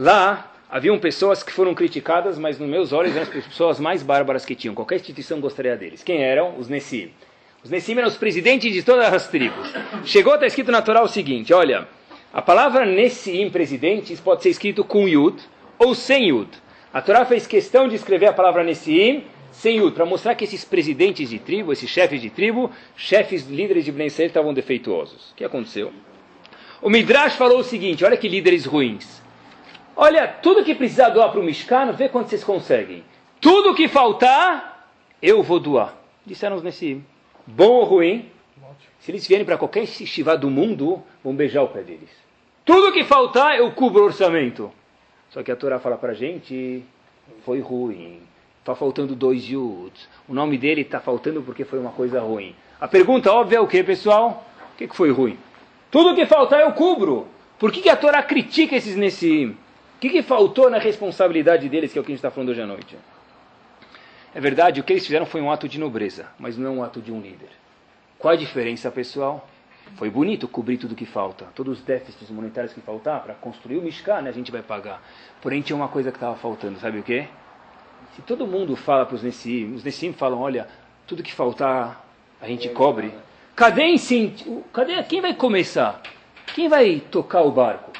Lá 0.00 0.52
haviam 0.70 0.96
pessoas 0.96 1.42
que 1.42 1.50
foram 1.50 1.74
criticadas, 1.74 2.38
mas 2.38 2.56
nos 2.56 2.68
meus 2.68 2.92
olhos 2.92 3.16
eram 3.16 3.24
as 3.24 3.46
pessoas 3.46 3.80
mais 3.80 4.00
bárbaras 4.00 4.44
que 4.44 4.54
tinham. 4.54 4.72
Qualquer 4.72 4.94
instituição 4.94 5.40
gostaria 5.40 5.76
deles. 5.76 6.04
Quem 6.04 6.22
eram? 6.22 6.56
Os 6.56 6.68
Nessim. 6.68 7.10
Os 7.64 7.70
Nessim 7.70 7.98
eram 7.98 8.06
os 8.06 8.16
presidentes 8.16 8.72
de 8.72 8.84
todas 8.84 9.12
as 9.12 9.26
tribos. 9.26 9.74
Chegou, 10.04 10.34
está 10.34 10.46
escrito 10.46 10.70
na 10.70 10.82
Torá 10.82 11.02
o 11.02 11.08
seguinte, 11.08 11.52
olha, 11.52 11.88
a 12.32 12.40
palavra 12.40 12.86
Nessim, 12.86 13.50
presidentes, 13.50 14.20
pode 14.20 14.44
ser 14.44 14.50
escrito 14.50 14.84
com 14.84 15.08
Yud 15.08 15.36
ou 15.80 15.96
sem 15.96 16.28
Yud. 16.28 16.48
A 16.94 17.02
Torá 17.02 17.24
fez 17.24 17.44
questão 17.44 17.88
de 17.88 17.96
escrever 17.96 18.26
a 18.26 18.32
palavra 18.32 18.62
Nessim 18.62 19.24
sem 19.50 19.78
Yud, 19.78 19.96
para 19.96 20.06
mostrar 20.06 20.36
que 20.36 20.44
esses 20.44 20.64
presidentes 20.64 21.28
de 21.28 21.40
tribo, 21.40 21.72
esses 21.72 21.90
chefes 21.90 22.22
de 22.22 22.30
tribo, 22.30 22.70
chefes, 22.96 23.48
líderes 23.48 23.84
de 23.84 23.90
Ben 23.90 24.06
estavam 24.06 24.54
defeituosos. 24.54 25.32
O 25.32 25.34
que 25.34 25.44
aconteceu? 25.44 25.92
O 26.80 26.88
Midrash 26.88 27.34
falou 27.34 27.58
o 27.58 27.64
seguinte, 27.64 28.04
olha 28.04 28.16
que 28.16 28.28
líderes 28.28 28.64
ruins. 28.64 29.17
Olha, 30.00 30.28
tudo 30.28 30.62
que 30.62 30.76
precisar 30.76 31.08
doar 31.08 31.32
para 31.32 31.40
o 31.40 31.42
Mishkan, 31.42 31.90
vê 31.90 32.08
quanto 32.08 32.28
vocês 32.28 32.44
conseguem. 32.44 33.02
Tudo 33.40 33.74
que 33.74 33.88
faltar, 33.88 34.88
eu 35.20 35.42
vou 35.42 35.58
doar. 35.58 35.92
Disseram 36.24 36.60
nesse 36.60 37.02
bom 37.44 37.72
ou 37.72 37.84
ruim. 37.84 38.30
Se 39.00 39.10
eles 39.10 39.26
vierem 39.26 39.44
para 39.44 39.58
qualquer 39.58 39.82
estivá 39.82 40.36
do 40.36 40.48
mundo, 40.48 41.02
vão 41.22 41.34
beijar 41.34 41.64
o 41.64 41.68
pé 41.68 41.82
deles. 41.82 42.10
Tudo 42.64 42.92
que 42.92 43.02
faltar, 43.02 43.58
eu 43.58 43.72
cubro 43.72 44.02
o 44.02 44.04
orçamento. 44.04 44.70
Só 45.30 45.42
que 45.42 45.50
a 45.50 45.56
Torá 45.56 45.80
fala 45.80 45.96
para 45.96 46.12
a 46.12 46.14
gente, 46.14 46.84
foi 47.44 47.58
ruim. 47.58 48.20
Está 48.60 48.76
faltando 48.76 49.16
dois 49.16 49.50
yuds. 49.50 50.08
O 50.28 50.32
nome 50.32 50.56
dele 50.56 50.82
está 50.82 51.00
faltando 51.00 51.42
porque 51.42 51.64
foi 51.64 51.80
uma 51.80 51.90
coisa 51.90 52.20
ruim. 52.20 52.54
A 52.80 52.86
pergunta 52.86 53.32
óbvia 53.32 53.56
é 53.56 53.60
o 53.60 53.66
que, 53.66 53.82
pessoal? 53.82 54.46
O 54.74 54.76
que, 54.76 54.86
que 54.86 54.96
foi 54.96 55.10
ruim? 55.10 55.36
Tudo 55.90 56.14
que 56.14 56.24
faltar 56.24 56.60
eu 56.60 56.70
cubro. 56.70 57.26
Por 57.58 57.72
que, 57.72 57.80
que 57.80 57.90
a 57.90 57.96
Torá 57.96 58.22
critica 58.22 58.76
esses 58.76 58.94
Nessim? 58.94 59.56
O 59.98 60.00
que, 60.00 60.10
que 60.10 60.22
faltou 60.22 60.70
na 60.70 60.78
responsabilidade 60.78 61.68
deles, 61.68 61.92
que 61.92 61.98
é 61.98 62.00
o 62.00 62.04
que 62.04 62.12
a 62.12 62.14
gente 62.14 62.20
está 62.20 62.30
falando 62.30 62.50
hoje 62.50 62.62
à 62.62 62.66
noite? 62.66 62.96
É 64.32 64.40
verdade, 64.40 64.80
o 64.80 64.84
que 64.84 64.92
eles 64.92 65.04
fizeram 65.04 65.26
foi 65.26 65.40
um 65.40 65.50
ato 65.50 65.68
de 65.68 65.76
nobreza, 65.76 66.28
mas 66.38 66.56
não 66.56 66.76
um 66.76 66.82
ato 66.84 67.00
de 67.00 67.10
um 67.10 67.20
líder. 67.20 67.48
Qual 68.16 68.32
a 68.32 68.36
diferença, 68.36 68.92
pessoal? 68.92 69.48
Foi 69.96 70.08
bonito 70.08 70.46
cobrir 70.46 70.78
tudo 70.78 70.94
que 70.94 71.04
falta. 71.04 71.46
Todos 71.52 71.80
os 71.80 71.84
déficits 71.84 72.30
monetários 72.30 72.72
que 72.72 72.80
faltar 72.80 73.24
para 73.24 73.34
construir 73.34 73.78
o 73.78 73.82
Mishkan, 73.82 74.20
né, 74.20 74.30
a 74.30 74.32
gente 74.32 74.52
vai 74.52 74.62
pagar. 74.62 75.02
Porém, 75.42 75.62
tinha 75.62 75.74
uma 75.74 75.88
coisa 75.88 76.12
que 76.12 76.16
estava 76.16 76.36
faltando, 76.36 76.78
sabe 76.78 77.00
o 77.00 77.02
quê? 77.02 77.26
Se 78.14 78.22
todo 78.22 78.46
mundo 78.46 78.76
fala 78.76 79.04
para 79.04 79.16
os 79.16 79.24
Nessim, 79.24 79.74
os 79.74 79.82
Nessim 79.82 80.12
falam, 80.12 80.38
olha, 80.38 80.68
tudo 81.08 81.24
que 81.24 81.32
faltar 81.32 82.06
a 82.40 82.46
gente 82.46 82.68
cobre. 82.68 83.12
Cadê, 83.56 83.96
cadê 84.72 85.02
quem 85.02 85.20
vai 85.20 85.34
começar? 85.34 86.00
Quem 86.54 86.68
vai 86.68 87.00
tocar 87.00 87.42
o 87.42 87.50
barco? 87.50 87.97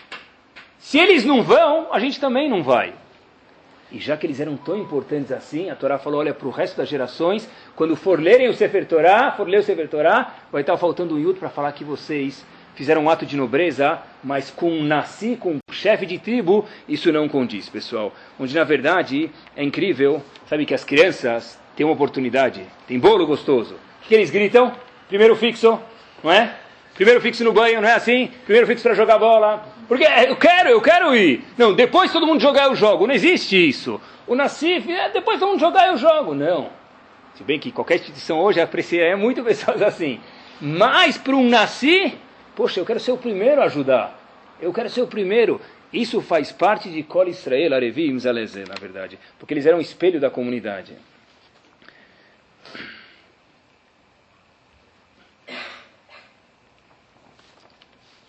Se 0.89 0.99
eles 0.99 1.23
não 1.23 1.43
vão, 1.43 1.93
a 1.93 1.99
gente 1.99 2.19
também 2.19 2.49
não 2.49 2.63
vai. 2.63 2.95
E 3.93 3.99
já 3.99 4.17
que 4.17 4.25
eles 4.25 4.41
eram 4.41 4.57
tão 4.57 4.75
importantes 4.75 5.31
assim, 5.31 5.69
a 5.69 5.77
Torá 5.77 5.99
falou, 5.99 6.21
olha, 6.21 6.33
para 6.33 6.49
o 6.49 6.51
resto 6.51 6.79
das 6.79 6.89
gerações, 6.89 7.47
quando 7.77 7.95
for 7.95 8.19
lerem 8.19 8.49
o 8.49 8.55
Sefer 8.55 8.87
Torá, 8.87 9.31
for 9.33 9.47
ler 9.47 9.59
o 9.61 9.63
Sefer 9.63 9.87
Torá, 9.87 10.37
vai 10.51 10.63
estar 10.63 10.79
faltando 10.79 11.15
um 11.15 11.19
Yud 11.19 11.39
para 11.39 11.51
falar 11.51 11.73
que 11.73 11.85
vocês 11.85 12.43
fizeram 12.75 13.05
um 13.05 13.11
ato 13.11 13.27
de 13.27 13.37
nobreza, 13.37 13.99
mas 14.25 14.51
com 14.51 14.71
um 14.71 14.83
nasci, 14.83 15.37
com 15.37 15.57
um 15.57 15.59
chefe 15.71 16.07
de 16.07 16.19
tribo, 16.19 16.67
isso 16.89 17.13
não 17.13 17.29
condiz, 17.29 17.69
pessoal. 17.69 18.11
Onde 18.41 18.55
na 18.55 18.65
verdade 18.65 19.31
é 19.55 19.63
incrível, 19.63 20.23
sabe 20.47 20.65
que 20.65 20.73
as 20.73 20.85
crianças 20.85 21.61
têm 21.77 21.85
uma 21.85 21.93
oportunidade, 21.93 22.63
tem 22.87 22.99
bolo 22.99 23.27
gostoso. 23.27 23.75
O 23.75 24.09
que 24.09 24.15
eles 24.15 24.31
gritam? 24.31 24.73
Primeiro 25.07 25.37
fixo, 25.37 25.79
não 26.25 26.33
é? 26.33 26.57
Primeiro 26.99 27.21
fixo 27.21 27.45
no 27.45 27.53
banho, 27.53 27.81
não 27.81 27.89
é 27.89 27.95
assim? 27.95 28.29
Primeiro 28.45 28.67
fixo 28.67 28.83
para 28.83 28.93
jogar 28.93 29.21
bola. 29.21 29.65
Porque 29.87 30.03
eu 30.03 30.35
quero, 30.35 30.69
eu 30.69 30.83
quero 30.83 31.15
ir. 31.15 31.45
Não, 31.57 31.73
depois 31.73 32.13
todo 32.13 32.27
mundo 32.27 32.41
jogar 32.41 32.65
eu 32.65 32.75
jogo. 32.75 33.07
Não 33.07 33.15
existe 33.15 33.57
isso. 33.69 34.01
O 34.27 34.35
Nassif, 34.35 34.91
é, 34.91 35.09
depois 35.09 35.39
todo 35.39 35.51
mundo 35.51 35.61
jogar 35.61 35.87
eu 35.87 35.97
jogo. 35.97 36.35
Não. 36.35 36.71
Se 37.37 37.45
bem 37.45 37.57
que 37.57 37.71
qualquer 37.71 37.95
instituição 37.95 38.41
hoje 38.41 38.61
aprecia 38.61 39.05
é 39.05 39.15
muito 39.15 39.45
pessoas 39.47 39.81
assim. 39.81 40.19
Mas 40.61 41.17
para 41.17 41.37
um 41.37 41.49
Nassi, 41.49 42.15
poxa, 42.57 42.81
eu 42.81 42.85
quero 42.85 42.99
ser 42.99 43.13
o 43.13 43.17
primeiro 43.17 43.61
a 43.61 43.67
ajudar. 43.67 44.19
Eu 44.61 44.73
quero 44.73 44.91
ser 44.91 45.03
o 45.03 45.07
primeiro. 45.07 45.61
Isso 45.93 46.21
faz 46.21 46.51
parte 46.51 46.91
de 46.91 47.05
Kol 47.05 47.29
Israel, 47.29 47.75
Arevi 47.75 48.11
e 48.11 48.19
Zalezé, 48.19 48.65
na 48.69 48.75
verdade. 48.75 49.21
Porque 49.39 49.55
eles 49.55 49.67
eram 49.67 49.81
espelho 49.81 50.19
da 50.19 50.31
comunidade. 50.31 50.95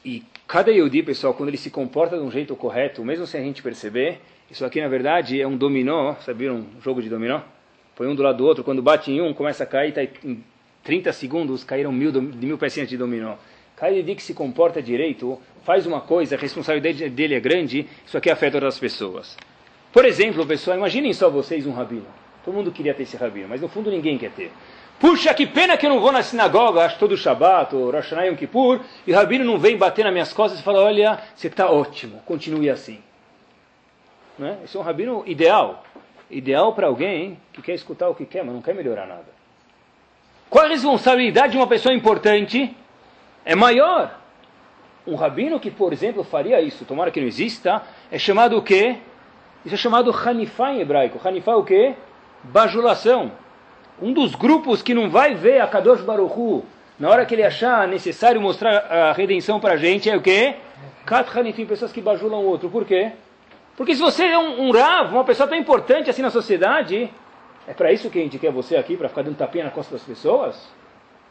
E 0.09 0.23
cada 0.47 0.71
Yehudi, 0.71 1.03
pessoal, 1.03 1.35
quando 1.35 1.49
ele 1.49 1.57
se 1.57 1.69
comporta 1.69 2.17
de 2.17 2.23
um 2.23 2.31
jeito 2.31 2.55
correto, 2.55 3.05
mesmo 3.05 3.27
sem 3.27 3.41
a 3.41 3.43
gente 3.43 3.61
perceber, 3.61 4.19
isso 4.49 4.65
aqui 4.65 4.81
na 4.81 4.87
verdade 4.87 5.39
é 5.39 5.45
um 5.45 5.55
dominó, 5.55 6.15
sabiam 6.25 6.55
um 6.55 6.81
jogo 6.81 6.99
de 6.99 7.07
dominó? 7.07 7.41
Põe 7.95 8.07
um 8.07 8.15
do 8.15 8.23
lado 8.23 8.39
do 8.39 8.43
outro, 8.43 8.63
quando 8.63 8.81
bate 8.81 9.11
em 9.11 9.21
um, 9.21 9.35
começa 9.35 9.65
a 9.65 9.67
cair, 9.67 9.93
tá 9.93 10.01
em 10.03 10.43
30 10.83 11.13
segundos 11.13 11.63
caíram 11.63 11.91
mil, 11.91 12.11
mil 12.11 12.57
pecinhas 12.57 12.89
de 12.89 12.97
dominó. 12.97 13.35
Cada 13.75 13.91
Yehudi 13.91 14.15
que 14.15 14.23
se 14.23 14.33
comporta 14.33 14.81
direito, 14.81 15.39
faz 15.63 15.85
uma 15.85 16.01
coisa, 16.01 16.35
a 16.35 16.39
responsabilidade 16.39 17.07
dele 17.11 17.35
é 17.35 17.39
grande, 17.39 17.85
isso 18.03 18.17
aqui 18.17 18.31
afeta 18.31 18.57
outras 18.57 18.79
pessoas. 18.79 19.37
Por 19.93 20.05
exemplo, 20.05 20.43
pessoal, 20.43 20.75
imaginem 20.75 21.13
só 21.13 21.29
vocês 21.29 21.67
um 21.67 21.71
rabino. 21.71 22.07
Todo 22.43 22.55
mundo 22.55 22.71
queria 22.71 22.95
ter 22.95 23.03
esse 23.03 23.15
rabino, 23.15 23.47
mas 23.47 23.61
no 23.61 23.67
fundo 23.67 23.91
ninguém 23.91 24.17
quer 24.17 24.31
ter. 24.31 24.51
Puxa, 24.99 25.33
que 25.33 25.47
pena 25.47 25.77
que 25.77 25.85
eu 25.85 25.89
não 25.89 26.01
vou 26.01 26.11
na 26.11 26.21
sinagoga, 26.21 26.83
acho 26.83 26.99
todo 26.99 27.15
Shabbat, 27.15 27.73
ou 27.73 27.85
Rosh 27.85 28.09
Hashanah 28.09 28.25
Yom 28.25 28.35
Kippur, 28.35 28.81
e 29.07 29.13
o 29.13 29.15
Rabino 29.15 29.45
não 29.45 29.57
vem 29.57 29.77
bater 29.77 30.03
nas 30.03 30.11
minhas 30.11 30.33
costas 30.33 30.59
e 30.59 30.63
fala, 30.63 30.83
olha, 30.83 31.17
você 31.33 31.47
está 31.47 31.71
ótimo, 31.71 32.21
continue 32.25 32.69
assim. 32.69 33.01
Né? 34.37 34.57
Esse 34.65 34.75
é 34.75 34.79
um 34.79 34.83
Rabino 34.83 35.23
ideal. 35.25 35.85
Ideal 36.29 36.73
para 36.73 36.87
alguém 36.87 37.39
que 37.53 37.61
quer 37.61 37.73
escutar 37.75 38.09
o 38.09 38.15
que 38.15 38.25
quer, 38.25 38.43
mas 38.43 38.53
não 38.53 38.61
quer 38.61 38.75
melhorar 38.75 39.07
nada. 39.07 39.39
Qual 40.49 40.65
a 40.65 40.67
responsabilidade 40.67 41.53
de 41.53 41.57
uma 41.57 41.67
pessoa 41.67 41.95
importante? 41.95 42.75
É 43.45 43.55
maior. 43.55 44.19
Um 45.07 45.15
rabino 45.15 45.59
que, 45.59 45.71
por 45.71 45.93
exemplo, 45.93 46.23
faria 46.23 46.59
isso, 46.61 46.85
tomara 46.85 47.09
que 47.09 47.21
não 47.21 47.27
exista, 47.27 47.81
é 48.11 48.19
chamado 48.19 48.57
o 48.57 48.61
quê? 48.61 48.97
Isso 49.65 49.75
é 49.75 49.77
chamado 49.77 50.11
Hanifá 50.11 50.73
em 50.73 50.81
hebraico. 50.81 51.25
Hanifá 51.25 51.53
é 51.53 51.55
o 51.55 51.63
quê? 51.63 51.95
Bajulação 52.43 53.31
um 54.01 54.13
dos 54.13 54.35
grupos 54.35 54.81
que 54.81 54.93
não 54.93 55.09
vai 55.09 55.35
ver 55.35 55.61
a 55.61 55.67
Kadosh 55.67 56.01
Baruchu 56.01 56.63
na 56.99 57.09
hora 57.09 57.25
que 57.25 57.33
ele 57.33 57.43
achar 57.43 57.87
necessário 57.87 58.41
mostrar 58.41 58.71
a 58.71 59.13
redenção 59.13 59.59
para 59.59 59.73
a 59.73 59.77
gente 59.77 60.09
é 60.09 60.17
o 60.17 60.21
quê? 60.21 60.55
Kat 61.05 61.29
Hanifim, 61.37 61.65
pessoas 61.65 61.91
que 61.91 62.01
bajulam 62.01 62.41
o 62.41 62.45
outro. 62.45 62.69
Por 62.69 62.85
quê? 62.85 63.13
Porque 63.77 63.95
se 63.95 64.01
você 64.01 64.25
é 64.25 64.37
um, 64.37 64.67
um 64.67 64.71
Rav, 64.71 65.13
uma 65.13 65.23
pessoa 65.23 65.47
tão 65.47 65.57
importante 65.57 66.09
assim 66.09 66.21
na 66.21 66.29
sociedade, 66.29 67.09
é 67.65 67.73
para 67.73 67.93
isso 67.93 68.09
que 68.09 68.19
a 68.19 68.21
gente 68.21 68.37
quer 68.37 68.51
você 68.51 68.75
aqui, 68.75 68.97
para 68.97 69.07
ficar 69.07 69.21
dando 69.21 69.37
tapinha 69.37 69.63
na 69.63 69.71
costa 69.71 69.93
das 69.93 70.03
pessoas? 70.03 70.67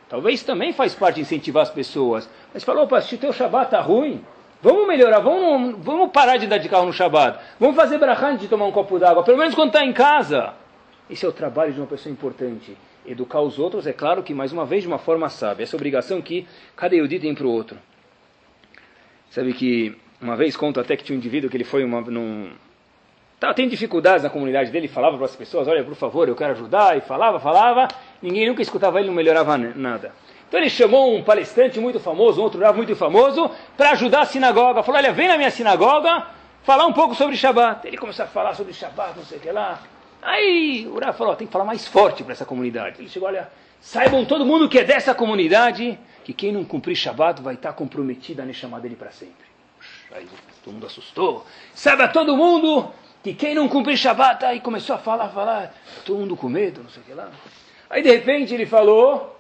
Talvez 0.09 0.43
também 0.43 0.73
faz 0.73 0.95
parte 0.95 1.17
de 1.17 1.21
incentivar 1.21 1.63
as 1.63 1.71
pessoas. 1.71 2.29
Mas 2.55 2.65
falou, 2.65 2.85
opa, 2.85 3.03
se 3.03 3.15
o 3.15 3.19
teu 3.19 3.33
Shabbat 3.33 3.67
está 3.67 3.81
ruim, 3.83 4.25
vamos 4.63 4.89
melhorar, 4.89 5.21
vamos, 5.21 5.77
vamos 5.85 6.11
parar 6.11 6.39
de 6.39 6.47
dar 6.47 6.57
de 6.57 6.69
carro 6.71 6.87
no 6.87 6.93
Shabbat. 6.95 7.39
Vamos 7.61 7.77
fazer 7.77 7.99
brachá 7.99 8.31
de 8.33 8.49
tomar 8.49 8.65
um 8.65 8.73
copo 8.73 8.99
d'água, 8.99 9.23
pelo 9.23 9.37
menos 9.37 9.55
quando 9.55 9.69
está 9.69 9.85
em 9.85 9.93
casa. 9.93 10.55
Esse 11.11 11.25
é 11.25 11.29
o 11.29 11.33
trabalho 11.33 11.73
de 11.73 11.81
uma 11.81 11.87
pessoa 11.87 12.12
importante. 12.12 12.77
Educar 13.07 13.40
os 13.40 13.59
outros, 13.59 13.87
é 13.87 13.92
claro 13.92 14.23
que, 14.23 14.35
mais 14.35 14.53
uma 14.53 14.66
vez, 14.66 14.83
de 14.83 14.88
uma 14.88 14.99
forma 14.99 15.29
sábia. 15.29 15.62
Essa 15.62 15.77
obrigação 15.77 16.21
que 16.21 16.47
cada 16.77 16.94
Yehudi 16.94 17.18
tem 17.18 17.35
para 17.35 17.47
o 17.47 17.51
outro. 17.51 17.79
Sabe 19.31 19.53
que, 19.53 19.97
uma 20.21 20.37
vez, 20.37 20.57
conto 20.57 20.81
até 20.81 20.97
que 20.97 21.05
tinha 21.05 21.16
um 21.16 21.18
indivíduo 21.18 21.49
que 21.49 21.57
ele 21.57 21.64
foi 21.64 21.85
uma, 21.85 22.01
num... 22.03 22.51
Tá, 23.40 23.55
tem 23.55 23.68
dificuldades 23.68 24.25
na 24.25 24.31
comunidade 24.31 24.71
dele, 24.71 24.88
falava 24.88 25.16
para 25.16 25.27
as 25.27 25.37
pessoas, 25.37 25.68
olha, 25.68 25.85
por 25.85 25.94
favor, 25.94 26.29
eu 26.29 26.35
quero 26.35 26.53
ajudar, 26.53 26.99
e 26.99 27.01
falava, 27.01 27.38
falava, 27.38 27.87
ninguém 28.21 28.49
nunca 28.49 28.61
escutava 28.61 28.99
ele, 28.99 29.07
não 29.07 29.14
melhorava 29.14 29.57
nada. 29.57 30.12
Então 30.49 30.59
ele 30.59 30.68
chamou 30.68 31.14
um 31.14 31.23
palestrante 31.23 31.79
muito 31.79 32.01
famoso, 32.01 32.40
um 32.40 32.44
outro 32.44 32.59
bravo 32.59 32.79
muito 32.79 32.97
famoso, 32.97 33.51
para 33.77 33.90
ajudar 33.92 34.23
a 34.23 34.25
sinagoga. 34.25 34.83
Falou, 34.83 35.01
olha, 35.01 35.12
vem 35.12 35.29
na 35.29 35.37
minha 35.37 35.51
sinagoga 35.51 36.27
falar 36.64 36.87
um 36.87 36.92
pouco 36.92 37.14
sobre 37.14 37.37
Shabat. 37.37 37.87
Ele 37.87 37.97
começou 37.97 38.25
a 38.25 38.29
falar 38.29 38.55
sobre 38.55 38.73
Shabat, 38.73 39.16
não 39.16 39.25
sei 39.25 39.38
o 39.38 39.40
que 39.40 39.53
lá. 39.53 39.79
Aí 40.23 40.89
o 40.91 40.99
Rav 40.99 41.17
falou, 41.17 41.37
tem 41.37 41.47
que 41.47 41.53
falar 41.53 41.65
mais 41.65 41.87
forte 41.87 42.23
para 42.23 42.33
essa 42.33 42.45
comunidade. 42.45 43.01
Ele 43.01 43.09
chegou, 43.09 43.29
olha, 43.29 43.49
saibam 43.81 44.25
todo 44.25 44.45
mundo 44.45 44.69
que 44.69 44.79
é 44.79 44.85
dessa 44.85 45.15
comunidade, 45.15 45.99
que 46.25 46.33
quem 46.33 46.53
não 46.53 46.65
cumprir 46.65 46.97
Shabbat 46.97 47.41
vai 47.41 47.55
estar 47.55 47.73
comprometido 47.73 48.43
a 48.43 48.45
nem 48.45 48.55
chamar 48.55 48.81
dele 48.81 48.97
para 48.97 49.11
sempre. 49.11 49.47
Aí 50.13 50.27
todo 50.65 50.75
mundo 50.75 50.87
assustou. 50.87 51.47
Saiba 51.75 52.09
todo 52.09 52.37
mundo 52.37 52.91
que 53.23 53.35
quem 53.35 53.55
não 53.55 53.69
cumprir 53.69 53.97
Shabbat, 53.97 54.45
aí 54.45 54.61
começou 54.61 54.97
a 54.97 54.99
falar, 54.99 55.29
falar, 55.29 55.75
todo 56.05 56.19
mundo 56.19 56.37
com 56.37 56.49
medo, 56.49 56.83
não 56.83 56.91
sei 56.91 57.03
o 57.03 57.07
que 57.07 57.15
lá. 57.15 57.31
Aí 57.89 58.03
de 58.03 58.11
repente 58.11 58.55
ele 58.55 58.67
falou, 58.67 59.37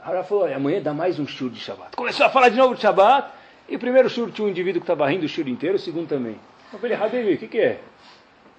Rav 0.00 0.24
falou, 0.26 0.44
olha, 0.44 0.56
amanhã 0.56 0.80
dá 0.80 0.92
mais 0.92 1.18
um 1.18 1.26
shur 1.26 1.50
de 1.50 1.60
Shabbat. 1.60 1.96
Começou 1.96 2.26
a 2.26 2.30
falar 2.30 2.48
de 2.48 2.56
novo 2.56 2.74
de 2.74 2.80
Shabbat, 2.80 3.30
e 3.68 3.76
o 3.76 3.78
primeiro 3.78 4.08
shur 4.08 4.30
tinha 4.30 4.46
um 4.46 4.50
indivíduo 4.50 4.80
que 4.80 4.84
estava 4.84 5.08
rindo 5.08 5.24
o 5.24 5.28
shur 5.28 5.46
inteiro, 5.46 5.76
o 5.76 5.78
segundo 5.78 6.08
também. 6.08 6.36
Eu 6.72 6.78
falei, 6.78 6.96
Habibi, 6.96 7.34
o 7.34 7.38
que, 7.38 7.48
que 7.48 7.60
é? 7.60 7.80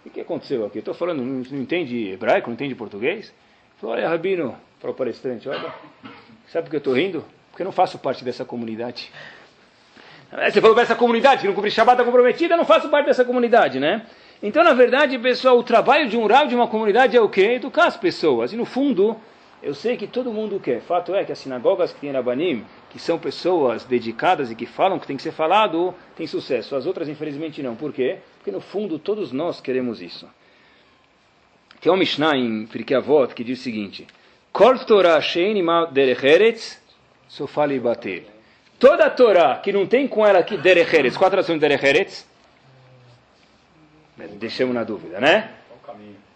O 0.06 0.10
que 0.10 0.22
aconteceu 0.22 0.66
aqui? 0.66 0.80
Estou 0.80 0.94
falando, 0.94 1.24
não, 1.24 1.44
não 1.50 1.62
entende 1.62 2.12
hebraico, 2.12 2.50
não 2.50 2.56
entende 2.56 2.76
português? 2.76 3.34
Falou, 3.80 3.96
olha, 3.96 4.08
Rabino, 4.08 4.56
para 4.80 4.92
o 4.92 4.94
palestrante, 4.94 5.48
olha, 5.48 5.74
sabe 6.48 6.66
por 6.66 6.72
que 6.72 6.76
eu 6.76 6.80
estou 6.80 6.94
rindo? 6.94 7.24
Porque 7.50 7.62
eu 7.62 7.66
não 7.66 7.72
faço 7.72 7.98
parte 7.98 8.24
dessa 8.24 8.44
comunidade. 8.44 9.12
Você 10.50 10.60
falou 10.60 10.76
dessa 10.76 10.96
comunidade, 10.96 11.42
que 11.42 11.48
não 11.48 11.54
cumpre 11.54 11.70
Shabbat 11.70 11.94
está 11.94 12.04
comprometida, 12.04 12.56
eu 12.56 12.58
não 12.58 12.66
faço 12.66 12.90
parte 12.90 13.06
dessa 13.06 13.24
comunidade, 13.24 13.80
né? 13.80 14.06
Então, 14.42 14.64
na 14.64 14.74
verdade, 14.74 15.18
pessoal, 15.20 15.58
o 15.58 15.64
trabalho 15.64 16.10
de 16.10 16.18
um 16.18 16.26
rabo 16.26 16.50
de 16.50 16.56
uma 16.56 16.68
comunidade 16.68 17.16
é 17.16 17.22
o 17.22 17.30
quê? 17.30 17.54
Educar 17.54 17.86
as 17.86 17.96
pessoas. 17.96 18.52
E 18.52 18.58
no 18.58 18.66
fundo, 18.66 19.16
eu 19.64 19.74
sei 19.74 19.96
que 19.96 20.06
todo 20.06 20.32
mundo 20.32 20.60
quer. 20.60 20.82
Fato 20.82 21.16
é 21.16 21.24
que 21.24 21.32
as 21.32 21.40
sinagogas 21.40 21.94
que 21.94 22.02
tem 22.02 22.12
Rabanim, 22.12 22.66
que 22.90 23.00
são 23.00 23.18
pessoas 23.18 23.86
dedicadas 23.86 24.52
e 24.52 24.56
que 24.56 24.66
falam 24.66 25.00
que 25.00 25.08
tem 25.08 25.16
que 25.16 25.24
ser 25.24 25.32
falado, 25.32 25.96
tem 26.16 26.28
sucesso. 26.28 26.76
As 26.76 26.86
outras, 26.86 27.08
infelizmente, 27.08 27.64
não. 27.64 27.76
Por 27.76 27.94
quê? 27.94 28.18
Porque 28.38 28.52
no 28.52 28.60
fundo 28.60 29.00
todos 29.00 29.32
nós 29.32 29.62
queremos 29.62 30.02
isso. 30.02 30.30
Tem 31.80 31.92
um 31.92 31.98
Mishnah 31.98 32.38
em 32.38 32.66
Pirkei 32.66 32.96
Avot 32.96 33.34
que 33.34 33.44
diz 33.44 33.60
o 33.60 33.64
seguinte: 33.64 34.06
Kol 34.52 34.78
Torah 34.80 35.22
shein 35.22 35.56
derecheretz 35.92 36.82
sofali 37.28 37.80
bater. 37.80 38.28
Toda 38.78 39.06
a 39.06 39.10
Torá 39.10 39.56
que 39.58 39.72
não 39.72 39.88
tem 39.88 40.08
com 40.08 40.26
ela 40.26 40.40
aqui 40.40 40.58
derecheretz, 40.58 41.16
qual 41.16 41.28
a 41.28 41.32
tradução 41.32 41.56
de 41.56 41.62
derecheretz? 41.62 42.28
Deixamos 44.36 44.76
na 44.76 44.84
dúvida, 44.84 45.20
né? 45.22 45.52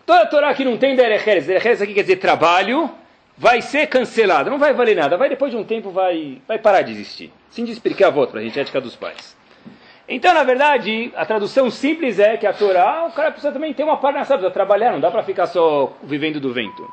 Toda 0.05 0.21
a 0.21 0.25
Torá 0.25 0.53
que 0.53 0.63
não 0.63 0.77
tem 0.77 0.95
derecheretz, 0.95 1.45
derecheretz 1.45 1.81
aqui 1.81 1.93
quer 1.93 2.03
dizer 2.03 2.15
trabalho, 2.17 2.89
vai 3.37 3.61
ser 3.61 3.87
cancelada, 3.87 4.49
não 4.49 4.57
vai 4.57 4.73
valer 4.73 4.95
nada, 4.95 5.15
vai 5.15 5.29
depois 5.29 5.51
de 5.51 5.57
um 5.57 5.63
tempo 5.63 5.91
vai, 5.91 6.41
vai 6.47 6.57
parar 6.57 6.81
de 6.81 6.91
existir. 6.91 7.31
Sim 7.49 7.63
de 7.63 7.71
explicar 7.71 8.07
a 8.07 8.11
volta 8.11 8.31
para 8.31 8.41
a 8.41 8.43
gente, 8.43 8.59
ética 8.59 8.81
dos 8.81 8.95
pais. 8.95 9.37
Então, 10.09 10.33
na 10.33 10.43
verdade, 10.43 11.11
a 11.15 11.25
tradução 11.25 11.69
simples 11.69 12.17
é 12.17 12.37
que 12.37 12.47
a 12.47 12.53
Torá, 12.53 13.05
o 13.07 13.11
cara 13.11 13.29
precisa 13.29 13.51
também 13.51 13.73
ter 13.73 13.83
uma 13.83 13.97
parte 13.97 14.15
nessa, 14.15 14.35
precisa 14.35 14.53
trabalhar, 14.53 14.91
não 14.93 15.01
dá 15.01 15.11
para 15.11 15.21
ficar 15.21 15.47
só 15.47 15.95
vivendo 16.01 16.39
do 16.39 16.53
vento. 16.53 16.87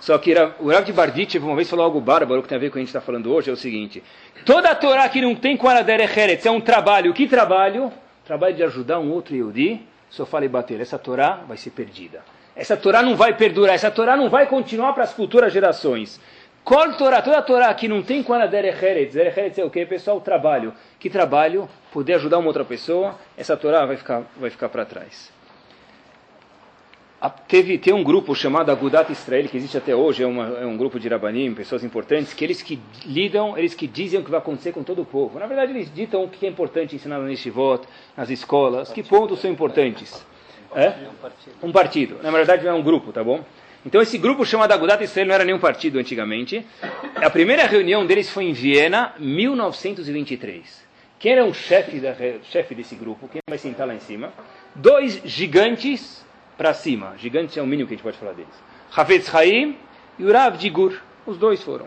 Só 0.00 0.16
que 0.16 0.34
o 0.58 0.70
Rav 0.70 0.82
de 0.84 0.94
Barditchev 0.94 1.44
uma 1.44 1.54
vez 1.54 1.68
falou 1.68 1.84
algo 1.84 2.00
bárbaro 2.00 2.42
que 2.42 2.48
tem 2.48 2.56
a 2.56 2.58
ver 2.58 2.68
com 2.68 2.72
o 2.72 2.74
que 2.74 2.78
a 2.78 2.80
gente 2.80 2.88
está 2.88 3.02
falando 3.02 3.30
hoje, 3.30 3.50
é 3.50 3.52
o 3.52 3.56
seguinte, 3.56 4.02
toda 4.46 4.70
a 4.70 4.74
Torá 4.74 5.06
que 5.10 5.20
não 5.20 5.34
tem 5.34 5.58
com 5.58 5.70
ela 5.70 5.82
derecheretz 5.82 6.46
é 6.46 6.50
um 6.50 6.60
trabalho, 6.60 7.12
que 7.12 7.28
trabalho? 7.28 7.92
Trabalho 8.24 8.54
de 8.54 8.62
ajudar 8.62 8.98
um 8.98 9.12
outro 9.12 9.34
Yehudi, 9.34 9.86
só 10.08 10.24
fala 10.24 10.46
e 10.46 10.48
bater, 10.48 10.80
essa 10.80 10.98
Torá 10.98 11.40
vai 11.46 11.58
ser 11.58 11.70
perdida. 11.70 12.22
Essa 12.60 12.76
Torá 12.76 13.02
não 13.02 13.16
vai 13.16 13.34
perdurar, 13.34 13.74
essa 13.74 13.90
Torá 13.90 14.18
não 14.18 14.28
vai 14.28 14.46
continuar 14.46 14.92
para 14.92 15.04
as 15.04 15.14
futuras 15.14 15.50
gerações. 15.50 16.20
Kol 16.62 16.92
Torá, 16.92 17.22
toda 17.22 17.38
a 17.38 17.42
Torá 17.42 17.72
que 17.72 17.88
não 17.88 18.02
tem 18.02 18.22
com 18.22 18.34
ela 18.34 18.46
Derecheretz, 18.46 19.14
Derecheretz 19.14 19.56
é 19.56 19.64
o 19.64 19.70
que? 19.70 19.86
Pessoal, 19.86 20.20
trabalho. 20.20 20.74
Que 20.98 21.08
trabalho? 21.08 21.66
Poder 21.90 22.16
ajudar 22.16 22.36
uma 22.36 22.48
outra 22.48 22.62
pessoa, 22.62 23.18
essa 23.34 23.56
Torá 23.56 23.86
vai 23.86 23.96
ficar, 23.96 24.24
vai 24.36 24.50
ficar 24.50 24.68
para 24.68 24.84
trás. 24.84 25.32
Teve, 27.48 27.78
tem 27.78 27.94
um 27.94 28.04
grupo 28.04 28.34
chamado 28.34 28.70
Agudat 28.70 29.10
Israel, 29.10 29.48
que 29.48 29.56
existe 29.56 29.78
até 29.78 29.96
hoje, 29.96 30.22
é, 30.22 30.26
uma, 30.26 30.58
é 30.58 30.66
um 30.66 30.76
grupo 30.76 31.00
de 31.00 31.08
Rabanim, 31.08 31.54
pessoas 31.54 31.82
importantes, 31.82 32.34
que 32.34 32.44
eles 32.44 32.60
que 32.60 32.78
lidam, 33.06 33.56
eles 33.56 33.72
que 33.72 33.86
dizem 33.86 34.20
o 34.20 34.22
que 34.22 34.30
vai 34.30 34.38
acontecer 34.38 34.72
com 34.72 34.82
todo 34.82 35.00
o 35.00 35.06
povo. 35.06 35.38
Na 35.38 35.46
verdade, 35.46 35.72
eles 35.72 35.90
ditam 35.94 36.24
o 36.24 36.28
que 36.28 36.44
é 36.44 36.48
importante 36.50 36.94
ensinar 36.94 37.18
no 37.20 37.52
voto, 37.52 37.88
nas 38.14 38.28
escolas, 38.28 38.92
que 38.92 39.02
pontos 39.02 39.40
são 39.40 39.50
importantes. 39.50 40.28
É? 40.74 40.94
Um 41.62 41.72
partido. 41.72 42.18
Na 42.22 42.30
verdade, 42.30 42.66
é 42.66 42.72
um 42.72 42.82
grupo, 42.82 43.12
tá 43.12 43.24
bom? 43.24 43.44
Então 43.84 44.02
esse 44.02 44.18
grupo 44.18 44.44
chamado 44.44 44.72
Agudat 44.72 45.02
Israel 45.02 45.26
não 45.26 45.34
era 45.34 45.44
nenhum 45.44 45.58
partido 45.58 45.98
antigamente. 45.98 46.64
A 47.16 47.30
primeira 47.30 47.66
reunião 47.66 48.04
deles 48.04 48.28
foi 48.28 48.44
em 48.44 48.52
Viena, 48.52 49.14
1923. 49.18 50.88
Quem 51.18 51.32
era 51.32 51.44
o 51.44 51.52
chefe, 51.52 51.98
da, 51.98 52.14
chefe 52.44 52.74
desse 52.74 52.94
grupo? 52.94 53.28
Quem 53.28 53.40
vai 53.48 53.58
sentar 53.58 53.86
lá 53.86 53.94
em 53.94 54.00
cima? 54.00 54.32
Dois 54.74 55.20
gigantes 55.24 56.24
para 56.56 56.74
cima. 56.74 57.14
Gigantes 57.18 57.56
é 57.56 57.62
o 57.62 57.66
mínimo 57.66 57.88
que 57.88 57.94
a 57.94 57.96
gente 57.96 58.04
pode 58.04 58.18
falar 58.18 58.32
deles. 58.32 58.52
Hafez 58.94 59.34
Haim 59.34 59.76
e 60.18 60.24
Urav 60.24 60.56
Digur. 60.58 61.00
Os 61.26 61.38
dois 61.38 61.62
foram. 61.62 61.86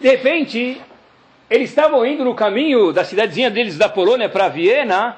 De 0.00 0.08
repente, 0.08 0.80
eles 1.50 1.70
estavam 1.70 2.04
indo 2.04 2.24
no 2.24 2.34
caminho 2.34 2.92
da 2.92 3.04
cidadezinha 3.04 3.50
deles 3.50 3.78
da 3.78 3.88
Polônia 3.88 4.28
para 4.28 4.48
Viena, 4.48 5.16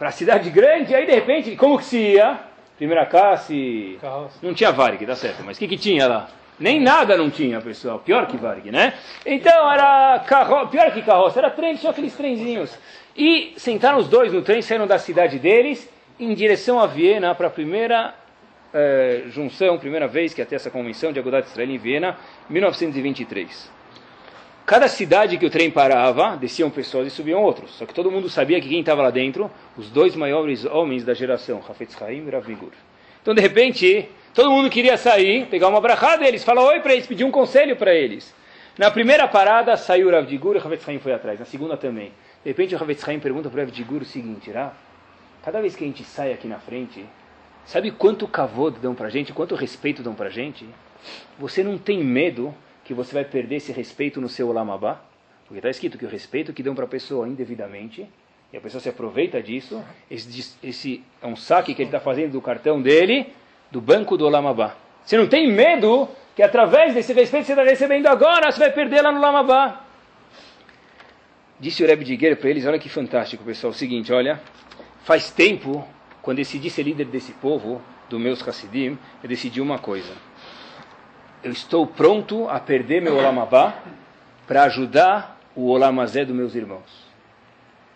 para 0.00 0.08
a 0.08 0.12
cidade 0.12 0.48
grande, 0.48 0.92
e 0.92 0.94
aí 0.94 1.04
de 1.04 1.12
repente, 1.12 1.54
como 1.56 1.76
que 1.76 1.84
se 1.84 1.98
ia? 1.98 2.40
Primeira 2.78 3.04
classe. 3.04 3.98
Carroça. 4.00 4.38
Não 4.42 4.54
tinha 4.54 4.72
Varig, 4.72 5.04
dá 5.04 5.14
certo, 5.14 5.42
mas 5.44 5.58
o 5.58 5.60
que, 5.60 5.68
que 5.68 5.76
tinha 5.76 6.08
lá? 6.08 6.30
Nem 6.58 6.80
nada 6.80 7.18
não 7.18 7.28
tinha, 7.28 7.60
pessoal. 7.60 7.98
Pior 7.98 8.26
que 8.26 8.38
Varig, 8.38 8.70
né? 8.70 8.94
Então 9.26 9.70
era 9.70 10.18
carro... 10.20 10.68
pior 10.68 10.90
que 10.90 11.02
carroça, 11.02 11.38
era 11.40 11.50
trem, 11.50 11.76
tinha 11.76 11.90
aqueles 11.90 12.16
trenzinhos. 12.16 12.78
E 13.14 13.52
sentaram 13.58 13.98
os 13.98 14.08
dois 14.08 14.32
no 14.32 14.40
trem, 14.40 14.62
saíram 14.62 14.86
da 14.86 14.98
cidade 14.98 15.38
deles, 15.38 15.86
em 16.18 16.32
direção 16.32 16.80
a 16.80 16.86
Viena, 16.86 17.34
para 17.34 17.48
a 17.48 17.50
primeira 17.50 18.14
eh, 18.72 19.24
junção, 19.26 19.78
primeira 19.78 20.08
vez 20.08 20.32
que 20.32 20.40
até 20.40 20.56
essa 20.56 20.70
convenção 20.70 21.12
de 21.12 21.18
Agudat 21.20 21.46
Israel 21.46 21.68
em 21.68 21.76
Viena, 21.76 22.16
1923. 22.48 23.70
Cada 24.70 24.86
cidade 24.86 25.36
que 25.36 25.44
o 25.44 25.50
trem 25.50 25.68
parava, 25.68 26.36
desciam 26.36 26.70
pessoas 26.70 27.08
e 27.08 27.10
subiam 27.10 27.42
outros. 27.42 27.72
Só 27.72 27.84
que 27.84 27.92
todo 27.92 28.08
mundo 28.08 28.30
sabia 28.30 28.60
que 28.60 28.68
quem 28.68 28.78
estava 28.78 29.02
lá 29.02 29.10
dentro, 29.10 29.50
os 29.76 29.90
dois 29.90 30.14
maiores 30.14 30.64
homens 30.64 31.02
da 31.02 31.12
geração, 31.12 31.60
Hafetz 31.68 32.00
Haim 32.00 32.24
e 32.24 32.30
Rav 32.30 32.46
Então, 33.20 33.34
de 33.34 33.40
repente, 33.40 34.08
todo 34.32 34.48
mundo 34.48 34.70
queria 34.70 34.96
sair, 34.96 35.46
pegar 35.46 35.66
uma 35.66 35.80
brachada 35.80 36.22
deles, 36.22 36.44
falar 36.44 36.62
oi 36.62 36.78
para 36.78 36.92
eles, 36.92 37.04
pedir 37.04 37.24
um 37.24 37.32
conselho 37.32 37.74
para 37.74 37.92
eles. 37.92 38.32
Na 38.78 38.92
primeira 38.92 39.26
parada, 39.26 39.76
saiu 39.76 40.08
Rav 40.08 40.24
Digur 40.24 40.54
e 40.54 40.58
Hafetz 40.58 40.88
Haim 40.88 41.00
foi 41.00 41.14
atrás. 41.14 41.40
Na 41.40 41.46
segunda 41.46 41.76
também. 41.76 42.12
De 42.44 42.50
repente, 42.50 42.72
o 42.72 42.80
Hafetz 42.80 43.08
Haim 43.08 43.18
pergunta 43.18 43.50
para 43.50 43.62
o 43.62 43.64
Rav 43.64 43.72
Digur 43.72 44.02
o 44.02 44.04
seguinte, 44.04 44.52
Rav, 44.52 44.72
cada 45.44 45.60
vez 45.60 45.74
que 45.74 45.82
a 45.82 45.86
gente 45.88 46.04
sai 46.04 46.32
aqui 46.32 46.46
na 46.46 46.60
frente, 46.60 47.04
sabe 47.64 47.90
quanto 47.90 48.28
cavod 48.28 48.78
dão 48.78 48.94
para 48.94 49.08
gente, 49.08 49.32
quanto 49.32 49.56
respeito 49.56 50.00
dão 50.00 50.14
para 50.14 50.30
gente? 50.30 50.64
Você 51.40 51.64
não 51.64 51.76
tem 51.76 52.04
medo 52.04 52.54
que 52.90 52.94
você 52.94 53.14
vai 53.14 53.24
perder 53.24 53.56
esse 53.56 53.70
respeito 53.70 54.20
no 54.20 54.28
seu 54.28 54.48
Olamabá? 54.48 55.00
Porque 55.46 55.60
está 55.60 55.70
escrito 55.70 55.96
que 55.96 56.04
o 56.04 56.08
respeito 56.08 56.52
que 56.52 56.60
dão 56.60 56.74
para 56.74 56.86
a 56.86 56.88
pessoa 56.88 57.28
indevidamente, 57.28 58.04
e 58.52 58.56
a 58.56 58.60
pessoa 58.60 58.80
se 58.80 58.88
aproveita 58.88 59.40
disso, 59.40 59.80
esse, 60.10 60.56
esse 60.60 61.04
é 61.22 61.26
um 61.28 61.36
saque 61.36 61.72
que 61.72 61.82
ele 61.82 61.86
está 61.88 62.00
fazendo 62.00 62.32
do 62.32 62.42
cartão 62.42 62.82
dele, 62.82 63.32
do 63.70 63.80
banco 63.80 64.16
do 64.16 64.26
Olamabá. 64.26 64.74
Você 65.04 65.16
não 65.16 65.28
tem 65.28 65.52
medo 65.52 66.08
que 66.34 66.42
através 66.42 66.92
desse 66.92 67.12
respeito 67.12 67.44
que 67.44 67.46
você 67.46 67.60
está 67.60 67.62
recebendo 67.62 68.08
agora, 68.08 68.50
você 68.50 68.58
vai 68.58 68.72
perder 68.72 69.02
lá 69.02 69.12
no 69.12 69.18
Olamabá? 69.18 69.84
Disse 71.60 71.84
o 71.84 71.86
Rebbe 71.86 72.04
de 72.04 72.34
para 72.34 72.50
eles, 72.50 72.66
olha 72.66 72.78
que 72.80 72.88
fantástico, 72.88 73.44
pessoal, 73.44 73.70
o 73.70 73.74
seguinte, 73.74 74.12
olha, 74.12 74.40
faz 75.04 75.30
tempo, 75.30 75.86
quando 76.22 76.38
decidi 76.38 76.68
ser 76.70 76.82
líder 76.82 77.04
desse 77.04 77.34
povo, 77.34 77.80
do 78.08 78.18
meus 78.18 78.46
Hassidim, 78.46 78.98
eu 79.22 79.28
decidi 79.28 79.60
uma 79.60 79.78
coisa 79.78 80.12
eu 81.42 81.50
estou 81.50 81.86
pronto 81.86 82.48
a 82.48 82.60
perder 82.60 83.00
meu 83.00 83.16
Olamabá 83.16 83.74
para 84.46 84.64
ajudar 84.64 85.38
o 85.54 85.68
Olamazé 85.68 86.24
dos 86.24 86.34
meus 86.34 86.54
irmãos. 86.54 87.08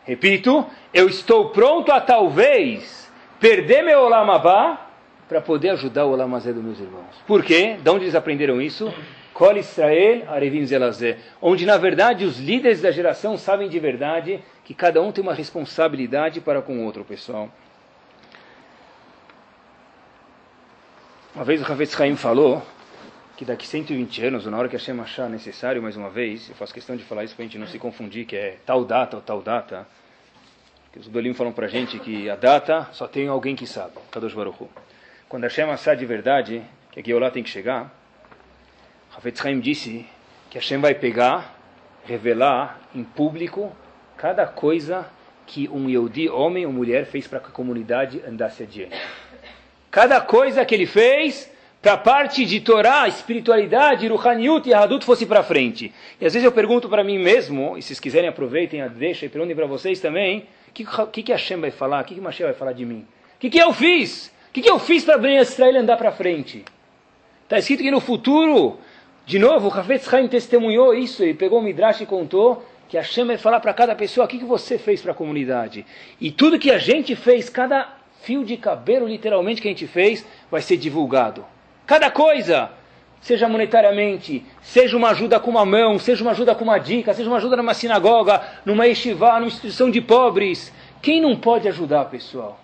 Repito, 0.04 0.66
eu 0.92 1.08
estou 1.08 1.50
pronto 1.50 1.90
a 1.92 2.00
talvez 2.00 3.10
perder 3.40 3.82
meu 3.82 4.00
Olamabá 4.00 4.86
para 5.28 5.40
poder 5.40 5.70
ajudar 5.70 6.04
o 6.04 6.12
Olamazé 6.12 6.52
dos 6.52 6.62
meus 6.62 6.78
irmãos. 6.78 7.16
Por 7.26 7.42
quê? 7.42 7.78
De 7.82 7.90
onde 7.90 8.04
eles 8.04 8.14
aprenderam 8.14 8.60
isso? 8.60 8.92
Kol 9.32 9.56
Israel 9.56 10.22
Arevim 10.28 10.64
Zelazé. 10.64 11.18
Onde, 11.42 11.66
na 11.66 11.76
verdade, 11.76 12.24
os 12.24 12.38
líderes 12.38 12.80
da 12.80 12.90
geração 12.90 13.36
sabem 13.36 13.68
de 13.68 13.78
verdade 13.80 14.40
que 14.64 14.72
cada 14.72 15.02
um 15.02 15.10
tem 15.10 15.22
uma 15.22 15.34
responsabilidade 15.34 16.40
para 16.40 16.62
com 16.62 16.78
o 16.78 16.84
outro, 16.84 17.04
pessoal. 17.04 17.50
Uma 21.34 21.44
vez 21.44 21.60
o 21.60 21.64
Havetz 21.70 22.00
Haim 22.00 22.14
falou 22.14 22.62
que 23.36 23.44
daqui 23.44 23.66
120 23.66 24.26
anos, 24.26 24.44
ou 24.44 24.52
na 24.52 24.58
hora 24.58 24.68
que 24.68 24.76
Hashem 24.76 24.98
achar 25.00 25.28
necessário, 25.28 25.82
mais 25.82 25.96
uma 25.96 26.08
vez, 26.08 26.48
eu 26.48 26.54
faço 26.54 26.72
questão 26.72 26.96
de 26.96 27.02
falar 27.02 27.24
isso 27.24 27.34
para 27.34 27.44
a 27.44 27.46
gente 27.46 27.58
não 27.58 27.66
se 27.66 27.78
confundir, 27.78 28.26
que 28.26 28.36
é 28.36 28.58
tal 28.64 28.84
data 28.84 29.16
ou 29.16 29.22
tal 29.22 29.42
data, 29.42 29.86
que 30.92 31.00
os 31.00 31.08
Dolim 31.08 31.34
falam 31.34 31.52
para 31.52 31.66
a 31.66 31.68
gente 31.68 31.98
que 31.98 32.30
a 32.30 32.36
data 32.36 32.88
só 32.92 33.08
tem 33.08 33.26
alguém 33.26 33.56
que 33.56 33.66
sabe, 33.66 33.94
Kadosh 34.12 34.34
Baruch 34.34 34.62
Hu. 34.62 34.70
Quando 35.28 35.42
Hashem 35.42 35.68
achar 35.68 35.96
de 35.96 36.06
verdade, 36.06 36.62
que 36.92 37.00
a 37.00 37.02
Geulah 37.02 37.30
tem 37.30 37.42
que 37.42 37.50
chegar, 37.50 37.92
Hafetz 39.16 39.44
Haim 39.44 39.58
disse 39.58 40.06
que 40.48 40.56
Hashem 40.56 40.80
vai 40.80 40.94
pegar, 40.94 41.58
revelar 42.04 42.80
em 42.94 43.02
público 43.02 43.74
cada 44.16 44.46
coisa 44.46 45.06
que 45.44 45.68
um 45.68 45.88
Yehudi, 45.88 46.28
homem 46.28 46.66
ou 46.66 46.72
mulher, 46.72 47.04
fez 47.06 47.26
para 47.26 47.40
que 47.40 47.48
a 47.48 47.50
comunidade 47.50 48.22
andasse 48.26 48.62
adiante. 48.62 48.96
Cada 49.90 50.20
coisa 50.20 50.64
que 50.64 50.74
ele 50.74 50.86
fez 50.86 51.52
para 51.84 51.92
a 51.92 51.98
parte 51.98 52.46
de 52.46 52.60
Torá, 52.60 53.06
espiritualidade, 53.06 54.08
Ruhaniut 54.08 54.66
e 54.66 54.72
Hadut 54.72 55.04
fosse 55.04 55.26
para 55.26 55.42
frente. 55.42 55.92
E 56.18 56.24
às 56.24 56.32
vezes 56.32 56.42
eu 56.42 56.50
pergunto 56.50 56.88
para 56.88 57.04
mim 57.04 57.18
mesmo, 57.18 57.76
e 57.76 57.82
se 57.82 57.88
vocês 57.88 58.00
quiserem 58.00 58.26
aproveitem, 58.26 58.88
deixa 58.88 59.26
e 59.26 59.28
perguntem 59.28 59.54
para 59.54 59.66
vocês 59.66 60.00
também, 60.00 60.46
o 60.66 60.72
que, 60.72 60.86
que, 61.12 61.22
que 61.24 61.32
Hashem 61.32 61.60
vai 61.60 61.70
falar? 61.70 62.00
O 62.00 62.06
que, 62.06 62.14
que 62.14 62.22
Mashiach 62.22 62.52
vai 62.52 62.58
falar 62.58 62.72
de 62.72 62.86
mim? 62.86 63.06
O 63.36 63.38
que, 63.38 63.50
que 63.50 63.58
eu 63.58 63.70
fiz? 63.74 64.28
O 64.48 64.54
que, 64.54 64.62
que 64.62 64.70
eu 64.70 64.78
fiz 64.78 65.04
para 65.04 65.18
Ben 65.18 65.36
Israel 65.36 65.78
andar 65.78 65.98
para 65.98 66.10
frente? 66.10 66.64
Está 67.42 67.58
escrito 67.58 67.82
que 67.82 67.90
no 67.90 68.00
futuro, 68.00 68.78
de 69.26 69.38
novo, 69.38 69.68
o 69.68 69.70
Hafetz 69.70 70.10
Haim 70.14 70.26
testemunhou 70.26 70.94
isso, 70.94 71.22
ele 71.22 71.34
pegou 71.34 71.58
o 71.58 71.62
Midrash 71.62 72.00
e 72.00 72.06
contou 72.06 72.64
que 72.88 72.96
Hashem 72.96 73.26
vai 73.26 73.36
falar 73.36 73.60
para 73.60 73.74
cada 73.74 73.94
pessoa 73.94 74.24
o 74.24 74.28
que, 74.28 74.38
que 74.38 74.44
você 74.46 74.78
fez 74.78 75.02
para 75.02 75.12
a 75.12 75.14
comunidade. 75.14 75.84
E 76.18 76.30
tudo 76.30 76.58
que 76.58 76.70
a 76.70 76.78
gente 76.78 77.14
fez, 77.14 77.50
cada 77.50 77.94
fio 78.22 78.42
de 78.42 78.56
cabelo 78.56 79.06
literalmente 79.06 79.60
que 79.60 79.68
a 79.68 79.70
gente 79.70 79.86
fez, 79.86 80.24
vai 80.50 80.62
ser 80.62 80.78
divulgado. 80.78 81.44
Cada 81.86 82.10
coisa, 82.10 82.70
seja 83.20 83.48
monetariamente, 83.48 84.44
seja 84.62 84.96
uma 84.96 85.10
ajuda 85.10 85.38
com 85.38 85.50
uma 85.50 85.64
mão, 85.64 85.98
seja 85.98 86.22
uma 86.22 86.32
ajuda 86.32 86.54
com 86.54 86.64
uma 86.64 86.78
dica, 86.78 87.12
seja 87.12 87.28
uma 87.28 87.38
ajuda 87.38 87.56
numa 87.56 87.74
sinagoga, 87.74 88.42
numa 88.64 88.86
estivá, 88.86 89.34
numa 89.34 89.48
instituição 89.48 89.90
de 89.90 90.00
pobres. 90.00 90.72
Quem 91.00 91.20
não 91.20 91.36
pode 91.36 91.68
ajudar, 91.68 92.06
pessoal? 92.06 92.60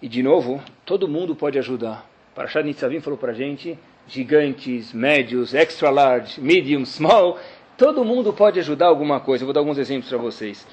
E 0.00 0.08
de 0.08 0.22
novo, 0.22 0.62
todo 0.84 1.08
mundo 1.08 1.34
pode 1.34 1.58
ajudar. 1.58 2.06
Parashat 2.34 2.64
Nitzavim 2.64 3.00
falou 3.00 3.18
para 3.18 3.32
gente, 3.32 3.78
gigantes, 4.06 4.92
médios, 4.92 5.54
extra 5.54 5.90
large, 5.90 6.40
medium, 6.40 6.84
small, 6.84 7.38
todo 7.76 8.04
mundo 8.04 8.32
pode 8.32 8.60
ajudar 8.60 8.86
alguma 8.86 9.20
coisa. 9.20 9.42
Eu 9.42 9.46
vou 9.46 9.54
dar 9.54 9.60
alguns 9.60 9.78
exemplos 9.78 10.08
para 10.08 10.18
vocês. 10.18 10.66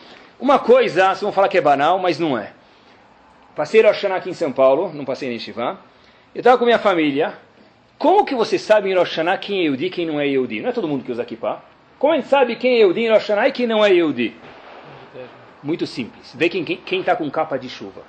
Uma 0.44 0.60
coisa, 0.60 1.06
vocês 1.06 1.22
vão 1.22 1.32
falar 1.32 1.48
que 1.48 1.58
é 1.58 1.62
banal, 1.62 1.98
mas 2.00 2.20
não 2.20 2.38
é. 2.38 2.52
Passei 3.56 3.82
Rosh 3.82 4.04
aqui 4.04 4.30
em 4.30 4.34
São 4.34 4.52
Paulo, 4.52 4.92
não 4.94 5.06
passei 5.06 5.34
em 5.34 5.40
Shivá. 5.40 5.78
Eu 6.36 6.40
estava 6.40 6.58
com 6.58 6.66
minha 6.66 6.78
família. 6.78 7.34
Como 7.98 8.26
que 8.26 8.36
você 8.36 8.60
sabe 8.60 8.92
em 8.92 8.94
Rosh 8.94 9.20
quem 9.40 9.60
é 9.60 9.64
Yehudi 9.64 9.86
e 9.86 9.90
quem 9.90 10.06
não 10.06 10.20
é 10.20 10.28
Yehudi? 10.28 10.60
Não 10.60 10.68
é 10.68 10.74
todo 10.74 10.86
mundo 10.86 11.06
que 11.06 11.14
usa 11.14 11.24
kippah. 11.24 11.62
Como 11.98 12.12
a 12.12 12.18
gente 12.18 12.28
sabe 12.28 12.58
quem 12.58 12.74
é 12.74 12.78
Yehudi 12.80 13.06
em 13.06 13.10
Rosh 13.10 13.30
e 13.30 13.52
quem 13.54 13.66
não 13.66 13.86
é 13.86 13.94
Yehudi? 13.94 14.36
Muito 15.64 15.88
simples. 15.88 16.36
Vê 16.36 16.50
quem 16.50 17.00
está 17.00 17.16
com 17.16 17.32
capa 17.32 17.58
de 17.58 17.70
chuva. 17.70 18.02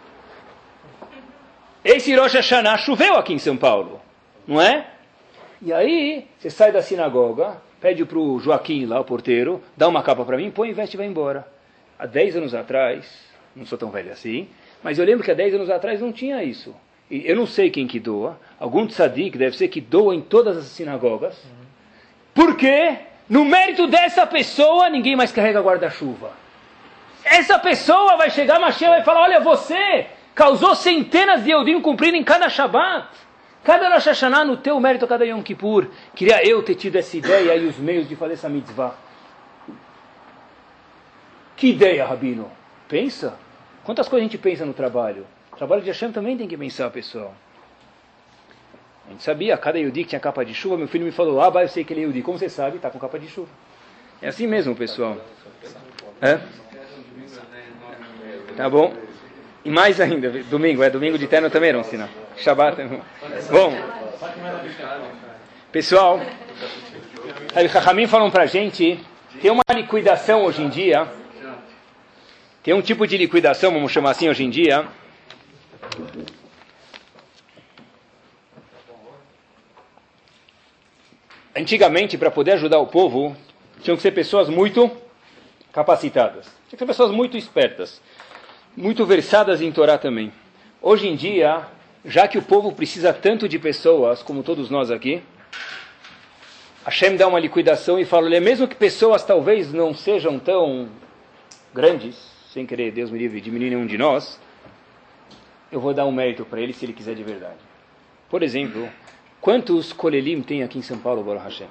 Esse 1.85 2.16
Rosh 2.16 2.35
Hashanah 2.35 2.79
choveu 2.79 3.14
aqui 3.14 3.33
em 3.33 3.38
São 3.38 3.57
Paulo, 3.57 4.01
não 4.44 4.61
é? 4.61 4.88
E 5.62 5.73
aí, 5.73 6.27
você 6.37 6.51
sai 6.51 6.73
da 6.73 6.83
sinagoga, 6.83 7.59
pede 7.81 8.05
para 8.05 8.18
o 8.18 8.40
Joaquim 8.40 8.87
lá, 8.87 8.99
o 8.99 9.05
porteiro, 9.05 9.62
dá 9.77 9.87
uma 9.87 10.03
capa 10.03 10.25
para 10.25 10.37
mim, 10.37 10.51
põe, 10.51 10.73
veste 10.73 10.94
e 10.94 10.99
vai 10.99 11.07
embora 11.07 11.54
há 12.05 12.07
10 12.07 12.37
anos 12.37 12.55
atrás, 12.55 13.07
não 13.57 13.64
sou 13.64 13.79
tão 13.79 13.90
velho 13.90 14.12
assim, 14.12 14.47
mas 14.83 14.99
eu 14.99 15.07
lembro 15.07 15.25
que 15.25 15.31
há 15.31 15.35
10 15.35 15.55
anos 15.55 15.71
atrás 15.71 16.03
não 16.03 16.12
tinha 16.12 16.45
isso. 16.45 16.75
E 17.11 17.27
eu 17.27 17.35
não 17.35 17.47
sei 17.47 17.71
quem 17.71 17.87
que 17.87 17.99
doa, 17.99 18.38
algum 18.61 18.87
tzadik 18.87 19.38
deve 19.38 19.57
ser 19.57 19.69
que 19.69 19.81
doa 19.81 20.14
em 20.14 20.21
todas 20.21 20.57
as 20.57 20.67
sinagogas, 20.67 21.43
porque 22.35 22.97
no 23.29 23.45
mérito 23.45 23.87
dessa 23.87 24.27
pessoa 24.27 24.90
ninguém 24.90 25.17
mais 25.17 25.33
carrega 25.33 25.62
guarda-chuva. 25.62 26.33
Essa 27.25 27.59
pessoa 27.59 28.17
vai 28.17 28.29
chegar, 28.29 28.61
Mashiach 28.61 28.90
vai 28.90 29.03
falar, 29.03 29.23
olha, 29.23 29.40
você 29.40 30.07
causou 30.35 30.75
centenas 30.75 31.43
de 31.43 31.53
Eudim 31.53 31.81
cumprindo 31.81 32.19
em 32.19 32.25
cada 32.25 32.51
Shabbat. 32.51 33.09
Cada 33.62 33.88
Rosh 33.88 34.05
Hashanah 34.05 34.45
no 34.45 34.59
teu 34.59 34.79
mérito, 34.79 35.07
cada 35.07 35.25
Yom 35.25 35.40
Kippur. 35.40 35.87
Queria 36.14 36.47
eu 36.47 36.62
ter 36.62 36.75
tido 36.75 36.97
essa 36.97 37.17
ideia 37.17 37.57
e 37.57 37.67
os 37.67 37.79
meios 37.79 38.07
de 38.07 38.14
fazer 38.14 38.35
essa 38.35 38.47
mitzvah. 38.47 38.95
Que 41.57 41.69
ideia, 41.69 42.05
Rabino? 42.05 42.51
Pensa. 42.88 43.35
Quantas 43.85 44.09
coisas 44.09 44.27
a 44.27 44.31
gente 44.31 44.38
pensa 44.38 44.64
no 44.64 44.73
trabalho? 44.73 45.27
O 45.53 45.57
trabalho 45.57 45.83
de 45.83 45.88
Hashem 45.88 46.11
também 46.11 46.37
tem 46.37 46.49
que 46.49 46.57
pensar, 46.57 46.90
pessoal. 46.90 47.35
A 49.07 49.11
gente 49.11 49.23
sabia, 49.23 49.57
cada 49.57 49.79
Yudi 49.79 50.03
que 50.03 50.11
tinha 50.11 50.21
capa 50.21 50.45
de 50.45 50.55
chuva, 50.55 50.77
meu 50.77 50.88
filho 50.88 51.05
me 51.05 51.12
falou, 51.12 51.40
ah, 51.40 51.62
eu 51.62 51.69
sei 51.69 51.85
que 51.85 51.93
ele 51.93 52.01
é 52.01 52.05
Yudi. 52.05 52.23
Como 52.23 52.38
você 52.38 52.49
sabe, 52.49 52.77
está 52.77 52.90
com 52.90 52.99
capa 52.99 53.19
de 53.19 53.29
chuva. 53.29 53.49
É 54.23 54.29
assim 54.29 54.47
mesmo, 54.47 54.75
pessoal. 54.75 55.19
É? 56.21 56.40
Tá 58.57 58.69
bom. 58.71 58.95
E 59.64 59.71
mais 59.71 60.01
ainda, 60.01 60.31
domingo, 60.45 60.83
é 60.83 60.90
domingo 60.90 61.19
de 61.19 61.27
terno 61.27 61.51
também, 61.51 61.73
não 61.73 61.85
sinal. 61.85 62.09
Shabbat. 62.37 62.77
Bom, 63.51 63.73
pessoal, 65.73 66.21
os 67.64 67.73
Chachamim 67.73 68.07
falam 68.07 68.31
pra 68.31 68.47
gente, 68.47 69.01
tem 69.40 69.51
uma 69.51 69.62
liquidação 69.75 70.45
hoje 70.45 70.62
em 70.62 70.69
dia, 70.69 71.09
tem 72.64 72.74
um 72.74 72.83
tipo 72.83 73.07
de 73.07 73.16
liquidação, 73.16 73.70
vamos 73.72 73.92
chamar 73.92 74.11
assim 74.11 74.29
hoje 74.29 74.42
em 74.42 74.50
dia, 74.50 74.88
Antigamente, 81.57 82.18
para 82.18 82.33
poder 82.33 82.53
ajudar 82.55 82.81
o 82.81 82.87
povo, 82.88 83.37
tinham 83.81 83.96
que 83.96 84.03
ser 84.03 84.11
pessoas 84.11 84.48
muito 84.48 84.90
capacitadas. 85.72 86.46
Tinham 86.46 86.70
que 86.70 86.79
ser 86.79 86.87
pessoas 86.87 87.12
muito 87.12 87.37
espertas 87.37 88.00
muito 88.77 89.07
versadas 89.07 89.62
em 89.62 89.70
Torá 89.70 89.96
também. 89.96 90.33
Hoje 90.83 91.09
em 91.09 91.14
dia, 91.14 91.62
já 92.05 92.27
que 92.27 92.37
o 92.37 92.42
povo 92.42 92.72
precisa 92.72 93.12
tanto 93.12 93.48
de 93.48 93.59
pessoas, 93.59 94.22
como 94.22 94.42
todos 94.42 94.68
nós 94.68 94.90
aqui, 94.90 95.22
Hashem 96.85 97.16
dá 97.16 97.27
uma 97.27 97.38
liquidação 97.38 97.98
e 97.98 98.05
fala, 98.05 98.29
mesmo 98.40 98.68
que 98.68 98.74
pessoas 98.74 99.24
talvez 99.24 99.72
não 99.72 99.94
sejam 99.94 100.38
tão 100.38 100.88
grandes, 101.72 102.34
sem 102.55 102.64
querer, 102.64 102.93
Deus 102.93 103.11
me 103.11 103.19
livre, 103.19 103.40
diminuir 103.40 103.71
nenhum 103.71 103.85
de 103.85 103.99
nós, 103.99 104.40
eu 105.73 105.81
vou 105.81 105.93
dar 105.93 106.07
um 106.07 106.12
mérito 106.12 106.45
para 106.45 106.61
ele 106.61 106.73
se 106.73 106.85
ele 106.85 106.93
quiser 106.93 107.17
de 107.17 107.25
verdade. 107.25 107.59
Por 108.31 108.45
exemplo, 108.45 108.88
quantos 109.40 109.93
Kolelim 109.93 110.40
tem 110.40 110.62
aqui 110.62 110.79
em 110.79 110.83
São 110.83 110.97
Paulo, 110.97 111.25
Baruch 111.25 111.43
Hashem? 111.43 111.67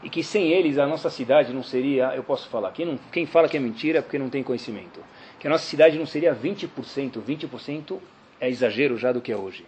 E 0.00 0.08
que 0.08 0.22
sem 0.22 0.52
eles 0.52 0.78
a 0.78 0.86
nossa 0.86 1.10
cidade 1.10 1.52
não 1.52 1.64
seria, 1.64 2.14
eu 2.14 2.22
posso 2.22 2.48
falar, 2.48 2.70
quem, 2.70 2.86
não, 2.86 2.96
quem 3.10 3.26
fala 3.26 3.48
que 3.48 3.56
é 3.56 3.60
mentira 3.60 3.98
é 3.98 4.02
porque 4.02 4.16
não 4.16 4.30
tem 4.30 4.44
conhecimento 4.44 5.00
que 5.40 5.46
a 5.48 5.50
nossa 5.50 5.64
cidade 5.64 5.98
não 5.98 6.06
seria 6.06 6.34
20%, 6.34 7.20
20% 7.20 7.98
é 8.40 8.48
exagero 8.48 8.96
já 8.96 9.10
do 9.10 9.20
que 9.20 9.32
é 9.32 9.36
hoje. 9.36 9.64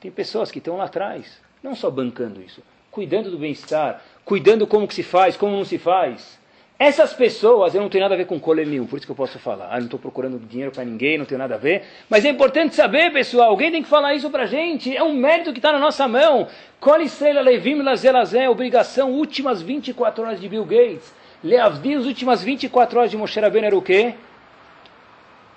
Tem 0.00 0.10
pessoas 0.10 0.50
que 0.50 0.58
estão 0.58 0.76
lá 0.76 0.84
atrás, 0.84 1.40
não 1.62 1.76
só 1.76 1.90
bancando 1.90 2.42
isso, 2.42 2.60
cuidando 2.90 3.30
do 3.30 3.38
bem-estar, 3.38 4.02
cuidando 4.24 4.66
como 4.66 4.88
que 4.88 4.94
se 4.94 5.04
faz, 5.04 5.36
como 5.36 5.56
não 5.56 5.64
se 5.64 5.78
faz. 5.78 6.41
Essas 6.84 7.12
pessoas, 7.12 7.74
eu 7.74 7.80
não 7.80 7.88
tenho 7.88 8.02
nada 8.02 8.14
a 8.14 8.16
ver 8.16 8.26
com 8.26 8.40
cole 8.40 8.64
nenhum, 8.64 8.86
por 8.86 8.96
isso 8.96 9.06
que 9.06 9.12
eu 9.12 9.16
posso 9.16 9.38
falar. 9.38 9.68
Ah, 9.70 9.78
não 9.78 9.84
estou 9.84 10.00
procurando 10.00 10.38
dinheiro 10.38 10.72
para 10.72 10.84
ninguém, 10.84 11.16
não 11.16 11.24
tenho 11.24 11.38
nada 11.38 11.54
a 11.54 11.58
ver. 11.58 11.84
Mas 12.10 12.24
é 12.24 12.28
importante 12.28 12.74
saber, 12.74 13.12
pessoal, 13.12 13.50
alguém 13.50 13.70
tem 13.70 13.82
que 13.82 13.88
falar 13.88 14.14
isso 14.14 14.28
para 14.30 14.42
a 14.42 14.46
gente. 14.46 14.96
É 14.96 15.02
um 15.02 15.14
mérito 15.14 15.52
que 15.52 15.60
está 15.60 15.70
na 15.70 15.78
nossa 15.78 16.08
mão. 16.08 16.48
Cole 16.80 17.04
estrela 17.04 17.40
levim 17.40 17.80
lazelazé, 17.82 18.48
obrigação, 18.48 19.12
últimas 19.12 19.62
24 19.62 20.24
horas 20.24 20.40
de 20.40 20.48
Bill 20.48 20.64
Gates. 20.64 21.14
Leavdi, 21.44 21.94
as 21.94 22.04
últimas 22.06 22.42
24 22.42 22.98
horas 22.98 23.10
de 23.10 23.16
Moshe 23.16 23.38
Rabbeinu 23.38 23.66
era 23.66 23.76
o 23.76 23.82
quê? 23.82 24.14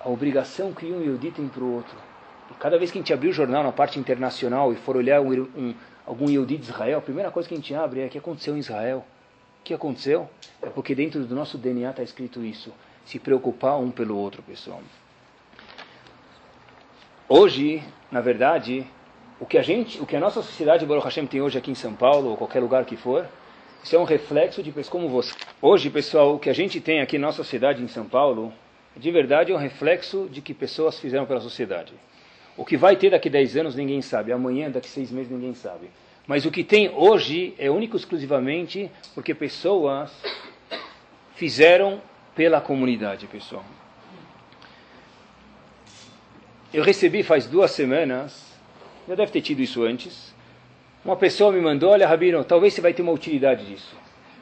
a 0.05 0.09
obrigação 0.09 0.71
que 0.71 0.85
um 0.85 1.01
Yehudi 1.01 1.31
tem 1.31 1.47
para 1.47 1.63
o 1.63 1.73
outro. 1.73 1.97
E 2.51 2.53
cada 2.53 2.77
vez 2.77 2.91
que 2.91 2.99
a 2.99 3.01
gente 3.01 3.11
abrir 3.11 3.29
o 3.29 3.33
jornal 3.33 3.63
na 3.63 3.71
parte 3.71 3.99
internacional 3.99 4.71
e 4.71 4.75
for 4.75 4.95
olhar 4.95 5.19
um, 5.19 5.31
um, 5.57 5.73
algum 6.05 6.29
Yehudi 6.29 6.57
de 6.57 6.69
Israel, 6.69 6.99
a 6.99 7.01
primeira 7.01 7.31
coisa 7.31 7.49
que 7.49 7.55
a 7.55 7.57
gente 7.57 7.73
abre 7.73 8.01
é 8.01 8.05
o 8.05 8.09
que 8.09 8.19
aconteceu 8.19 8.55
em 8.55 8.59
Israel. 8.59 9.03
Que 9.65 9.73
aconteceu? 9.73 10.29
É 10.61 10.69
porque 10.69 10.93
dentro 10.93 11.25
do 11.25 11.33
nosso 11.33 11.57
DNA 11.57 11.89
está 11.89 12.03
escrito 12.03 12.45
isso. 12.45 12.71
Se 13.03 13.17
preocupar 13.17 13.79
um 13.79 13.89
pelo 13.89 14.15
outro, 14.15 14.43
pessoal. 14.43 14.79
Hoje, 17.27 17.83
na 18.11 18.21
verdade, 18.21 18.85
o 19.39 19.45
que 19.47 19.57
a 19.57 19.63
gente, 19.63 19.99
o 19.99 20.05
que 20.05 20.15
a 20.15 20.19
nossa 20.19 20.43
sociedade 20.43 20.85
Baruch 20.85 21.05
Hashem 21.05 21.25
tem 21.25 21.41
hoje 21.41 21.57
aqui 21.57 21.71
em 21.71 21.75
São 21.75 21.95
Paulo 21.95 22.29
ou 22.29 22.37
qualquer 22.37 22.59
lugar 22.59 22.85
que 22.85 22.95
for, 22.95 23.27
isso 23.83 23.95
é 23.95 23.99
um 23.99 24.03
reflexo 24.03 24.61
de 24.61 24.69
pessoas 24.71 24.89
como 24.89 25.09
você. 25.09 25.33
Hoje, 25.59 25.89
pessoal, 25.89 26.35
o 26.35 26.39
que 26.39 26.51
a 26.51 26.53
gente 26.53 26.79
tem 26.79 27.01
aqui 27.01 27.17
na 27.17 27.25
nossa 27.25 27.43
cidade 27.43 27.81
em 27.81 27.87
São 27.87 28.05
Paulo 28.05 28.53
de 28.95 29.09
verdade 29.09 29.51
é 29.51 29.55
um 29.55 29.57
reflexo 29.57 30.29
de 30.31 30.41
que 30.41 30.53
pessoas 30.53 30.99
fizeram 30.99 31.25
pela 31.25 31.41
sociedade. 31.41 31.91
O 32.55 32.63
que 32.63 32.77
vai 32.77 32.95
ter 32.95 33.09
daqui 33.09 33.29
a 33.29 33.31
10 33.31 33.57
anos 33.57 33.75
ninguém 33.75 34.03
sabe, 34.03 34.31
amanhã, 34.31 34.69
daqui 34.69 34.87
a 34.87 34.91
6 34.91 35.09
meses 35.09 35.31
ninguém 35.31 35.55
sabe. 35.55 35.89
Mas 36.27 36.45
o 36.45 36.51
que 36.51 36.63
tem 36.63 36.89
hoje 36.89 37.53
é 37.57 37.69
único 37.69 37.95
exclusivamente 37.95 38.89
porque 39.13 39.33
pessoas 39.33 40.11
fizeram 41.35 42.01
pela 42.35 42.59
comunidade, 42.59 43.27
pessoal. 43.27 43.63
Eu 46.73 46.83
recebi 46.83 47.23
faz 47.23 47.45
duas 47.45 47.71
semanas, 47.71 48.53
já 49.07 49.15
deve 49.15 49.31
ter 49.31 49.41
tido 49.41 49.61
isso 49.61 49.83
antes, 49.83 50.33
uma 51.05 51.15
pessoa 51.15 51.51
me 51.51 51.61
mandou, 51.61 51.91
olha 51.91 52.07
Rabino, 52.07 52.43
talvez 52.43 52.73
você 52.73 52.81
vai 52.81 52.93
ter 52.93 53.01
uma 53.01 53.11
utilidade 53.11 53.65
disso. 53.65 53.95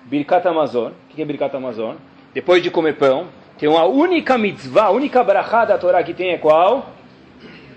Birkat 0.05 0.47
Amazon, 0.47 0.93
o 1.11 1.15
que 1.15 1.21
é 1.21 1.25
Birkat 1.25 1.55
Amazon? 1.55 1.97
Depois 2.33 2.63
de 2.63 2.71
comer 2.71 2.95
pão, 2.95 3.27
tem 3.59 3.69
uma 3.69 3.83
única 3.83 4.37
mitzvah, 4.37 4.85
a 4.85 4.89
única 4.89 5.23
brachá 5.23 5.65
da 5.65 5.77
Torá 5.77 6.01
que 6.01 6.13
tem 6.13 6.31
é 6.31 6.37
qual? 6.37 6.91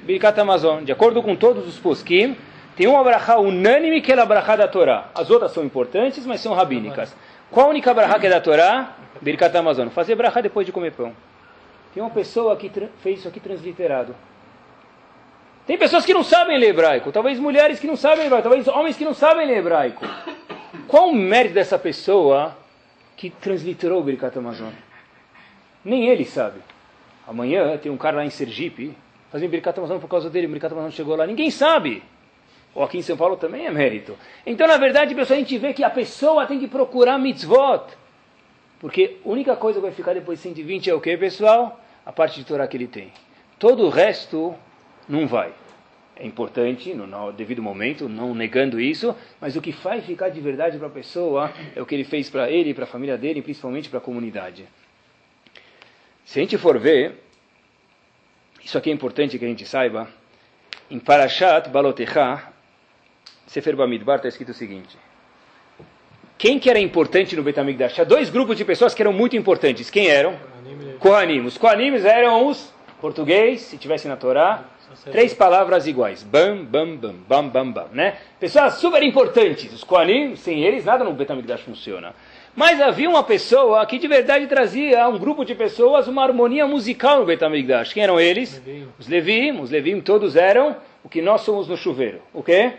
Birkat 0.04 0.40
Amazon. 0.40 0.84
De 0.84 0.92
acordo 0.92 1.22
com 1.22 1.34
todos 1.36 1.66
os 1.66 1.78
poskim, 1.78 2.36
tem 2.76 2.86
uma 2.86 3.02
brachá 3.02 3.38
unânime 3.38 4.02
que 4.02 4.12
é 4.12 4.20
a 4.20 4.26
brachá 4.26 4.54
da 4.54 4.68
Torá. 4.68 5.08
As 5.14 5.30
outras 5.30 5.52
são 5.52 5.64
importantes, 5.64 6.26
mas 6.26 6.42
são 6.42 6.52
rabínicas. 6.52 7.16
Qual 7.50 7.66
a 7.66 7.70
única 7.70 7.94
brachá 7.94 8.18
que 8.18 8.26
é 8.26 8.30
da 8.30 8.40
Torá? 8.40 8.96
Birkat 9.20 9.56
Amazon. 9.56 9.88
Fazer 9.88 10.14
brachá 10.14 10.42
depois 10.42 10.66
de 10.66 10.72
comer 10.72 10.92
pão. 10.92 11.14
Tem 11.94 12.02
uma 12.02 12.10
pessoa 12.10 12.54
que 12.56 12.70
fez 13.02 13.20
isso 13.20 13.28
aqui 13.28 13.40
transliterado. 13.40 14.14
Tem 15.66 15.78
pessoas 15.78 16.04
que 16.04 16.12
não 16.12 16.22
sabem 16.22 16.58
ler 16.58 16.68
hebraico, 16.68 17.10
talvez 17.10 17.40
mulheres 17.40 17.80
que 17.80 17.86
não 17.86 17.96
sabem 17.96 18.18
ler 18.18 18.26
hebraico, 18.26 18.48
talvez 18.48 18.68
homens 18.68 18.96
que 18.96 19.04
não 19.04 19.14
sabem 19.14 19.46
ler 19.46 19.56
hebraico. 19.56 20.04
Qual 20.86 21.08
o 21.08 21.14
mérito 21.14 21.54
dessa 21.54 21.78
pessoa 21.78 22.56
que 23.16 23.30
transliterou 23.30 24.00
o 24.00 24.04
Birkat 24.04 24.38
Amazon? 24.38 24.70
Nem 25.82 26.08
ele 26.08 26.24
sabe. 26.24 26.60
Amanhã 27.26 27.76
tem 27.78 27.90
um 27.90 27.96
cara 27.96 28.18
lá 28.18 28.24
em 28.24 28.30
Sergipe 28.30 28.94
fazendo 29.32 29.50
Birkat 29.50 29.78
Amazon 29.78 29.98
por 29.98 30.08
causa 30.08 30.30
dele, 30.30 30.46
o 30.46 30.50
Birkat 30.50 30.72
Amazon 30.72 30.90
chegou 30.90 31.16
lá. 31.16 31.26
Ninguém 31.26 31.50
sabe. 31.50 32.02
Ou 32.76 32.84
aqui 32.84 32.98
em 32.98 33.02
São 33.02 33.16
Paulo 33.16 33.38
também 33.38 33.64
é 33.64 33.70
mérito. 33.70 34.14
Então, 34.44 34.68
na 34.68 34.76
verdade, 34.76 35.14
pessoal, 35.14 35.38
a 35.38 35.40
gente 35.40 35.56
vê 35.56 35.72
que 35.72 35.82
a 35.82 35.88
pessoa 35.88 36.44
tem 36.44 36.60
que 36.60 36.68
procurar 36.68 37.18
mitzvot. 37.18 37.86
Porque 38.78 39.16
a 39.24 39.28
única 39.28 39.56
coisa 39.56 39.80
que 39.80 39.86
vai 39.86 39.94
ficar 39.94 40.12
depois 40.12 40.38
de 40.38 40.42
120 40.42 40.90
é 40.90 40.94
o 40.94 41.00
que, 41.00 41.16
pessoal? 41.16 41.80
A 42.04 42.12
parte 42.12 42.38
de 42.38 42.44
Torá 42.44 42.68
que 42.68 42.76
ele 42.76 42.86
tem. 42.86 43.10
Todo 43.58 43.86
o 43.86 43.88
resto 43.88 44.54
não 45.08 45.26
vai. 45.26 45.54
É 46.16 46.26
importante, 46.26 46.92
no, 46.92 47.32
devido 47.32 47.62
momento, 47.62 48.10
não 48.10 48.34
negando 48.34 48.78
isso, 48.78 49.16
mas 49.40 49.56
o 49.56 49.62
que 49.62 49.72
faz 49.72 50.04
ficar 50.04 50.28
de 50.28 50.40
verdade 50.42 50.76
para 50.76 50.88
a 50.88 50.90
pessoa 50.90 51.50
é 51.74 51.80
o 51.80 51.86
que 51.86 51.94
ele 51.94 52.04
fez 52.04 52.28
para 52.28 52.50
ele, 52.50 52.74
para 52.74 52.84
a 52.84 52.86
família 52.86 53.16
dele, 53.16 53.38
e 53.38 53.42
principalmente 53.42 53.88
para 53.88 54.00
a 54.00 54.02
comunidade. 54.02 54.68
Se 56.26 56.38
a 56.38 56.42
gente 56.42 56.58
for 56.58 56.78
ver, 56.78 57.22
isso 58.62 58.76
aqui 58.76 58.90
é 58.90 58.92
importante 58.92 59.38
que 59.38 59.44
a 59.46 59.48
gente 59.48 59.64
saiba, 59.64 60.08
em 60.90 60.98
Parashat 60.98 61.70
Balotecha, 61.70 62.54
Sefer 63.46 63.76
Bamidbar, 63.76 64.16
está 64.16 64.28
escrito 64.28 64.50
o 64.50 64.54
seguinte. 64.54 64.96
Quem 66.38 66.58
que 66.58 66.68
era 66.68 66.78
importante 66.78 67.34
no 67.34 67.42
Betamigdash? 67.42 67.94
Tinha 67.94 68.04
dois 68.04 68.28
grupos 68.28 68.56
de 68.56 68.64
pessoas 68.64 68.94
que 68.94 69.00
eram 69.00 69.12
muito 69.12 69.36
importantes. 69.36 69.88
Quem 69.88 70.08
eram? 70.08 70.36
Kohanim. 70.98 71.44
Os 71.46 71.56
Kohanim 71.56 71.94
eram 72.04 72.46
os 72.46 72.72
português, 73.00 73.62
se 73.62 73.78
tivesse 73.78 74.06
na 74.06 74.16
Torá, 74.16 74.64
três 75.10 75.32
palavras 75.32 75.86
iguais. 75.86 76.22
Bam, 76.22 76.64
bam, 76.64 76.96
bam, 76.96 77.14
bam, 77.26 77.48
bam, 77.48 77.72
bam. 77.72 77.88
Né? 77.92 78.16
Pessoas 78.38 78.74
super 78.74 79.02
importantes. 79.02 79.72
Os 79.72 79.82
Kohanim, 79.82 80.36
sem 80.36 80.62
eles, 80.62 80.84
nada 80.84 81.04
no 81.04 81.12
Betamigdash 81.12 81.62
funciona. 81.62 82.14
Mas 82.54 82.80
havia 82.80 83.08
uma 83.08 83.22
pessoa 83.22 83.84
que 83.86 83.98
de 83.98 84.08
verdade 84.08 84.46
trazia, 84.46 85.06
um 85.08 85.18
grupo 85.18 85.44
de 85.44 85.54
pessoas, 85.54 86.08
uma 86.08 86.22
harmonia 86.22 86.66
musical 86.66 87.20
no 87.20 87.26
Betamigdash. 87.26 87.92
Quem 87.92 88.02
eram 88.02 88.20
eles? 88.20 88.60
Os 88.98 89.08
Levim. 89.08 89.60
Os 89.60 89.70
Levim 89.70 90.00
todos 90.00 90.36
eram 90.36 90.76
o 91.04 91.08
que 91.08 91.22
nós 91.22 91.42
somos 91.42 91.68
no 91.68 91.76
chuveiro. 91.76 92.20
O 92.34 92.42
quê? 92.42 92.72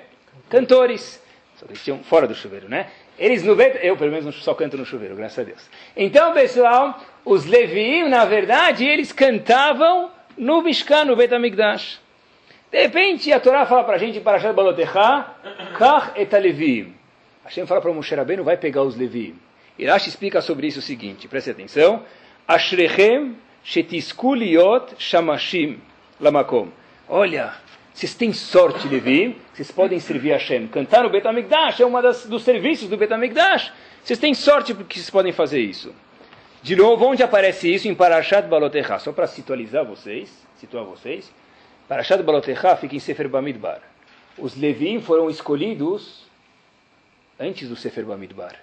Cantores. 0.49 1.21
Só 1.55 1.65
que 1.65 1.71
eles 1.71 1.83
tinham 1.83 1.99
fora 2.03 2.27
do 2.27 2.35
chuveiro, 2.35 2.69
né? 2.69 2.87
Eles 3.17 3.43
no 3.43 3.55
Bet... 3.55 3.79
Eu, 3.81 3.97
pelo 3.97 4.11
menos, 4.11 4.35
só 4.43 4.53
canto 4.53 4.77
no 4.77 4.85
chuveiro, 4.85 5.15
graças 5.15 5.39
a 5.39 5.43
Deus. 5.43 5.69
Então, 5.95 6.33
pessoal, 6.33 6.99
os 7.25 7.45
Levim, 7.45 8.07
na 8.09 8.25
verdade, 8.25 8.85
eles 8.85 9.11
cantavam 9.11 10.11
no 10.37 10.61
Mishkan, 10.61 11.05
no 11.05 11.15
Betamigdash. 11.15 11.99
De 12.71 12.81
repente, 12.81 13.31
a 13.33 13.39
Torá 13.39 13.65
fala 13.65 13.83
para 13.83 13.95
a 13.95 13.97
gente, 13.97 14.19
para 14.19 14.39
Shat 14.39 14.53
Balotecha, 14.53 15.25
Kach 15.77 16.11
et 16.15 16.31
Levim. 16.31 16.93
Hashem 17.43 17.65
fala 17.65 17.81
para 17.81 17.93
Moshe 17.93 18.13
Rabbeinu, 18.13 18.43
vai 18.43 18.57
pegar 18.57 18.83
os 18.83 18.95
Levim. 18.95 19.39
Irashi 19.79 20.09
explica 20.09 20.41
sobre 20.41 20.67
isso 20.67 20.79
o 20.79 20.81
seguinte, 20.81 21.27
preste 21.27 21.49
atenção. 21.49 22.03
Ashrechem 22.47 23.37
shetiskuliot 23.63 24.95
shamashim 24.97 25.79
lamakom. 26.19 26.69
Olha, 27.07 27.53
vocês 27.97 28.13
têm 28.13 28.31
sorte, 28.31 28.87
Levi, 28.87 29.35
vocês 29.51 29.71
podem 29.71 29.99
servir 29.99 30.31
a 30.31 30.35
Hashem. 30.35 30.67
Cantar 30.67 31.01
no 31.01 31.09
Betamigdash 31.09 31.81
é 31.81 31.85
um 31.87 31.91
dos 32.29 32.43
serviços 32.43 32.87
do 32.87 32.95
Betamigdash. 32.95 33.73
Vocês 34.03 34.19
têm 34.19 34.35
sorte 34.35 34.75
porque 34.75 34.99
vocês 34.99 35.09
podem 35.09 35.33
fazer 35.33 35.59
isso. 35.61 35.91
De 36.61 36.75
novo, 36.75 37.07
onde 37.07 37.23
aparece 37.23 37.73
isso? 37.73 37.87
Em 37.87 37.95
Parashat 37.95 38.47
Balotecha. 38.47 38.99
Só 38.99 39.11
para 39.11 39.25
situalizar 39.25 39.83
vocês, 39.83 40.31
situar 40.59 40.83
vocês. 40.83 41.33
Parashat 41.87 42.21
Balotecha 42.21 42.75
fica 42.75 42.95
em 42.95 42.99
Sefer 42.99 43.27
Bamidbar. 43.27 43.81
Os 44.37 44.55
Levim 44.55 45.01
foram 45.01 45.27
escolhidos 45.27 46.27
antes 47.39 47.67
do 47.67 47.75
Sefer 47.75 48.05
Bamidbar. 48.05 48.61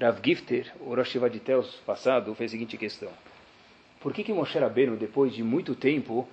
Rav 0.00 0.20
Gifter, 0.24 0.72
o 0.78 0.94
Rosh 0.94 1.16
Tel 1.44 1.64
passado, 1.84 2.32
fez 2.36 2.52
a 2.52 2.52
seguinte 2.52 2.76
questão. 2.76 3.10
Por 3.98 4.12
que 4.12 4.22
que 4.22 4.32
Moshe 4.32 4.56
Rabbeinu, 4.56 4.96
depois 4.96 5.34
de 5.34 5.42
muito 5.42 5.74
tempo, 5.74 6.28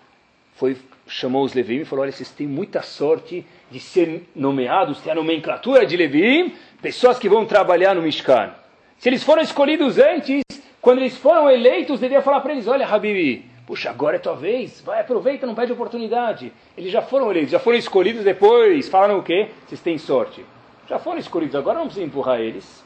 foi 0.58 0.76
chamou 1.08 1.46
os 1.46 1.54
Levim 1.54 1.78
e 1.78 1.86
falou, 1.86 2.04
olha, 2.04 2.12
vocês 2.12 2.30
têm 2.30 2.46
muita 2.46 2.82
sorte 2.82 3.46
de 3.72 3.80
ser 3.80 4.28
nomeados, 4.36 5.00
ter 5.00 5.12
a 5.12 5.16
nomenclatura 5.16 5.86
de 5.86 5.96
Levim, 5.96 6.54
pessoas 6.82 7.18
que 7.18 7.30
vão 7.30 7.46
trabalhar 7.46 7.96
no 7.96 8.02
Mishkan. 8.02 8.52
Se 8.98 9.08
eles 9.08 9.24
foram 9.24 9.42
escolhidos 9.42 9.98
antes, 9.98 10.44
quando 10.82 11.00
eles 11.00 11.16
foram 11.16 11.50
eleitos, 11.50 12.00
devia 12.00 12.22
falar 12.22 12.42
para 12.42 12.52
eles, 12.52 12.68
olha, 12.68 12.86
Habibi, 12.86 13.46
puxa, 13.66 13.90
agora 13.90 14.18
é 14.18 14.20
tua 14.20 14.36
vez, 14.36 14.82
vai, 14.82 15.00
aproveita, 15.02 15.46
não 15.46 15.56
perde 15.56 15.72
oportunidade. 15.72 16.52
Eles 16.78 16.92
já 16.92 17.02
foram 17.02 17.30
eleitos, 17.30 17.52
já 17.52 17.60
foram 17.60 17.78
escolhidos 17.78 18.24
depois, 18.24 18.90
falaram 18.90 19.20
o 19.20 19.24
quê? 19.24 19.50
Vocês 19.66 19.82
têm 19.82 19.98
sorte. 19.98 20.44
Já 20.90 20.98
foram 21.00 21.20
escolhidos, 21.20 21.56
agora 21.56 21.80
não 21.80 21.86
precisa 21.86 22.06
empurrar 22.06 22.40
eles. 22.40 22.84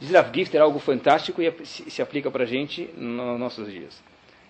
Diz 0.00 0.10
Rav 0.10 0.30
Gift 0.34 0.54
era 0.54 0.64
algo 0.64 0.78
fantástico 0.78 1.40
e 1.40 1.52
se 1.64 2.02
aplica 2.02 2.30
para 2.30 2.44
a 2.44 2.46
gente 2.46 2.90
nos 2.96 3.38
nossos 3.38 3.70
dias. 3.70 4.02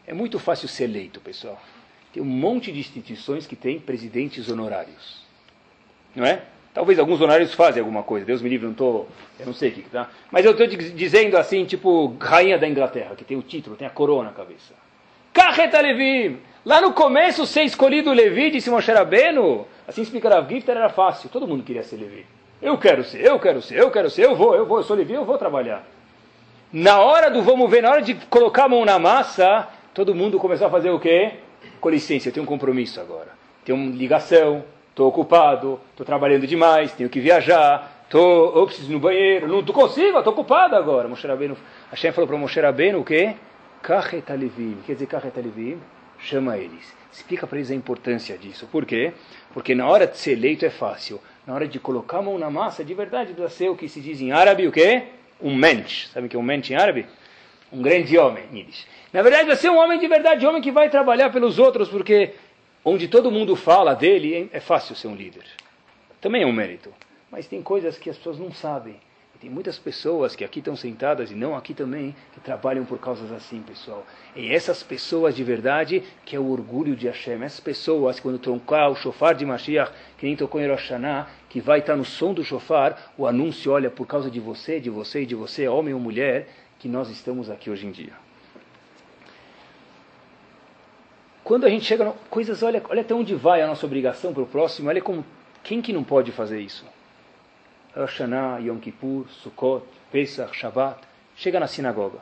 É 0.06 0.14
muito 0.14 0.38
fácil 0.38 0.66
ser 0.66 0.84
eleito, 0.84 1.20
pessoal. 1.20 1.60
Tem 2.12 2.22
um 2.22 2.26
monte 2.26 2.70
de 2.70 2.78
instituições 2.78 3.46
que 3.46 3.56
têm 3.56 3.80
presidentes 3.80 4.48
honorários. 4.48 5.22
Não 6.14 6.24
é? 6.24 6.42
Talvez 6.74 6.98
alguns 6.98 7.20
honorários 7.20 7.54
fazem 7.54 7.80
alguma 7.80 8.02
coisa. 8.02 8.24
Deus 8.24 8.40
me 8.40 8.48
livre, 8.48 8.64
não 8.64 8.72
estou. 8.72 9.08
Eu 9.38 9.46
não 9.46 9.54
sei 9.54 9.70
o 9.70 9.72
que, 9.72 9.82
tá? 9.82 10.08
Mas 10.30 10.44
eu 10.44 10.52
estou 10.52 10.66
dizendo 10.66 11.36
assim, 11.36 11.64
tipo, 11.64 12.16
rainha 12.18 12.58
da 12.58 12.68
Inglaterra, 12.68 13.14
que 13.14 13.24
tem 13.24 13.36
o 13.36 13.42
título, 13.42 13.76
tem 13.76 13.86
a 13.86 13.90
coroa 13.90 14.24
na 14.24 14.30
cabeça. 14.30 14.74
Carreta 15.32 15.80
Levi! 15.80 16.38
Lá 16.64 16.80
no 16.80 16.92
começo, 16.92 17.44
ser 17.44 17.64
escolhido 17.64 18.12
Levi, 18.12 18.50
disse 18.50 18.70
Moshe 18.70 18.92
Rabbeinu. 18.92 19.66
Assim 19.86 20.02
explica 20.02 20.28
Rav 20.28 20.48
Gifter, 20.48 20.76
era 20.76 20.88
fácil. 20.88 21.28
Todo 21.28 21.46
mundo 21.46 21.64
queria 21.64 21.82
ser 21.82 21.96
Levi. 21.96 22.24
Eu 22.60 22.78
quero 22.78 23.02
ser, 23.02 23.20
eu 23.20 23.38
quero 23.40 23.60
ser, 23.60 23.78
eu 23.78 23.90
quero 23.90 24.08
ser, 24.08 24.24
eu 24.24 24.36
vou, 24.36 24.54
eu 24.54 24.64
vou, 24.64 24.78
eu 24.78 24.84
sou 24.84 24.96
Levi, 24.96 25.14
eu 25.14 25.24
vou 25.24 25.36
trabalhar. 25.36 25.84
Na 26.72 27.00
hora 27.00 27.28
do 27.28 27.42
vamos 27.42 27.68
ver, 27.68 27.82
na 27.82 27.90
hora 27.90 28.02
de 28.02 28.14
colocar 28.14 28.64
a 28.64 28.68
mão 28.68 28.84
na 28.84 28.98
massa, 28.98 29.68
todo 29.92 30.14
mundo 30.14 30.38
começou 30.38 30.68
a 30.68 30.70
fazer 30.70 30.90
o 30.90 31.00
quê? 31.00 31.32
Com 31.82 31.90
licença, 31.90 32.28
eu 32.28 32.32
tenho 32.32 32.44
um 32.44 32.46
compromisso 32.46 33.00
agora. 33.00 33.30
Tenho 33.64 33.76
uma 33.76 33.90
ligação, 33.90 34.64
estou 34.88 35.08
ocupado, 35.08 35.80
estou 35.90 36.06
trabalhando 36.06 36.46
demais, 36.46 36.92
tenho 36.92 37.10
que 37.10 37.18
viajar, 37.18 38.06
tô, 38.08 38.56
eu 38.56 38.66
preciso 38.66 38.88
ir 38.88 38.92
no 38.92 39.00
banheiro, 39.00 39.48
não 39.48 39.64
tô 39.64 39.72
consigo, 39.72 40.16
estou 40.16 40.32
ocupado 40.32 40.76
agora. 40.76 41.08
Moshe 41.08 41.26
Rabbeinu, 41.26 41.56
Hashem 41.90 42.12
falou 42.12 42.28
para 42.28 42.38
Moshe 42.38 42.60
Rabbeinu 42.60 43.00
o 43.00 43.04
quê? 43.04 43.34
Kachetalivim. 43.82 44.78
Quer 44.86 44.92
dizer 44.92 45.06
Kachetalivim? 45.06 45.80
Chama 46.20 46.56
eles. 46.56 46.94
Explica 47.12 47.48
para 47.48 47.58
eles 47.58 47.72
a 47.72 47.74
importância 47.74 48.38
disso. 48.38 48.68
Por 48.70 48.86
quê? 48.86 49.12
Porque 49.52 49.74
na 49.74 49.88
hora 49.88 50.06
de 50.06 50.16
ser 50.16 50.34
eleito 50.34 50.64
é 50.64 50.70
fácil. 50.70 51.20
Na 51.44 51.52
hora 51.52 51.66
de 51.66 51.80
colocar 51.80 52.18
a 52.18 52.22
mão 52.22 52.38
na 52.38 52.48
massa, 52.48 52.84
de 52.84 52.94
verdade, 52.94 53.32
precisa 53.32 53.48
ser 53.48 53.68
o 53.70 53.76
que 53.76 53.88
se 53.88 54.00
diz 54.00 54.20
em 54.20 54.30
árabe, 54.30 54.68
o 54.68 54.70
quê? 54.70 55.02
Um 55.40 55.52
mensch. 55.52 56.06
Sabe 56.12 56.28
o 56.28 56.30
que 56.30 56.36
é 56.36 56.38
um 56.38 56.44
mensch 56.44 56.70
em 56.70 56.76
árabe? 56.76 57.06
Um 57.72 57.80
grande 57.80 58.18
homem, 58.18 58.44
Yiddish. 58.52 58.86
Na 59.12 59.22
verdade, 59.22 59.46
vai 59.46 59.56
ser 59.56 59.70
um 59.70 59.78
homem 59.78 59.98
de 59.98 60.06
verdade, 60.06 60.44
um 60.44 60.50
homem 60.50 60.60
que 60.60 60.70
vai 60.70 60.90
trabalhar 60.90 61.30
pelos 61.30 61.58
outros, 61.58 61.88
porque 61.88 62.34
onde 62.84 63.08
todo 63.08 63.30
mundo 63.30 63.56
fala 63.56 63.94
dele, 63.94 64.50
é 64.52 64.60
fácil 64.60 64.94
ser 64.94 65.08
um 65.08 65.14
líder. 65.14 65.44
Também 66.20 66.42
é 66.42 66.46
um 66.46 66.52
mérito. 66.52 66.92
Mas 67.30 67.46
tem 67.46 67.62
coisas 67.62 67.96
que 67.96 68.10
as 68.10 68.16
pessoas 68.16 68.38
não 68.38 68.52
sabem. 68.52 68.96
Tem 69.42 69.50
muitas 69.50 69.76
pessoas 69.76 70.36
que 70.36 70.44
aqui 70.44 70.60
estão 70.60 70.76
sentadas 70.76 71.32
e 71.32 71.34
não 71.34 71.56
aqui 71.56 71.74
também, 71.74 72.14
que 72.32 72.38
trabalham 72.38 72.84
por 72.84 73.00
causas 73.00 73.32
assim, 73.32 73.60
pessoal. 73.60 74.06
E 74.36 74.54
essas 74.54 74.84
pessoas 74.84 75.34
de 75.34 75.42
verdade, 75.42 76.04
que 76.24 76.36
é 76.36 76.38
o 76.38 76.48
orgulho 76.48 76.94
de 76.94 77.08
Hashem. 77.08 77.42
Essas 77.42 77.58
pessoas, 77.58 78.20
quando 78.20 78.38
troncar 78.38 78.88
o 78.88 78.94
shofar 78.94 79.34
de 79.34 79.44
Mashiach, 79.44 79.90
que 80.16 80.26
nem 80.26 80.36
tocou 80.36 80.60
em 80.60 80.68
Rosh 80.68 80.92
que 81.48 81.60
vai 81.60 81.80
estar 81.80 81.96
no 81.96 82.04
som 82.04 82.32
do 82.32 82.44
shofar, 82.44 83.12
o 83.18 83.26
anúncio, 83.26 83.72
olha, 83.72 83.90
por 83.90 84.06
causa 84.06 84.30
de 84.30 84.38
você, 84.38 84.78
de 84.78 84.88
você 84.88 85.22
e 85.22 85.26
de 85.26 85.34
você, 85.34 85.66
homem 85.66 85.92
ou 85.92 85.98
mulher, 85.98 86.46
que 86.82 86.88
nós 86.88 87.08
estamos 87.08 87.48
aqui 87.48 87.70
hoje 87.70 87.86
em 87.86 87.92
dia. 87.92 88.12
Quando 91.44 91.64
a 91.64 91.70
gente 91.70 91.84
chega, 91.84 92.04
no, 92.04 92.12
coisas, 92.28 92.60
olha, 92.60 92.82
olha 92.88 93.02
até 93.02 93.14
onde 93.14 93.36
vai 93.36 93.62
a 93.62 93.68
nossa 93.68 93.86
obrigação 93.86 94.34
para 94.34 94.42
o 94.42 94.46
próximo, 94.46 94.88
olha 94.88 95.00
como, 95.00 95.24
quem 95.62 95.80
que 95.80 95.92
não 95.92 96.02
pode 96.02 96.32
fazer 96.32 96.60
isso? 96.60 96.84
Hashanah, 97.94 98.58
Yom 98.58 98.80
Kippur, 98.80 99.28
Sukkot, 99.28 99.86
Pesach, 100.10 100.56
Shabbat, 100.56 100.98
chega 101.36 101.60
na 101.60 101.68
sinagoga. 101.68 102.18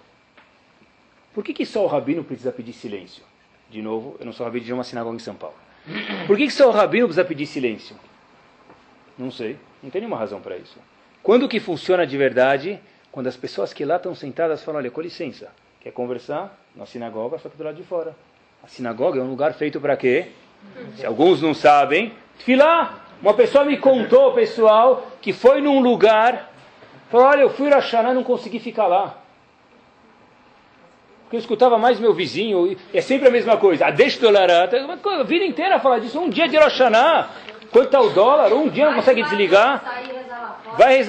Por 1.32 1.42
que, 1.42 1.54
que 1.54 1.64
só 1.64 1.82
o 1.82 1.86
rabino 1.86 2.22
precisa 2.22 2.52
pedir 2.52 2.74
silêncio? 2.74 3.24
De 3.70 3.80
novo, 3.80 4.16
eu 4.20 4.26
não 4.26 4.32
sou 4.34 4.44
rabino 4.44 4.66
de 4.66 4.72
uma 4.74 4.84
sinagoga 4.84 5.16
em 5.16 5.20
São 5.20 5.36
Paulo. 5.36 5.56
Por 6.26 6.36
que, 6.36 6.44
que 6.44 6.52
só 6.52 6.68
o 6.68 6.70
rabino 6.70 7.06
precisa 7.06 7.24
pedir 7.24 7.46
silêncio? 7.46 7.96
Não 9.16 9.30
sei, 9.30 9.56
não 9.82 9.88
tem 9.88 10.02
nenhuma 10.02 10.18
razão 10.18 10.38
para 10.38 10.58
isso. 10.58 10.78
Quando 11.22 11.48
que 11.48 11.58
funciona 11.58 12.06
de 12.06 12.18
verdade? 12.18 12.78
Quando 13.12 13.26
as 13.26 13.36
pessoas 13.36 13.72
que 13.72 13.84
lá 13.84 13.96
estão 13.96 14.14
sentadas 14.14 14.62
falam, 14.62 14.80
olha, 14.80 14.90
com 14.90 15.00
licença, 15.00 15.48
quer 15.80 15.92
conversar? 15.92 16.56
Na 16.76 16.86
sinagoga, 16.86 17.38
só 17.38 17.48
que 17.48 17.56
do 17.56 17.64
lado 17.64 17.76
de 17.76 17.82
fora. 17.82 18.14
A 18.62 18.68
sinagoga 18.68 19.18
é 19.18 19.22
um 19.22 19.30
lugar 19.30 19.52
feito 19.54 19.80
para 19.80 19.96
quê? 19.96 20.28
Se 20.96 21.04
alguns 21.04 21.42
não 21.42 21.54
sabem, 21.54 22.12
Tfilá. 22.38 23.00
Uma 23.22 23.34
pessoa 23.34 23.64
me 23.64 23.76
contou, 23.76 24.32
pessoal, 24.32 25.06
que 25.20 25.32
foi 25.32 25.60
num 25.60 25.80
lugar, 25.80 26.50
falou, 27.10 27.26
olha, 27.26 27.42
eu 27.42 27.50
fui 27.50 27.68
Rashaná 27.68 28.12
e 28.12 28.14
não 28.14 28.24
consegui 28.24 28.58
ficar 28.58 28.86
lá. 28.86 29.18
Porque 31.24 31.36
eu 31.36 31.40
escutava 31.40 31.76
mais 31.78 32.00
meu 32.00 32.14
vizinho, 32.14 32.76
é 32.94 33.00
sempre 33.02 33.28
a 33.28 33.30
mesma 33.30 33.56
coisa. 33.58 33.86
A 33.86 33.90
deixa 33.90 34.26
a 34.26 35.22
vida 35.22 35.44
inteira 35.44 35.78
falar 35.78 35.98
disso. 35.98 36.18
Um 36.18 36.30
dia 36.30 36.48
de 36.48 36.56
Rashaná, 36.56 37.28
quanto 37.70 37.86
está 37.86 38.00
o 38.00 38.08
dólar, 38.10 38.52
um 38.54 38.68
dia 38.68 38.86
não 38.86 38.94
consegue 38.94 39.22
desligar. 39.22 40.02
Vai, 40.76 41.00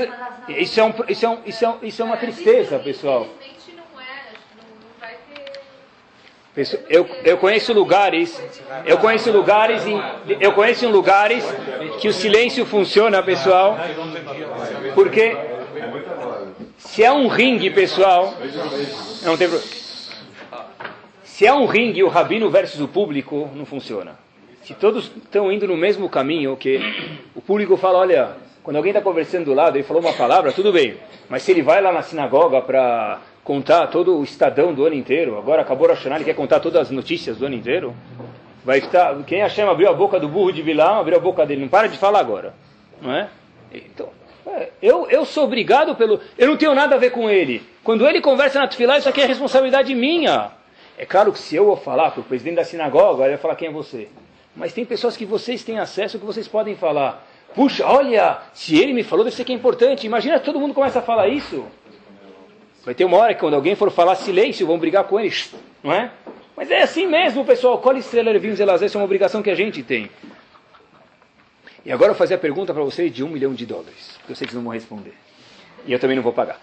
isso, 0.47 0.79
é 0.79 0.83
um, 0.83 0.93
isso, 1.07 1.25
é 1.25 1.29
um, 1.29 1.37
isso, 1.45 1.65
é 1.65 1.69
um, 1.69 1.77
isso 1.81 2.01
é 2.01 2.05
uma 2.05 2.17
tristeza, 2.17 2.79
pessoal. 2.79 3.27
Eu, 6.89 7.07
eu 7.23 7.37
conheço 7.37 7.71
lugares, 7.71 8.41
eu 8.85 8.97
conheço 8.97 9.31
lugares, 9.31 9.87
em, 9.87 10.01
eu 10.41 10.51
conheço 10.51 10.85
lugares 10.89 11.45
que 12.01 12.09
o 12.09 12.13
silêncio 12.13 12.65
funciona, 12.65 13.23
pessoal, 13.23 13.77
porque 14.93 15.37
se 16.77 17.05
é 17.05 17.11
um 17.11 17.27
ringue, 17.27 17.69
pessoal, 17.69 18.33
não 19.23 19.37
tem 19.37 19.47
Se 21.23 21.45
é 21.45 21.53
um 21.53 21.65
ringue, 21.65 22.03
o 22.03 22.09
rabino 22.09 22.49
versus 22.49 22.81
o 22.81 22.87
público, 22.87 23.49
não 23.55 23.65
funciona. 23.65 24.19
Se 24.63 24.73
todos 24.73 25.05
estão 25.05 25.49
indo 25.49 25.65
no 25.67 25.77
mesmo 25.77 26.09
caminho, 26.09 26.57
que 26.57 26.79
o 27.33 27.41
público 27.41 27.77
fala, 27.77 27.99
olha, 27.99 28.35
quando 28.63 28.75
alguém 28.75 28.91
está 28.91 29.01
conversando 29.01 29.45
do 29.45 29.53
lado 29.53 29.77
e 29.77 29.83
falou 29.83 30.01
uma 30.01 30.13
palavra, 30.13 30.51
tudo 30.51 30.71
bem. 30.71 30.97
Mas 31.29 31.43
se 31.43 31.51
ele 31.51 31.61
vai 31.61 31.81
lá 31.81 31.91
na 31.91 32.01
sinagoga 32.01 32.61
para 32.61 33.19
contar 33.43 33.87
todo 33.87 34.19
o 34.19 34.23
estadão 34.23 34.73
do 34.73 34.85
ano 34.85 34.95
inteiro, 34.95 35.37
agora 35.37 35.61
acabou 35.61 35.87
a 35.87 35.93
Rosh 35.93 36.05
ele 36.05 36.23
quer 36.23 36.35
contar 36.35 36.59
todas 36.59 36.81
as 36.83 36.91
notícias 36.91 37.37
do 37.37 37.45
ano 37.45 37.55
inteiro, 37.55 37.95
vai 38.63 38.77
estar, 38.77 39.15
quem 39.23 39.39
Hashem 39.39 39.65
abriu 39.65 39.89
a 39.89 39.93
boca 39.93 40.19
do 40.19 40.29
burro 40.29 40.51
de 40.51 40.61
Bilão, 40.61 40.99
abriu 40.99 41.17
a 41.17 41.19
boca 41.19 41.45
dele, 41.45 41.61
não 41.61 41.67
para 41.67 41.87
de 41.87 41.97
falar 41.97 42.19
agora, 42.19 42.53
não 43.01 43.11
é? 43.11 43.29
Então, 43.73 44.09
é, 44.45 44.69
eu, 44.81 45.09
eu 45.09 45.25
sou 45.25 45.45
obrigado 45.45 45.95
pelo, 45.95 46.19
eu 46.37 46.47
não 46.47 46.57
tenho 46.57 46.75
nada 46.75 46.95
a 46.95 46.99
ver 46.99 47.11
com 47.11 47.29
ele. 47.29 47.63
Quando 47.83 48.07
ele 48.07 48.21
conversa 48.21 48.59
na 48.59 48.67
Tufilá, 48.67 48.97
isso 48.97 49.09
aqui 49.09 49.21
é 49.21 49.25
responsabilidade 49.25 49.93
minha. 49.95 50.51
É 50.97 51.05
claro 51.05 51.31
que 51.31 51.39
se 51.39 51.55
eu 51.55 51.65
vou 51.65 51.77
falar 51.77 52.11
para 52.11 52.21
o 52.21 52.23
presidente 52.23 52.57
da 52.57 52.63
sinagoga, 52.63 53.23
ele 53.23 53.31
vai 53.31 53.37
falar 53.37 53.55
quem 53.55 53.69
é 53.69 53.71
você. 53.71 54.07
Mas 54.55 54.73
tem 54.73 54.85
pessoas 54.85 55.17
que 55.17 55.25
vocês 55.25 55.63
têm 55.63 55.79
acesso 55.79 56.19
que 56.19 56.25
vocês 56.25 56.47
podem 56.47 56.75
falar. 56.75 57.25
Puxa, 57.53 57.85
olha, 57.85 58.39
se 58.53 58.79
ele 58.79 58.93
me 58.93 59.03
falou, 59.03 59.25
deve 59.25 59.35
ser 59.35 59.43
que 59.43 59.51
é 59.51 59.55
importante. 59.55 60.05
Imagina 60.05 60.39
que 60.39 60.45
todo 60.45 60.59
mundo 60.59 60.73
começa 60.73 60.99
a 60.99 61.01
falar 61.01 61.27
isso. 61.27 61.65
Vai 62.83 62.95
ter 62.95 63.05
uma 63.05 63.17
hora 63.17 63.33
que 63.33 63.39
quando 63.39 63.53
alguém 63.53 63.75
for 63.75 63.91
falar 63.91 64.15
silêncio, 64.15 64.65
vão 64.65 64.79
brigar 64.79 65.03
com 65.03 65.19
ele, 65.19 65.33
não 65.83 65.93
é? 65.93 66.11
Mas 66.55 66.71
é 66.71 66.81
assim 66.81 67.05
mesmo, 67.05 67.45
pessoal. 67.45 67.77
Colhe 67.77 67.99
estrela, 67.99 68.37
vinhos 68.39 68.59
e 68.59 68.65
lazer, 68.65 68.87
isso 68.87 68.97
é 68.97 68.99
uma 68.99 69.05
obrigação 69.05 69.41
que 69.41 69.49
a 69.49 69.55
gente 69.55 69.83
tem. 69.83 70.09
E 71.85 71.91
agora 71.91 72.09
eu 72.09 72.13
vou 72.13 72.19
fazer 72.19 72.35
a 72.35 72.37
pergunta 72.37 72.73
para 72.73 72.83
vocês 72.83 73.13
de 73.13 73.23
um 73.23 73.27
milhão 73.27 73.53
de 73.53 73.65
dólares. 73.65 74.19
Eu 74.29 74.35
sei 74.35 74.47
que 74.47 74.53
vocês 74.53 74.53
não 74.53 74.63
vão 74.63 74.73
responder. 74.73 75.13
E 75.85 75.91
eu 75.91 75.99
também 75.99 76.15
não 76.15 76.23
vou 76.23 76.33
pagar. 76.33 76.59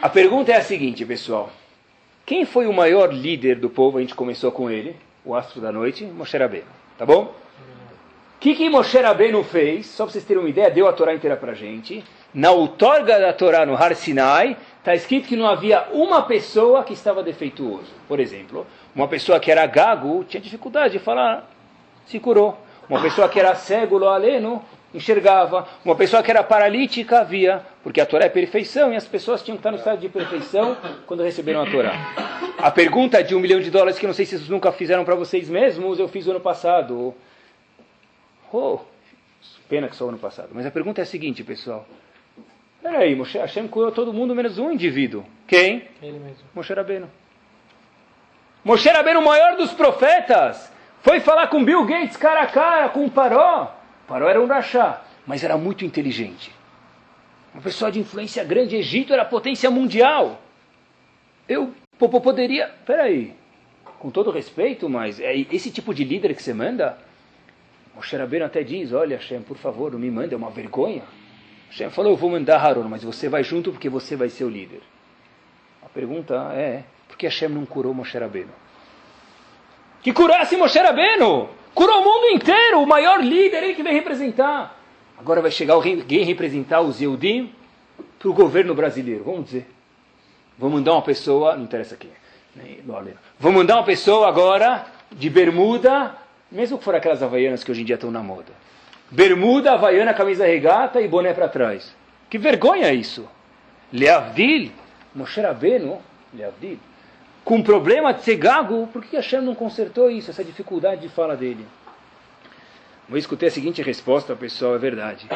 A 0.00 0.08
pergunta 0.08 0.52
é 0.52 0.56
a 0.56 0.62
seguinte, 0.62 1.04
pessoal. 1.04 1.50
Quem 2.24 2.44
foi 2.44 2.66
o 2.66 2.72
maior 2.72 3.12
líder 3.12 3.56
do 3.56 3.68
povo? 3.68 3.98
A 3.98 4.00
gente 4.00 4.14
começou 4.14 4.50
com 4.50 4.70
ele, 4.70 4.96
o 5.24 5.34
astro 5.34 5.60
da 5.60 5.72
noite, 5.72 6.04
Moshe 6.04 6.36
Rabbeinu. 6.36 6.66
Tá 6.96 7.04
bom? 7.04 7.34
Que, 8.42 8.56
que 8.56 8.68
Moshe 8.68 8.98
Rabbeinu 8.98 9.44
fez? 9.44 9.86
Só 9.86 10.02
para 10.02 10.14
vocês 10.14 10.24
terem 10.24 10.42
uma 10.42 10.48
ideia, 10.48 10.68
deu 10.68 10.88
a 10.88 10.92
Torá 10.92 11.14
inteira 11.14 11.36
para 11.36 11.52
a 11.52 11.54
gente. 11.54 12.02
Na 12.34 12.50
outorga 12.50 13.20
da 13.20 13.32
Torá 13.32 13.64
no 13.64 13.76
Har 13.76 13.94
Sinai, 13.94 14.56
está 14.80 14.92
escrito 14.96 15.28
que 15.28 15.36
não 15.36 15.46
havia 15.46 15.86
uma 15.92 16.22
pessoa 16.22 16.82
que 16.82 16.92
estava 16.92 17.22
defeituoso. 17.22 17.92
Por 18.08 18.18
exemplo, 18.18 18.66
uma 18.96 19.06
pessoa 19.06 19.38
que 19.38 19.48
era 19.48 19.64
gago 19.64 20.24
tinha 20.24 20.40
dificuldade 20.40 20.94
de 20.94 20.98
falar, 20.98 21.48
se 22.04 22.18
curou. 22.18 22.58
Uma 22.88 23.00
pessoa 23.00 23.28
que 23.28 23.38
era 23.38 23.54
cego, 23.54 24.04
aleno, 24.04 24.60
enxergava. 24.92 25.68
Uma 25.84 25.94
pessoa 25.94 26.20
que 26.20 26.30
era 26.32 26.42
paralítica, 26.42 27.22
via. 27.22 27.62
Porque 27.80 28.00
a 28.00 28.06
Torá 28.06 28.24
é 28.24 28.28
perfeição 28.28 28.92
e 28.92 28.96
as 28.96 29.06
pessoas 29.06 29.40
tinham 29.40 29.56
que 29.56 29.60
estar 29.60 29.70
no 29.70 29.76
estado 29.76 30.00
de 30.00 30.08
perfeição 30.08 30.76
quando 31.06 31.22
receberam 31.22 31.62
a 31.62 31.70
Torá. 31.70 31.92
A 32.58 32.72
pergunta 32.72 33.22
de 33.22 33.36
um 33.36 33.38
milhão 33.38 33.60
de 33.60 33.70
dólares 33.70 34.00
que 34.00 34.06
não 34.06 34.12
sei 34.12 34.26
se 34.26 34.36
vocês 34.36 34.48
nunca 34.48 34.72
fizeram 34.72 35.04
para 35.04 35.14
vocês 35.14 35.48
mesmos, 35.48 36.00
eu 36.00 36.08
fiz 36.08 36.26
no 36.26 36.32
ano 36.32 36.40
passado. 36.40 37.14
Oh, 38.52 38.80
pena 39.68 39.88
que 39.88 39.96
só 39.96 40.08
ano 40.08 40.18
passado. 40.18 40.50
Mas 40.52 40.66
a 40.66 40.70
pergunta 40.70 41.00
é 41.00 41.04
a 41.04 41.06
seguinte, 41.06 41.42
pessoal. 41.42 41.86
Peraí, 42.82 43.14
Moshe 43.14 43.38
Hashem 43.38 43.68
curou 43.68 43.92
todo 43.92 44.12
mundo 44.12 44.34
menos 44.34 44.58
um 44.58 44.70
indivíduo. 44.70 45.24
Quem? 45.46 45.88
Ele 46.02 46.18
mesmo. 46.18 46.44
Moshe 46.54 46.74
Rabbeinu. 46.74 47.08
Moshe 48.64 48.88
Rabbeinu, 48.88 49.20
o 49.20 49.24
maior 49.24 49.56
dos 49.56 49.72
profetas, 49.72 50.70
Foi 51.02 51.18
falar 51.18 51.48
com 51.48 51.64
Bill 51.64 51.84
Gates 51.84 52.16
cara 52.16 52.42
a 52.42 52.46
cara, 52.46 52.88
com 52.88 53.04
o 53.04 53.10
Paró. 53.10 53.74
Paró 54.06 54.28
era 54.28 54.40
um 54.40 54.46
rachá, 54.46 55.02
mas 55.26 55.42
era 55.42 55.56
muito 55.56 55.84
inteligente. 55.84 56.52
Uma 57.52 57.62
pessoa 57.62 57.90
de 57.90 57.98
influência 57.98 58.44
grande. 58.44 58.76
Egito 58.76 59.12
era 59.12 59.24
potência 59.24 59.70
mundial. 59.70 60.40
Eu 61.48 61.72
poderia... 61.98 62.68
Peraí. 62.86 63.34
Com 63.98 64.10
todo 64.10 64.30
respeito, 64.30 64.88
mas 64.88 65.20
é 65.20 65.36
esse 65.36 65.70
tipo 65.70 65.92
de 65.94 66.04
líder 66.04 66.34
que 66.34 66.42
você 66.42 66.54
manda? 66.54 66.98
Moshe 67.94 68.16
Rabbeinu 68.16 68.46
até 68.46 68.62
diz, 68.62 68.92
olha 68.92 69.16
Hashem, 69.16 69.42
por 69.42 69.56
favor, 69.56 69.92
não 69.92 69.98
me 69.98 70.10
manda, 70.10 70.34
é 70.34 70.36
uma 70.36 70.50
vergonha. 70.50 71.02
Hashem 71.68 71.90
falou, 71.90 72.12
eu 72.12 72.16
vou 72.16 72.30
mandar 72.30 72.58
Haron, 72.58 72.84
mas 72.84 73.02
você 73.02 73.28
vai 73.28 73.44
junto 73.44 73.70
porque 73.70 73.88
você 73.88 74.16
vai 74.16 74.28
ser 74.28 74.44
o 74.44 74.48
líder. 74.48 74.80
A 75.84 75.88
pergunta 75.88 76.34
é, 76.54 76.84
por 77.08 77.16
que 77.16 77.26
Hashem 77.26 77.48
não 77.48 77.66
curou 77.66 77.92
Moshe 77.92 78.16
Rabbeinu? 78.16 78.52
Que 80.02 80.12
curasse 80.12 80.56
Moshe 80.56 80.78
Rabbeinu! 80.78 81.48
Curou 81.74 82.02
o 82.02 82.04
mundo 82.04 82.26
inteiro, 82.34 82.82
o 82.82 82.86
maior 82.86 83.22
líder, 83.22 83.62
ele 83.62 83.74
que 83.74 83.82
vem 83.82 83.94
representar. 83.94 84.78
Agora 85.18 85.40
vai 85.40 85.50
chegar 85.50 85.74
alguém 85.74 86.24
representar 86.24 86.80
os 86.80 87.00
Yehudim 87.00 87.52
para 88.18 88.28
o 88.28 88.34
governo 88.34 88.74
brasileiro, 88.74 89.24
vamos 89.24 89.46
dizer. 89.46 89.66
Vou 90.58 90.68
mandar 90.68 90.92
uma 90.92 91.02
pessoa, 91.02 91.56
não 91.56 91.64
interessa 91.64 91.96
quem, 91.96 92.10
vou 93.38 93.52
mandar 93.52 93.76
uma 93.76 93.84
pessoa 93.84 94.28
agora 94.28 94.84
de 95.10 95.30
bermuda 95.30 96.14
mesmo 96.52 96.78
que 96.78 96.84
for 96.84 96.94
aquelas 96.94 97.22
havaianas 97.22 97.64
que 97.64 97.70
hoje 97.70 97.82
em 97.82 97.84
dia 97.84 97.94
estão 97.94 98.10
na 98.10 98.22
moda. 98.22 98.52
Bermuda, 99.10 99.72
havaiana, 99.72 100.14
camisa 100.14 100.46
regata 100.46 101.00
e 101.00 101.08
boné 101.08 101.32
para 101.32 101.48
trás. 101.48 101.94
Que 102.30 102.38
vergonha 102.38 102.92
isso! 102.92 103.28
Leavdil, 103.92 104.70
Moshe 105.14 105.40
Rabbeinu, 105.40 106.00
Leavdil, 106.32 106.78
com 107.44 107.62
problema 107.62 108.12
de 108.14 108.22
ser 108.22 108.36
gago, 108.36 108.86
por 108.92 109.04
que 109.04 109.16
Hashem 109.16 109.40
não 109.40 109.54
consertou 109.54 110.10
isso, 110.10 110.30
essa 110.30 110.44
dificuldade 110.44 111.02
de 111.02 111.08
fala 111.08 111.36
dele? 111.36 111.66
Eu 113.10 113.16
escutei 113.18 113.48
a 113.48 113.52
seguinte 113.52 113.82
resposta, 113.82 114.34
pessoal, 114.34 114.74
é 114.76 114.78
verdade. 114.78 115.26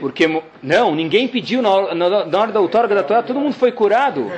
Porque, 0.00 0.26
não, 0.62 0.94
ninguém 0.94 1.28
pediu 1.28 1.62
na 1.62 1.70
hora, 1.70 1.94
na 1.94 2.38
hora 2.38 2.52
da 2.52 2.60
outorga 2.60 2.94
da 2.94 3.02
Torá, 3.02 3.22
todo 3.22 3.38
mundo 3.38 3.54
foi 3.54 3.70
curado. 3.70 4.30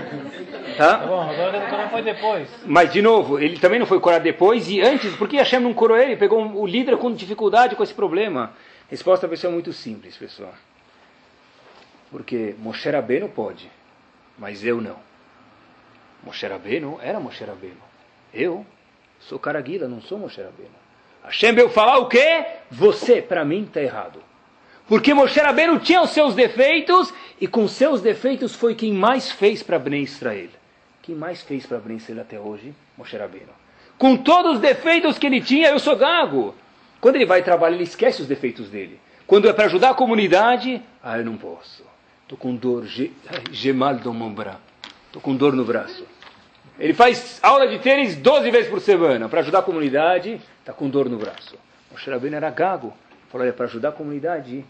Tá? 0.79 0.99
tá 0.99 1.07
bom, 1.09 1.20
agora 1.20 1.89
foi 1.89 2.03
depois. 2.03 2.49
Mas, 2.64 2.93
de 2.93 3.03
novo, 3.03 3.37
ele 3.41 3.59
também 3.59 3.81
não 3.81 3.87
foi 3.87 3.99
curado 3.99 4.22
depois 4.22 4.70
e 4.70 4.81
antes, 4.81 5.12
por 5.16 5.29
que 5.29 5.37
Hashem 5.37 5.59
não 5.59 5.74
curou 5.74 5.97
ele? 5.97 6.16
Pegou 6.16 6.41
o 6.41 6.64
líder 6.64 6.97
com 6.99 7.12
dificuldade 7.12 7.74
com 7.74 7.83
esse 7.83 7.93
problema. 7.93 8.53
Resposta 8.89 9.26
pessoa 9.26 9.51
é 9.51 9.55
muito 9.55 9.72
simples, 9.72 10.16
pessoal. 10.16 10.55
Porque 12.12 12.55
Moshe 12.59 12.89
Rabbeinu 12.89 13.29
pode, 13.29 13.68
mas 14.39 14.64
eu 14.64 14.81
não. 14.81 14.97
Moshe 16.22 16.47
Rabbeinu 16.47 17.01
era 17.03 17.18
Moshe 17.18 17.43
Rabbeinu. 17.43 17.83
Eu 18.33 18.64
sou 19.18 19.37
Caraguila, 19.37 19.89
não 19.89 20.01
sou 20.01 20.16
Moshe 20.16 20.41
Rabbeinu. 20.41 20.70
Hashem 21.24 21.55
veio 21.55 21.68
falar 21.68 21.99
o 21.99 22.07
quê? 22.07 22.47
Você, 22.70 23.20
para 23.20 23.45
mim, 23.45 23.64
está 23.64 23.83
errado. 23.83 24.22
Porque 24.87 25.12
Moshe 25.12 25.41
Rabbeinu 25.41 25.81
tinha 25.81 26.01
os 26.03 26.11
seus 26.11 26.37
defeitos 26.37 27.12
e 27.41 27.49
com 27.49 27.66
seus 27.66 28.01
defeitos 28.01 28.55
foi 28.55 28.76
quem 28.76 28.93
mais 28.93 29.33
fez 29.33 29.61
para 29.61 29.76
Bnei 29.76 30.03
Israel. 30.03 30.58
Quem 31.09 31.17
mais 31.17 31.41
fez 31.41 31.65
para 31.65 31.79
vencer 31.79 32.21
até 32.21 32.39
hoje? 32.39 32.75
Moshe 32.95 33.17
Rabbeinu. 33.17 33.49
Com 33.97 34.15
todos 34.15 34.57
os 34.57 34.61
defeitos 34.61 35.17
que 35.17 35.27
ele 35.27 35.41
tinha, 35.41 35.71
eu 35.71 35.79
sou 35.79 35.97
gago. 35.97 36.55
Quando 37.01 37.17
ele 37.17 37.25
vai 37.25 37.43
trabalhar, 37.43 37.77
ele 37.77 37.85
esquece 37.85 38.21
os 38.21 38.29
defeitos 38.29 38.69
dele. 38.69 39.01
Quando 39.27 39.49
é 39.49 39.53
para 39.55 39.65
ajudar 39.65 39.89
a 39.89 39.95
comunidade, 39.95 40.83
ah, 41.03 41.17
eu 41.17 41.25
não 41.25 41.39
posso. 41.39 41.83
Estou 42.25 42.37
com 42.37 42.55
dor, 42.55 42.85
gemal 43.51 43.95
do 43.95 44.13
mombra. 44.13 44.61
Estou 45.07 45.23
com 45.23 45.35
dor 45.35 45.55
no 45.55 45.65
braço. 45.65 46.07
Ele 46.79 46.93
faz 46.93 47.41
aula 47.43 47.67
de 47.67 47.79
tênis 47.79 48.15
12 48.15 48.51
vezes 48.51 48.69
por 48.69 48.83
semana. 48.83 49.31
Para 49.31 49.41
ajudar 49.41 49.61
a 49.61 49.63
comunidade, 49.63 50.39
está 50.61 50.75
com 50.75 50.91
dor 50.91 51.09
no 51.09 51.17
braço. 51.17 51.57
Moshe 51.91 52.11
Rabbeinu 52.11 52.37
era 52.37 52.51
gago. 52.51 52.93
Falou, 53.31 53.47
olha, 53.47 53.55
para 53.55 53.65
ajudar 53.65 53.89
a 53.89 53.93
comunidade, 53.93 54.63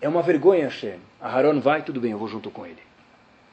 é 0.00 0.08
uma 0.08 0.22
vergonha, 0.22 0.66
Hashem. 0.66 1.00
Aharon 1.20 1.58
vai, 1.58 1.82
tudo 1.82 2.00
bem, 2.00 2.12
eu 2.12 2.18
vou 2.18 2.28
junto 2.28 2.52
com 2.52 2.64
ele. 2.64 2.91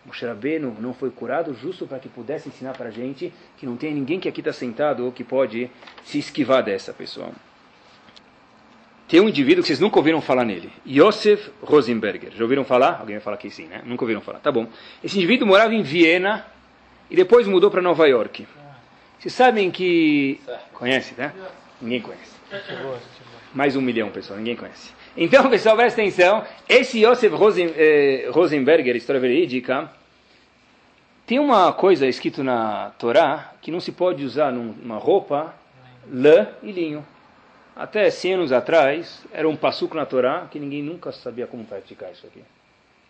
Moshe 0.06 0.26
Rabbeinu 0.26 0.76
não 0.80 0.93
foi 0.93 1.12
curado 1.12 1.54
justo 1.54 1.86
para 1.86 2.00
que 2.00 2.10
pudesse 2.10 2.50
ensinar 2.50 2.74
para 2.74 2.88
a 2.88 2.91
gente 2.91 3.34
que 3.58 3.66
não 3.66 3.76
tem 3.76 3.93
ninguém 3.93 4.20
que 4.20 4.28
aqui 4.28 4.41
está 4.41 4.54
sentado 4.54 5.06
ou 5.06 5.12
que 5.12 5.24
pode 5.24 5.70
se 6.04 6.18
esquivar 6.18 6.64
dessa, 6.64 6.93
pessoal. 6.93 7.34
Tem 9.08 9.20
um 9.20 9.28
indivíduo 9.28 9.64
que 9.64 9.68
vocês 9.68 9.80
nunca 9.80 9.97
ouviram 9.97 10.22
falar 10.22 10.45
nele, 10.45 10.72
Yosef 10.88 11.52
Rosenberger. 11.62 12.32
Já 12.32 12.43
ouviram 12.43 12.64
falar? 12.64 13.00
Alguém 13.00 13.16
vai 13.16 13.24
falar 13.24 13.38
que 13.38 13.50
sim, 13.50 13.66
né? 13.66 13.82
Nunca 13.84 14.04
ouviram 14.04 14.22
falar. 14.22 14.39
Tá 14.39 14.52
bom. 14.52 14.68
Esse 15.04 15.18
indivíduo 15.18 15.47
morava 15.47 15.74
em 15.74 15.82
Viena 15.82 16.45
e 17.10 17.16
depois 17.16 17.47
mudou 17.47 17.72
para 17.72 17.82
Nova 17.82 18.08
York. 18.08 18.47
Vocês 19.18 19.34
sabem 19.34 19.72
que... 19.72 20.39
Conhece, 20.74 21.16
né? 21.18 21.34
Ninguém 21.82 22.02
conhece. 22.02 22.36
Mais 23.54 23.76
um 23.76 23.82
milhão, 23.82 24.12
pessoal. 24.12 24.38
Ninguém 24.38 24.56
conhece. 24.56 24.93
Então, 25.22 25.49
pessoal, 25.49 25.76
presta 25.76 26.01
atenção. 26.01 26.45
Esse 26.70 27.05
Yosef 27.05 27.36
Rosen, 27.36 27.74
eh, 27.76 28.30
Rosenberger, 28.32 28.95
história 28.95 29.20
verídica, 29.20 29.91
tem 31.28 31.38
uma 31.38 31.74
coisa 31.74 32.07
escrito 32.07 32.41
na 32.41 32.91
Torá 32.97 33.53
que 33.61 33.70
não 33.70 33.82
se 33.82 33.91
pode 33.91 34.24
usar 34.24 34.49
numa 34.53 34.97
roupa 34.97 35.53
lã 36.09 36.47
e 36.63 36.72
linho. 36.72 37.05
Até 37.76 38.09
100 38.09 38.34
anos 38.36 38.51
atrás, 38.53 39.22
era 39.34 39.49
um 39.49 39.57
passuco 39.57 39.93
na 39.93 40.05
Torá 40.05 40.47
que 40.49 40.57
ninguém 40.57 40.82
nunca 40.82 41.11
sabia 41.11 41.45
como 41.45 41.65
praticar 41.65 42.13
isso 42.13 42.26
aqui. 42.26 42.41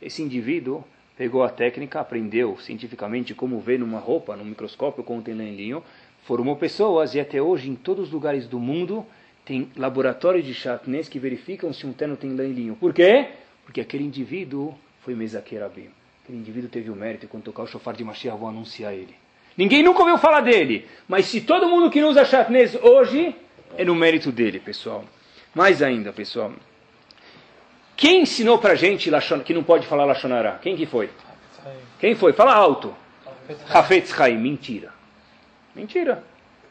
Esse 0.02 0.24
indivíduo 0.24 0.84
pegou 1.16 1.44
a 1.44 1.50
técnica, 1.50 2.00
aprendeu 2.00 2.58
cientificamente 2.58 3.36
como 3.36 3.60
ver 3.60 3.78
numa 3.78 4.00
roupa, 4.00 4.36
num 4.36 4.46
microscópio, 4.46 5.04
como 5.04 5.22
tem 5.22 5.36
lã 5.36 5.44
e 5.44 5.56
linho, 5.56 5.84
formou 6.24 6.56
pessoas 6.56 7.14
e 7.14 7.20
até 7.20 7.40
hoje 7.40 7.70
em 7.70 7.76
todos 7.76 8.08
os 8.08 8.12
lugares 8.12 8.48
do 8.48 8.60
mundo 8.60 9.06
tem 9.50 9.68
laboratórios 9.76 10.46
de 10.46 10.54
chatnês 10.54 11.10
que 11.10 11.18
verificam 11.18 11.74
se 11.74 11.88
um 11.88 11.92
terno 11.92 12.16
tem 12.16 12.36
lã 12.36 12.44
e 12.44 12.54
linho. 12.54 12.76
Por 12.76 12.94
quê? 12.94 13.30
Porque 13.66 13.82
aquele 13.82 14.04
indivíduo 14.04 14.78
foi 15.02 15.16
Mesaquerabim. 15.16 15.90
Aquele 16.24 16.38
indivíduo 16.38 16.70
teve 16.70 16.92
o 16.92 16.96
mérito, 16.96 17.26
e 17.26 17.28
quando 17.28 17.46
tocar 17.46 17.64
o 17.64 17.68
chofar 17.68 17.96
de 17.96 18.04
Mashiach, 18.04 18.38
vou 18.38 18.48
anunciar 18.48 18.94
ele. 18.94 19.16
Ninguém 19.58 19.82
nunca 19.82 20.02
ouviu 20.02 20.20
falar 20.20 20.42
dele. 20.42 20.88
Mas 21.08 21.26
se 21.26 21.42
todo 21.42 21.68
mundo 21.68 21.90
que 21.90 22.00
não 22.00 22.10
usa 22.10 22.26
chatnez 22.26 22.76
hoje, 22.76 23.36
é 23.76 23.84
no 23.84 23.96
mérito 23.96 24.32
dele, 24.32 24.60
pessoal. 24.60 25.04
Mais 25.56 25.82
ainda, 25.82 26.14
pessoal. 26.14 26.54
Quem 27.98 28.22
ensinou 28.22 28.60
pra 28.60 28.76
gente 28.76 29.10
que 29.44 29.54
não 29.56 29.64
pode 29.64 29.88
falar 29.88 30.06
Lachonará? 30.06 30.60
Quem 30.62 30.78
que 30.78 30.86
foi? 30.86 31.10
Quem 32.00 32.14
foi? 32.14 32.34
Fala 32.34 32.54
alto. 32.54 32.96
Hafetz 33.68 34.14
Haim. 34.22 34.38
Mentira. 34.38 34.94
Mentira. 35.76 36.24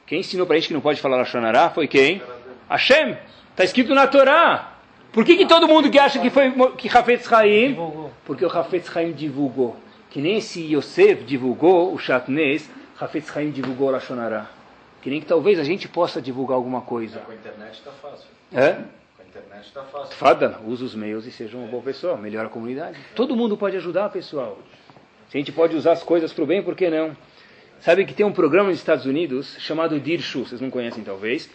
Quem 0.06 0.20
ensinou 0.20 0.46
pra 0.46 0.54
gente 0.54 0.68
que 0.68 0.74
não 0.74 0.80
pode 0.80 1.00
falar 1.00 1.16
Lachonará 1.16 1.70
foi 1.70 1.88
quem? 1.88 2.22
Hashem. 2.68 3.16
Está 3.50 3.64
escrito 3.64 3.94
na 3.94 4.06
Torá. 4.06 4.74
Por 5.12 5.24
que, 5.24 5.36
que 5.36 5.46
todo 5.46 5.66
mundo 5.66 5.90
que 5.90 5.98
acha 5.98 6.20
que 6.20 6.30
foi 6.30 6.52
que 6.76 6.88
Hafetz 6.88 7.32
Haim? 7.32 7.76
Porque 8.24 8.44
o 8.44 8.48
Hafetz 8.48 8.94
Haim 8.96 9.12
divulgou. 9.12 9.76
Que 10.10 10.20
nem 10.20 10.38
esse 10.38 10.60
Yosef 10.74 11.24
divulgou 11.24 11.92
o 11.92 11.98
Shatnez, 11.98 12.70
Hafetz 13.00 13.36
Haim 13.36 13.50
divulgou 13.50 13.88
o 13.88 13.90
Lashonará. 13.90 14.46
Que 15.02 15.10
nem 15.10 15.20
que 15.20 15.26
talvez 15.26 15.58
a 15.58 15.64
gente 15.64 15.88
possa 15.88 16.20
divulgar 16.20 16.56
alguma 16.56 16.82
coisa. 16.82 17.20
Com 17.20 17.32
a 17.32 17.34
internet 17.34 17.74
está 17.74 17.90
fácil. 17.90 18.26
É? 18.52 18.72
Com 18.72 19.22
a 19.22 19.26
internet 19.26 19.66
está 19.66 19.82
fácil. 19.84 20.16
Fada, 20.16 20.58
usa 20.66 20.84
os 20.84 20.94
meios 20.94 21.26
e 21.26 21.32
seja 21.32 21.56
uma 21.56 21.66
boa 21.66 21.82
pessoa, 21.82 22.16
melhora 22.16 22.48
a 22.48 22.50
comunidade. 22.50 22.98
Todo 23.14 23.34
mundo 23.36 23.56
pode 23.56 23.76
ajudar, 23.76 24.10
pessoal. 24.10 24.58
Se 25.30 25.36
a 25.36 25.40
gente 25.40 25.52
pode 25.52 25.76
usar 25.76 25.92
as 25.92 26.02
coisas 26.02 26.32
para 26.32 26.44
o 26.44 26.46
bem, 26.46 26.62
por 26.62 26.74
que 26.74 26.88
não? 26.90 27.16
Sabe 27.80 28.04
que 28.04 28.14
tem 28.14 28.26
um 28.26 28.32
programa 28.32 28.70
nos 28.70 28.78
Estados 28.78 29.06
Unidos 29.06 29.56
chamado 29.58 30.00
Dirshu, 30.00 30.44
vocês 30.44 30.60
não 30.60 30.70
conhecem 30.70 31.04
talvez. 31.04 31.48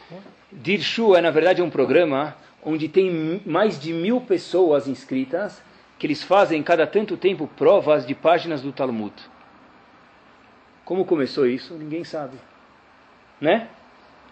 Dirshu 0.61 1.15
é, 1.15 1.21
na 1.21 1.31
verdade, 1.31 1.61
um 1.61 1.69
programa 1.69 2.35
onde 2.63 2.87
tem 2.87 3.41
mais 3.45 3.79
de 3.79 3.91
mil 3.91 4.21
pessoas 4.21 4.87
inscritas, 4.87 5.61
que 5.99 6.07
eles 6.07 6.23
fazem 6.23 6.61
cada 6.63 6.87
tanto 6.87 7.17
tempo 7.17 7.49
provas 7.55 8.05
de 8.05 8.15
páginas 8.15 8.61
do 8.61 8.71
Talmud. 8.71 9.13
Como 10.85 11.05
começou 11.05 11.45
isso? 11.45 11.73
Ninguém 11.75 12.03
sabe. 12.03 12.37
Né? 13.39 13.67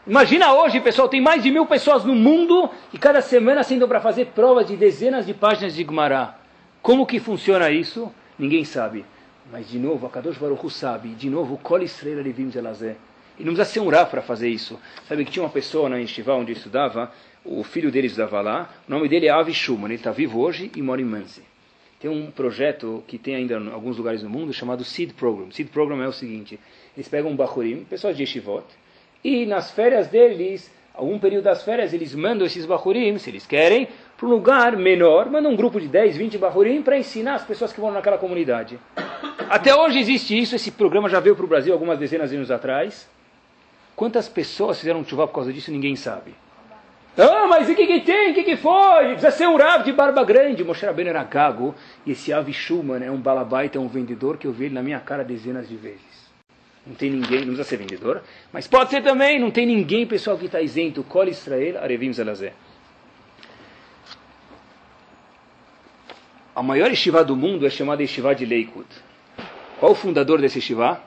Imagina 0.06 0.54
hoje, 0.54 0.80
pessoal, 0.82 1.08
tem 1.08 1.22
mais 1.22 1.44
de 1.44 1.52
mil 1.52 1.66
pessoas 1.66 2.04
no 2.04 2.16
mundo 2.16 2.70
e 2.92 2.98
cada 2.98 3.22
semana 3.22 3.64
sendo 3.64 3.88
para 3.88 4.02
fazer 4.02 4.28
provas 4.28 4.68
de 4.68 4.76
dezenas 4.76 5.26
de 5.26 5.34
páginas 5.34 5.76
de 5.76 5.84
Gemara. 5.84 6.36
Como 6.82 7.06
que 7.06 7.20
funciona 7.20 7.70
isso? 7.70 8.12
Ninguém 8.38 8.66
sabe. 8.66 9.06
Mas 9.52 9.70
de 9.70 9.78
novo, 9.78 10.08
a 10.08 10.10
Kadosh 10.10 10.38
Baruch 10.38 10.66
Hu 10.66 10.70
sabe. 10.70 11.10
De 11.10 11.30
novo, 11.30 11.58
Kol 11.58 11.84
Israel 11.84 12.24
Levim 12.24 12.50
Zelazé. 12.50 12.96
E 13.40 13.44
não 13.44 13.54
precisa 13.54 13.74
ser 13.74 13.80
um 13.80 13.90
Rá 13.90 14.06
para 14.06 14.22
fazer 14.22 14.50
isso. 14.50 14.80
Sabe 15.08 15.26
que 15.26 15.32
tinha 15.32 15.44
uma 15.44 15.50
pessoa 15.50 15.90
na 15.90 16.00
Estival 16.00 16.40
onde 16.40 16.52
estudava, 16.52 17.12
o 17.44 17.64
filho 17.64 17.92
dele 17.92 18.08
estudava 18.08 18.42
lá, 18.42 18.70
o 18.88 18.92
nome 18.92 19.08
dele 19.08 19.28
é 19.28 19.30
Avi 19.30 19.54
Schumann, 19.54 19.86
ele 19.86 19.96
está 19.96 20.12
vivo 20.12 20.40
hoje 20.40 20.72
e 20.76 20.82
mora 20.82 21.02
em 21.02 21.06
Manzi. 21.06 21.42
Tem 22.00 22.10
um 22.10 22.32
projeto 22.32 23.04
que 23.08 23.18
tem 23.18 23.36
ainda 23.36 23.56
em 23.56 23.72
alguns 23.72 23.98
lugares 23.98 24.22
do 24.22 24.30
mundo 24.30 24.52
chamado 24.54 24.84
Seed 24.84 25.14
Program. 25.14 25.52
Seed 25.52 25.70
Program 25.70 26.02
é 26.02 26.08
o 26.08 26.12
seguinte, 26.12 26.60
eles 26.96 27.08
pegam 27.08 27.32
um 27.32 27.36
Bahurim, 27.36 27.84
pessoas 27.84 28.16
de 28.16 28.24
Yeshivot, 28.24 28.66
e 29.24 29.46
nas 29.46 29.72
férias 29.72 30.08
deles, 30.08 30.72
algum 30.94 31.20
período 31.20 31.44
das 31.44 31.64
férias, 31.64 31.94
eles 31.94 32.14
mandam 32.16 32.46
esses 32.46 32.66
Bahurim, 32.66 33.18
se 33.18 33.30
eles 33.30 33.46
querem, 33.46 33.88
para 34.18 34.28
um 34.28 34.32
lugar 34.32 34.76
menor, 34.78 35.30
mandam 35.30 35.52
um 35.52 35.56
grupo 35.56 35.80
de 35.80 35.88
10, 35.88 36.18
20 36.18 36.38
Bahurim 36.38 36.82
para 36.82 36.98
ensinar 36.98 37.36
as 37.36 37.44
pessoas 37.44 37.72
que 37.72 37.80
vão 37.80 37.92
naquela 37.92 38.18
comunidade. 38.18 38.80
Até 39.50 39.76
hoje 39.76 40.00
existe 40.00 40.40
isso, 40.40 40.56
esse 40.56 40.72
programa 40.72 41.10
já 41.10 41.20
veio 41.20 41.36
para 41.36 41.46
o 41.46 41.48
Brasil 41.48 41.74
algumas 41.74 42.00
dezenas 42.00 42.30
de 42.30 42.36
anos 42.36 42.50
atrás. 42.50 43.08
Quantas 44.02 44.28
pessoas 44.28 44.80
fizeram 44.80 45.06
chuva 45.06 45.28
por 45.28 45.36
causa 45.36 45.54
disso, 45.54 45.70
ninguém 45.70 45.96
sabe. 45.96 46.34
Ah, 47.16 47.46
mas 47.48 47.70
o 47.70 47.76
que, 47.76 47.86
que 47.86 48.02
tem? 48.02 48.32
O 48.32 48.34
que, 48.34 48.44
que 48.44 48.58
foi? 48.58 49.10
Precisa 49.10 49.30
ser 49.30 49.48
um 49.48 49.56
Rav 49.56 49.84
de 49.84 49.92
barba 49.92 50.24
grande. 50.24 50.64
Moshe 50.64 50.84
Rabbeinu 50.84 51.12
era 51.12 51.24
gago. 51.24 51.76
E 52.04 52.14
esse 52.14 52.34
Avi 52.34 52.52
Schumann 52.52 53.04
é 53.04 53.12
um 53.12 53.22
balabaita, 53.22 53.78
é 53.78 53.80
um 53.80 53.88
vendedor 53.88 54.38
que 54.38 54.48
eu 54.48 54.52
vi 54.52 54.66
ele 54.66 54.74
na 54.74 54.82
minha 54.82 55.00
cara 55.00 55.24
dezenas 55.24 55.70
de 55.70 55.76
vezes. 55.76 56.32
Não 56.84 56.96
tem 56.96 57.12
ninguém, 57.12 57.42
não 57.42 57.54
precisa 57.54 57.64
ser 57.64 57.78
vendedor. 57.78 58.24
Mas 58.52 58.68
pode 58.68 58.90
ser 58.90 59.04
também, 59.04 59.40
não 59.40 59.52
tem 59.52 59.68
ninguém, 59.68 60.08
pessoal, 60.08 60.36
que 60.36 60.48
está 60.48 60.60
isento. 60.60 61.04
Kol 61.04 61.28
Israel, 61.28 61.78
Arevim 61.78 62.12
Zelazé. 62.12 62.54
A 66.56 66.64
maior 66.64 66.90
estivá 66.90 67.22
do 67.22 67.36
mundo 67.36 67.68
é 67.68 67.70
chamada 67.70 68.02
estivá 68.02 68.34
de 68.34 68.48
Leikut. 68.48 68.88
Qual 69.80 69.92
o 69.92 69.96
fundador 69.96 70.42
desse 70.42 70.58
estivá? 70.58 71.00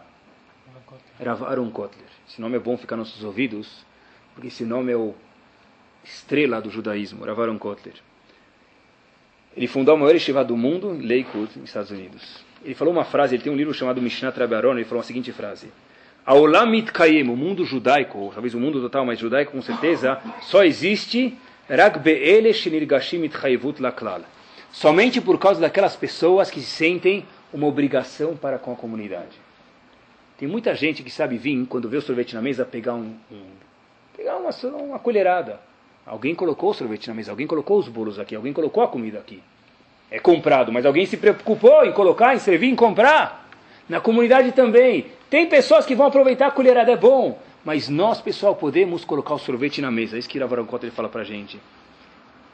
Rav 1.21 1.43
Aaron 1.43 1.71
Kotler. 1.73 2.14
Esse 2.29 2.41
nome 2.41 2.57
é 2.57 2.59
bom 2.59 2.77
ficar 2.77 2.97
nos 2.97 3.09
nossos 3.09 3.25
ouvidos, 3.25 3.85
porque 4.35 4.49
esse 4.49 4.65
nome 4.65 4.93
é 4.93 4.97
o 4.97 5.15
estrela 6.03 6.61
do 6.61 6.71
judaísmo, 6.71 7.25
Rav 7.25 7.41
Aaron 7.41 7.59
Kotler. 7.59 7.95
Ele 9.57 9.67
fundou 9.67 9.95
a 9.95 9.99
maior 9.99 10.15
estivá 10.15 10.43
do 10.43 10.57
mundo, 10.57 10.89
Lakewood, 10.91 11.59
nos 11.59 11.69
Estados 11.69 11.91
Unidos. 11.91 12.45
Ele 12.65 12.75
falou 12.75 12.93
uma 12.93 13.05
frase, 13.05 13.35
ele 13.35 13.43
tem 13.43 13.53
um 13.53 13.57
livro 13.57 13.73
chamado 13.73 14.03
Mishnah 14.03 14.33
Trabaron, 14.33 14.73
ele 14.73 14.85
falou 14.85 15.01
a 15.01 15.05
seguinte 15.05 15.31
frase. 15.33 15.69
Aolamit 16.27 16.91
Kayem, 16.91 17.29
o 17.29 17.37
mundo 17.37 17.65
judaico, 17.65 18.19
ou 18.19 18.33
talvez 18.33 18.55
o 18.55 18.59
mundo 18.61 18.81
total, 18.81 19.05
mas 19.05 19.19
judaico 19.19 19.53
com 19.53 19.63
certeza, 19.63 20.19
só 20.41 20.65
existe. 20.65 21.37
Somente 24.73 25.21
por 25.21 25.39
causa 25.39 25.61
daquelas 25.61 25.95
pessoas 25.95 26.51
que 26.51 26.61
se 26.61 26.67
sentem 26.67 27.25
uma 27.53 27.67
obrigação 27.67 28.37
para 28.37 28.59
com 28.59 28.73
a 28.73 28.77
comunidade. 28.77 29.44
Tem 30.37 30.49
muita 30.49 30.75
gente 30.75 31.03
que 31.03 31.11
sabe 31.11 31.39
vir, 31.39 31.67
quando 31.67 31.89
vê 31.89 31.97
o 31.97 32.03
sorvete 32.03 32.35
na 32.35 32.43
mesa, 32.43 32.65
pegar, 32.65 32.95
um, 32.95 33.15
um 33.31 33.43
pegar 34.17 34.37
uma, 34.37 34.51
uma 34.79 34.99
colherada. 34.99 35.61
Alguém 36.05 36.35
colocou 36.35 36.71
o 36.71 36.75
sorvete 36.75 37.09
na 37.09 37.15
mesa, 37.15 37.31
alguém 37.31 37.47
colocou 37.47 37.79
os 37.79 37.89
bolos 37.89 38.19
aqui, 38.19 38.35
alguém 38.35 38.53
colocou 38.53 38.83
a 38.83 38.89
comida 38.89 39.19
aqui. 39.19 39.43
É 40.11 40.19
comprado, 40.19 40.73
mas 40.73 40.85
alguém 40.85 41.07
se 41.07 41.17
preocupou 41.17 41.85
em 41.85 41.93
colocar, 41.93 42.35
em 42.35 42.39
servir, 42.39 42.69
em 42.69 42.77
comprar. 42.77 43.49
Na 43.89 44.01
comunidade 44.01 44.53
também. 44.53 45.07
Tem 45.29 45.47
pessoas 45.49 45.85
que 45.85 45.95
vão 45.95 46.07
aproveitar 46.07 46.47
a 46.47 46.51
colherada, 46.51 46.93
é 46.93 46.97
bom. 46.97 47.39
Mas 47.65 47.89
nós, 47.89 48.21
pessoal, 48.21 48.55
podemos 48.55 49.05
colocar 49.05 49.35
o 49.35 49.39
sorvete 49.39 49.81
na 49.81 49.91
mesa. 49.91 50.17
É 50.17 50.19
isso 50.19 50.29
que 50.29 50.39
Ravaroncota 50.39 50.85
ele 50.85 50.95
fala 50.95 51.09
pra 51.09 51.25
gente. 51.25 51.59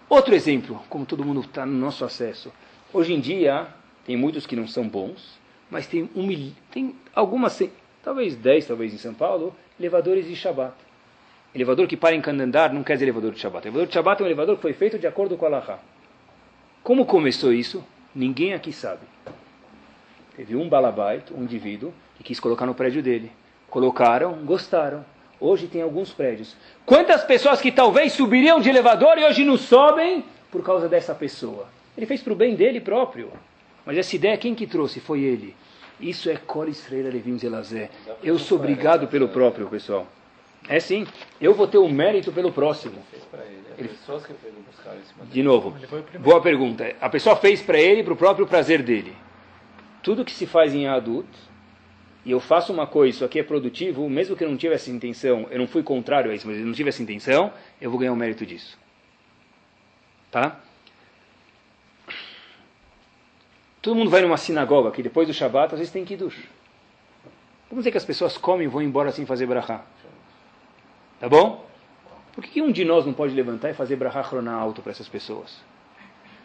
Outro 0.08 0.34
exemplo, 0.34 0.82
como 0.88 1.06
todo 1.06 1.24
mundo 1.24 1.40
está 1.40 1.66
no 1.66 1.72
nosso 1.72 2.04
acesso. 2.04 2.52
Hoje 2.92 3.12
em 3.12 3.20
dia, 3.20 3.66
tem 4.04 4.16
muitos 4.16 4.46
que 4.46 4.56
não 4.56 4.66
são 4.66 4.88
bons, 4.88 5.38
mas 5.70 5.86
tem, 5.86 6.08
um, 6.16 6.52
tem 6.70 6.94
algumas, 7.14 7.60
talvez 8.02 8.36
10, 8.36 8.66
talvez 8.66 8.94
em 8.94 8.98
São 8.98 9.14
Paulo, 9.14 9.54
elevadores 9.78 10.26
de 10.26 10.36
Shabbat. 10.36 10.74
Elevador 11.54 11.86
que 11.88 11.96
para 11.96 12.14
em 12.14 12.20
Candandar 12.20 12.72
não 12.72 12.84
quer 12.84 12.94
dizer 12.94 13.06
elevador 13.06 13.32
de 13.32 13.40
Shabbat. 13.40 13.66
elevador 13.66 13.88
de 13.88 13.94
Shabbat 13.94 14.20
é 14.20 14.24
um 14.24 14.28
elevador 14.28 14.56
que 14.56 14.62
foi 14.62 14.72
feito 14.72 14.98
de 14.98 15.06
acordo 15.06 15.36
com 15.36 15.46
a 15.46 15.48
Laha. 15.48 15.78
Como 16.82 17.04
começou 17.04 17.52
isso? 17.52 17.84
Ninguém 18.14 18.54
aqui 18.54 18.72
sabe. 18.72 19.02
Teve 20.36 20.56
um 20.56 20.68
balabait, 20.68 21.24
um 21.32 21.42
indivíduo, 21.42 21.92
que 22.16 22.24
quis 22.24 22.40
colocar 22.40 22.66
no 22.66 22.74
prédio 22.74 23.02
dele. 23.02 23.30
Colocaram, 23.68 24.34
gostaram. 24.44 25.04
Hoje 25.40 25.66
tem 25.66 25.82
alguns 25.82 26.12
prédios. 26.12 26.54
Quantas 26.84 27.24
pessoas 27.24 27.60
que 27.60 27.72
talvez 27.72 28.12
subiriam 28.12 28.60
de 28.60 28.68
elevador 28.68 29.18
e 29.18 29.24
hoje 29.24 29.44
não 29.44 29.56
sobem 29.56 30.24
por 30.50 30.62
causa 30.62 30.88
dessa 30.88 31.14
pessoa? 31.14 31.66
Ele 31.96 32.06
fez 32.06 32.22
para 32.22 32.32
o 32.32 32.36
bem 32.36 32.54
dele 32.54 32.80
próprio. 32.80 33.30
Mas 33.84 33.96
essa 33.96 34.14
ideia, 34.14 34.36
quem 34.36 34.54
que 34.54 34.66
trouxe? 34.66 35.00
Foi 35.00 35.20
ele. 35.20 35.54
Isso 36.00 36.30
é 36.30 36.36
Kol 36.36 36.68
Israel 36.68 37.12
Levim 37.12 37.38
Zelazé. 37.38 37.90
Eu 38.22 38.38
sou 38.38 38.58
obrigado 38.58 39.06
pelo 39.06 39.28
próprio, 39.28 39.68
pessoal. 39.68 40.06
É 40.68 40.80
sim. 40.80 41.06
Eu 41.40 41.54
vou 41.54 41.66
ter 41.66 41.78
o 41.78 41.84
um 41.84 41.92
mérito 41.92 42.32
pelo 42.32 42.52
próximo. 42.52 42.98
Ele... 43.78 43.90
De 45.30 45.42
novo, 45.42 45.74
boa 46.18 46.40
pergunta. 46.40 46.94
A 47.00 47.08
pessoa 47.08 47.36
fez 47.36 47.62
para 47.62 47.78
ele, 47.78 48.02
para 48.02 48.12
o 48.12 48.16
próprio 48.16 48.46
prazer 48.46 48.82
dele. 48.82 49.14
Tudo 50.02 50.24
que 50.24 50.32
se 50.32 50.46
faz 50.46 50.74
em 50.74 50.86
adulto, 50.86 51.38
e 52.24 52.30
eu 52.30 52.40
faço 52.40 52.72
uma 52.72 52.86
coisa, 52.86 53.16
isso 53.16 53.24
aqui 53.24 53.38
é 53.38 53.42
produtivo, 53.42 54.08
mesmo 54.08 54.36
que 54.36 54.44
eu 54.44 54.48
não 54.48 54.56
tivesse 54.56 54.90
intenção, 54.90 55.46
eu 55.50 55.58
não 55.58 55.66
fui 55.66 55.82
contrário 55.82 56.30
a 56.30 56.34
isso, 56.34 56.46
mas 56.46 56.58
eu 56.58 56.66
não 56.66 56.72
tive 56.72 56.88
essa 56.90 57.02
intenção, 57.02 57.52
eu 57.80 57.90
vou 57.90 57.98
ganhar 57.98 58.12
o 58.12 58.16
mérito 58.16 58.44
disso. 58.44 58.78
Tá? 60.30 60.60
Todo 63.82 63.96
mundo 63.96 64.10
vai 64.10 64.20
numa 64.20 64.36
sinagoga 64.36 64.90
que 64.90 65.02
depois 65.02 65.26
do 65.26 65.34
Shabat, 65.34 65.74
às 65.74 65.78
vezes 65.78 65.92
tem 65.92 66.04
Kiddush. 66.04 66.38
Vamos 67.70 67.82
dizer 67.82 67.92
que 67.92 67.98
as 67.98 68.04
pessoas 68.04 68.36
comem 68.36 68.66
e 68.66 68.68
vão 68.68 68.82
embora 68.82 69.10
sem 69.10 69.24
fazer 69.24 69.46
brachá. 69.46 69.82
Tá 71.18 71.28
bom? 71.28 71.64
Por 72.32 72.44
que, 72.44 72.60
um 72.60 72.70
de 72.70 72.84
nós 72.84 73.06
não 73.06 73.12
pode 73.12 73.34
levantar 73.34 73.70
e 73.70 73.74
fazer 73.74 73.96
brachá 73.96 74.22
chroná 74.22 74.54
alto 74.54 74.82
para 74.82 74.92
essas 74.92 75.08
pessoas? 75.08 75.62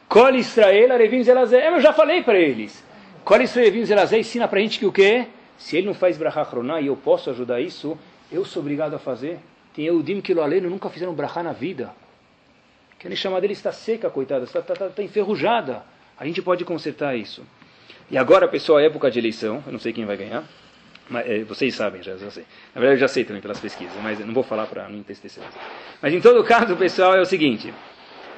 Kol 0.08 0.36
Israel 0.36 0.94
Arevim 0.94 1.24
Zelazé. 1.24 1.68
Eu 1.68 1.80
já 1.82 1.92
falei 1.94 2.24
para 2.24 2.38
eles. 2.40 2.84
Kol 3.24 3.42
Israel 3.42 3.68
Arevim 3.68 3.86
Zelazé 3.86 4.20
ensina 4.20 4.48
para 4.48 4.60
a 4.60 4.62
gente 4.62 4.80
que 4.80 4.86
o 4.86 4.92
quê? 4.92 5.28
Se 5.58 5.78
ele 5.78 5.88
não 5.88 5.94
faz 5.94 6.18
brachá 6.18 6.46
chroná 6.46 6.80
e 6.80 6.88
eu 6.88 6.96
posso 6.96 7.30
ajudar 7.30 7.60
isso, 7.60 7.98
eu 8.32 8.46
sou 8.46 8.62
obrigado 8.62 8.94
a 8.94 9.00
fazer. 9.00 9.40
Tem 9.74 9.86
Eudim 9.86 10.22
lo 10.30 10.70
nunca 10.70 10.90
fizeram 10.90 11.14
brachá 11.14 11.44
na 11.44 11.52
vida. 11.52 11.94
Que 12.98 13.08
a 13.08 13.16
chamada 13.16 13.42
dele 13.42 13.54
está 13.54 13.72
seca, 13.72 14.10
coitada, 14.10 14.46
está, 14.46 14.60
está, 14.60 14.74
está, 14.74 14.88
está 14.88 15.04
enferrujada. 15.04 15.84
A 16.18 16.26
gente 16.26 16.42
pode 16.42 16.64
consertar 16.64 17.16
isso. 17.16 17.44
E 18.10 18.18
agora, 18.18 18.48
pessoal, 18.48 18.80
é 18.80 18.86
época 18.86 19.10
de 19.10 19.20
eleição. 19.20 19.64
Eu 19.66 19.72
não 19.72 19.80
sei 19.80 19.92
quem 19.92 20.06
vai 20.06 20.16
ganhar. 20.16 20.44
Mas, 21.10 21.30
é, 21.30 21.44
vocês 21.44 21.76
sabem, 21.76 22.02
já, 22.02 22.18
já, 22.18 22.32
sei. 22.32 22.46
Na 22.74 22.82
verdade, 22.82 22.98
eu 22.98 23.08
já 23.08 23.08
sei 23.08 23.24
também 23.24 23.42
pelas 23.42 23.60
pesquisas, 23.60 23.96
mas 24.02 24.20
não 24.20 24.34
vou 24.34 24.44
falar 24.44 24.66
para 24.66 24.88
não 24.90 24.98
entristecer. 24.98 25.44
Mas 26.02 26.14
em 26.14 26.22
todo 26.22 26.44
caso, 26.44 26.76
pessoal, 26.76 27.16
é 27.16 27.22
o 27.22 27.26
seguinte. 27.26 27.74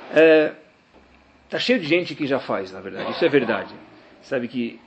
Está 0.10 1.58
é, 1.58 1.60
cheio 1.60 1.80
de 1.80 1.88
gente 1.88 2.16
que 2.16 2.26
já 2.28 2.40
faz, 2.40 2.72
na 2.72 2.82
verdade. 2.82 3.12
Isso 3.12 3.24
é 3.24 3.30
verdade. 3.30 3.74
Sabe 4.22 4.48
que 4.48 4.80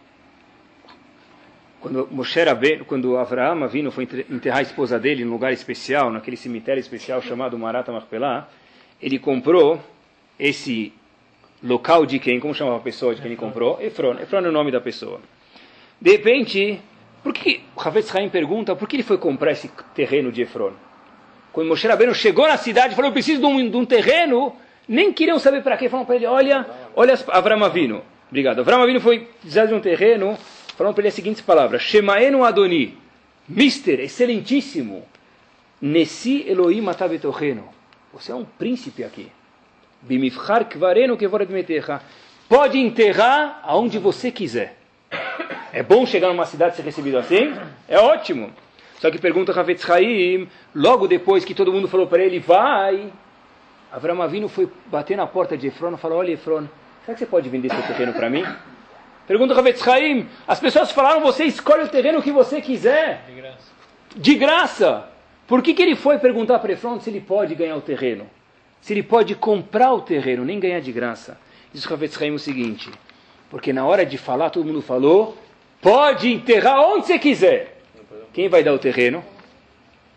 quando 1.80 2.06
Moshe 2.10 2.42
Rabbeinu, 2.42 2.84
quando 2.84 3.16
Avraham 3.16 3.64
Avinu 3.64 3.90
foi 3.90 4.06
enterrar 4.28 4.58
a 4.58 4.62
esposa 4.62 4.98
dele 4.98 5.24
num 5.24 5.32
lugar 5.32 5.52
especial, 5.52 6.10
naquele 6.10 6.36
cemitério 6.36 6.80
especial 6.80 7.22
chamado 7.22 7.58
Marata 7.58 7.90
Machpelah, 7.90 8.48
ele 9.00 9.18
comprou 9.18 9.82
esse 10.38 10.92
local 11.62 12.06
de 12.06 12.18
quem? 12.18 12.40
Como 12.40 12.54
chamava 12.54 12.76
a 12.76 12.80
pessoa 12.80 13.14
de 13.14 13.20
quem 13.20 13.30
ele 13.30 13.40
comprou? 13.40 13.80
Efron. 13.80 14.14
Efron 14.20 14.38
é 14.40 14.48
o 14.48 14.52
nome 14.52 14.70
da 14.70 14.80
pessoa. 14.80 15.20
De 16.00 16.10
repente, 16.10 16.80
por 17.22 17.34
que 17.34 17.60
o 17.76 17.80
Havetz 17.80 18.14
Haim 18.14 18.28
pergunta 18.28 18.74
por 18.74 18.88
que 18.88 18.96
ele 18.96 19.02
foi 19.02 19.18
comprar 19.18 19.52
esse 19.52 19.70
terreno 19.94 20.32
de 20.32 20.42
Efron? 20.42 20.72
Quando 21.52 21.68
Moshe 21.68 21.86
Rabbeinu 21.86 22.14
chegou 22.14 22.46
na 22.46 22.56
cidade 22.56 22.92
e 22.92 22.96
falou, 22.96 23.10
eu 23.10 23.12
preciso 23.12 23.40
de 23.40 23.46
um, 23.46 23.68
de 23.68 23.76
um 23.76 23.84
terreno, 23.84 24.54
nem 24.88 25.12
queriam 25.12 25.38
saber 25.38 25.62
para 25.62 25.76
quê. 25.76 25.88
Falaram 25.88 26.06
para 26.06 26.16
ele, 26.16 26.26
olha, 26.26 26.66
olha 26.94 27.18
Avram 27.28 27.64
Avinu. 27.64 28.02
Obrigado. 28.28 28.60
Avram 28.60 28.82
Avinu 28.82 29.00
foi 29.00 29.20
precisar 29.40 29.66
de 29.66 29.74
um 29.74 29.80
terreno, 29.80 30.38
falaram 30.76 30.94
para 30.94 31.02
ele 31.02 31.08
as 31.08 31.14
seguintes 31.14 31.42
palavras, 31.42 31.82
Shemaenu 31.82 32.44
Adoni, 32.44 32.96
Mister, 33.48 33.98
excelentíssimo, 33.98 35.04
Nessi 35.82 36.44
Elohim 36.48 36.88
Atabetorreno. 36.88 37.68
Você 38.12 38.30
é 38.30 38.34
um 38.34 38.44
príncipe 38.44 39.02
aqui. 39.02 39.28
Bimifchar 40.02 40.64
kvarenu 40.64 41.16
kevoradmeterra. 41.16 42.02
Pode 42.48 42.78
enterrar 42.78 43.60
aonde 43.62 43.98
você 43.98 44.30
quiser. 44.30 44.76
É 45.72 45.82
bom 45.82 46.04
chegar 46.04 46.28
numa 46.28 46.46
cidade 46.46 46.74
e 46.74 46.76
ser 46.76 46.82
recebido 46.82 47.18
assim? 47.18 47.54
É 47.88 47.98
ótimo. 47.98 48.50
Só 48.98 49.10
que 49.10 49.18
pergunta 49.18 49.58
Havetz 49.58 49.88
Haim, 49.88 50.48
logo 50.74 51.06
depois 51.06 51.44
que 51.44 51.54
todo 51.54 51.72
mundo 51.72 51.88
falou 51.88 52.06
para 52.06 52.22
ele, 52.22 52.38
vai. 52.38 53.10
Avram 53.92 54.20
Avinu 54.20 54.48
foi 54.48 54.68
bater 54.86 55.16
na 55.16 55.26
porta 55.26 55.56
de 55.56 55.68
Efron 55.68 55.94
e 55.94 55.96
falou, 55.96 56.18
olha 56.18 56.32
Efron, 56.32 56.66
será 57.04 57.14
que 57.14 57.20
você 57.20 57.26
pode 57.26 57.48
vender 57.48 57.70
seu 57.70 57.82
terreno 57.82 58.12
para 58.12 58.28
mim? 58.28 58.44
Pergunta 59.26 59.58
Havetz 59.58 59.86
Haim, 59.86 60.28
as 60.46 60.60
pessoas 60.60 60.90
falaram, 60.90 61.20
você 61.20 61.44
escolhe 61.44 61.84
o 61.84 61.88
terreno 61.88 62.22
que 62.22 62.32
você 62.32 62.60
quiser. 62.60 63.24
De 63.26 63.34
graça. 63.34 63.72
De 64.16 64.34
graça. 64.34 65.08
Por 65.46 65.62
que, 65.62 65.72
que 65.72 65.82
ele 65.82 65.96
foi 65.96 66.18
perguntar 66.18 66.58
para 66.58 66.72
Efron 66.72 67.00
se 67.00 67.10
ele 67.10 67.20
pode 67.20 67.54
ganhar 67.54 67.76
o 67.76 67.80
terreno? 67.80 68.28
Se 68.80 68.92
ele 68.92 69.02
pode 69.02 69.34
comprar 69.34 69.92
o 69.92 70.00
terreno, 70.00 70.44
nem 70.44 70.58
ganhar 70.58 70.80
de 70.80 70.92
graça. 70.92 71.38
Diz 71.72 71.84
o 71.84 71.92
Havetz 71.92 72.20
Haim 72.20 72.32
o 72.32 72.38
seguinte, 72.38 72.90
porque 73.48 73.72
na 73.72 73.86
hora 73.86 74.04
de 74.04 74.18
falar, 74.18 74.50
todo 74.50 74.66
mundo 74.66 74.82
falou, 74.82 75.36
pode 75.80 76.32
enterrar 76.32 76.80
onde 76.80 77.06
você 77.06 77.18
quiser. 77.18 77.80
Quem 78.32 78.48
vai 78.48 78.62
dar 78.62 78.72
o 78.72 78.78
terreno? 78.78 79.24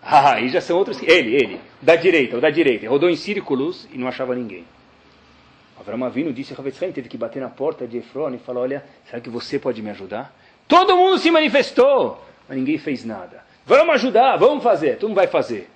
Ah, 0.05 0.33
aí 0.33 0.49
já 0.49 0.59
são 0.59 0.77
outros. 0.77 1.01
Ele, 1.01 1.33
ele, 1.33 1.61
da 1.81 1.95
direita, 1.95 2.35
o 2.35 2.41
da 2.41 2.49
direita. 2.49 2.89
Rodou 2.89 3.09
em 3.09 3.15
círculos 3.15 3.87
e 3.89 3.97
não 3.97 4.05
achava 4.05 4.35
ninguém. 4.35 4.65
Avram 5.79 6.03
Avinu 6.03 6.33
disse, 6.33 6.53
Havetz 6.53 6.83
Haim 6.83 6.91
teve 6.91 7.07
que 7.07 7.17
bater 7.17 7.41
na 7.41 7.47
porta 7.47 7.87
de 7.87 7.99
Efron 7.99 8.33
e 8.33 8.37
falar, 8.37 8.59
olha, 8.59 8.85
será 9.05 9.21
que 9.21 9.29
você 9.29 9.57
pode 9.57 9.81
me 9.81 9.89
ajudar? 9.91 10.35
Todo 10.67 10.97
mundo 10.97 11.17
se 11.19 11.31
manifestou, 11.31 12.21
mas 12.49 12.57
ninguém 12.57 12.77
fez 12.77 13.05
nada. 13.05 13.43
Vamos 13.65 13.95
ajudar, 13.95 14.35
vamos 14.35 14.61
fazer. 14.61 14.97
Todo 14.97 15.07
mundo 15.07 15.15
vai 15.15 15.27
fazer. 15.27 15.69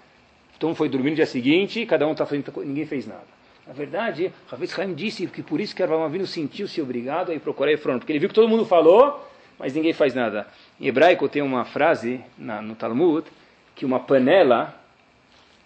Então 0.58 0.74
foi 0.74 0.90
dormir 0.90 1.12
no 1.12 1.16
dia 1.16 1.26
seguinte, 1.26 1.86
cada 1.86 2.08
um 2.08 2.12
está 2.12 2.26
fazendo, 2.26 2.52
ninguém 2.66 2.86
fez 2.86 3.06
nada. 3.06 3.38
Na 3.68 3.74
verdade, 3.74 4.34
Rav 4.50 4.64
Haim 4.78 4.94
disse 4.94 5.28
que 5.28 5.44
por 5.44 5.60
isso 5.60 5.76
que 5.76 5.84
Arvam 5.84 6.26
sentiu-se 6.26 6.82
obrigado 6.82 7.32
a 7.32 7.36
ir 7.36 7.40
procurar 7.40 7.72
Efron, 7.72 8.00
porque 8.00 8.12
ele 8.12 8.20
viu 8.20 8.30
que 8.30 8.36
todo 8.36 8.48
mundo 8.48 8.66
falou, 8.66 9.30
mas 9.60 9.74
ninguém 9.74 9.94
faz 9.94 10.14
nada. 10.14 10.48
Em 10.80 10.88
hebraico 10.88 11.28
tem 11.28 11.42
uma 11.42 11.66
frase 11.66 12.22
na, 12.38 12.62
no 12.62 12.76
Talmud 12.76 13.28
que 13.76 13.86
uma 13.86 14.00
panela 14.00 14.74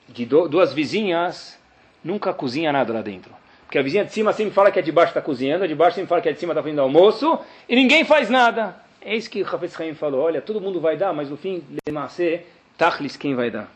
de 0.10 0.26
duas 0.26 0.74
vizinhas 0.74 1.60
nunca 2.04 2.34
cozinha 2.34 2.72
nada 2.72 2.92
lá 2.92 3.02
dentro. 3.02 3.32
Porque 3.66 3.78
a 3.78 3.82
vizinha 3.82 4.04
de 4.04 4.12
cima 4.12 4.34
sempre 4.34 4.54
fala 4.54 4.72
que 4.72 4.80
a 4.80 4.82
de 4.82 4.92
baixo 4.92 5.12
está 5.12 5.22
cozinhando, 5.22 5.64
a 5.64 5.68
de 5.68 5.76
baixo 5.76 5.96
sempre 5.96 6.10
fala 6.10 6.22
que 6.22 6.28
a 6.28 6.34
de 6.34 6.40
cima 6.40 6.52
está 6.52 6.62
fazendo 6.62 6.82
almoço, 6.82 7.40
e 7.70 7.76
ninguém 7.76 8.04
faz 8.04 8.30
nada. 8.30 8.76
É 9.00 9.16
isso 9.16 9.30
que 9.30 9.42
o 9.42 9.46
Hafez 9.46 9.80
Haim 9.80 9.94
falou, 9.94 10.22
olha, 10.22 10.42
todo 10.42 10.60
mundo 10.60 10.82
vai 10.82 10.98
dar, 10.98 11.14
mas 11.14 11.30
no 11.30 11.38
fim, 11.38 11.64
Lemase, 11.88 12.42
Tachlis, 12.78 13.16
quem 13.16 13.34
vai 13.34 13.50
dar? 13.50 13.72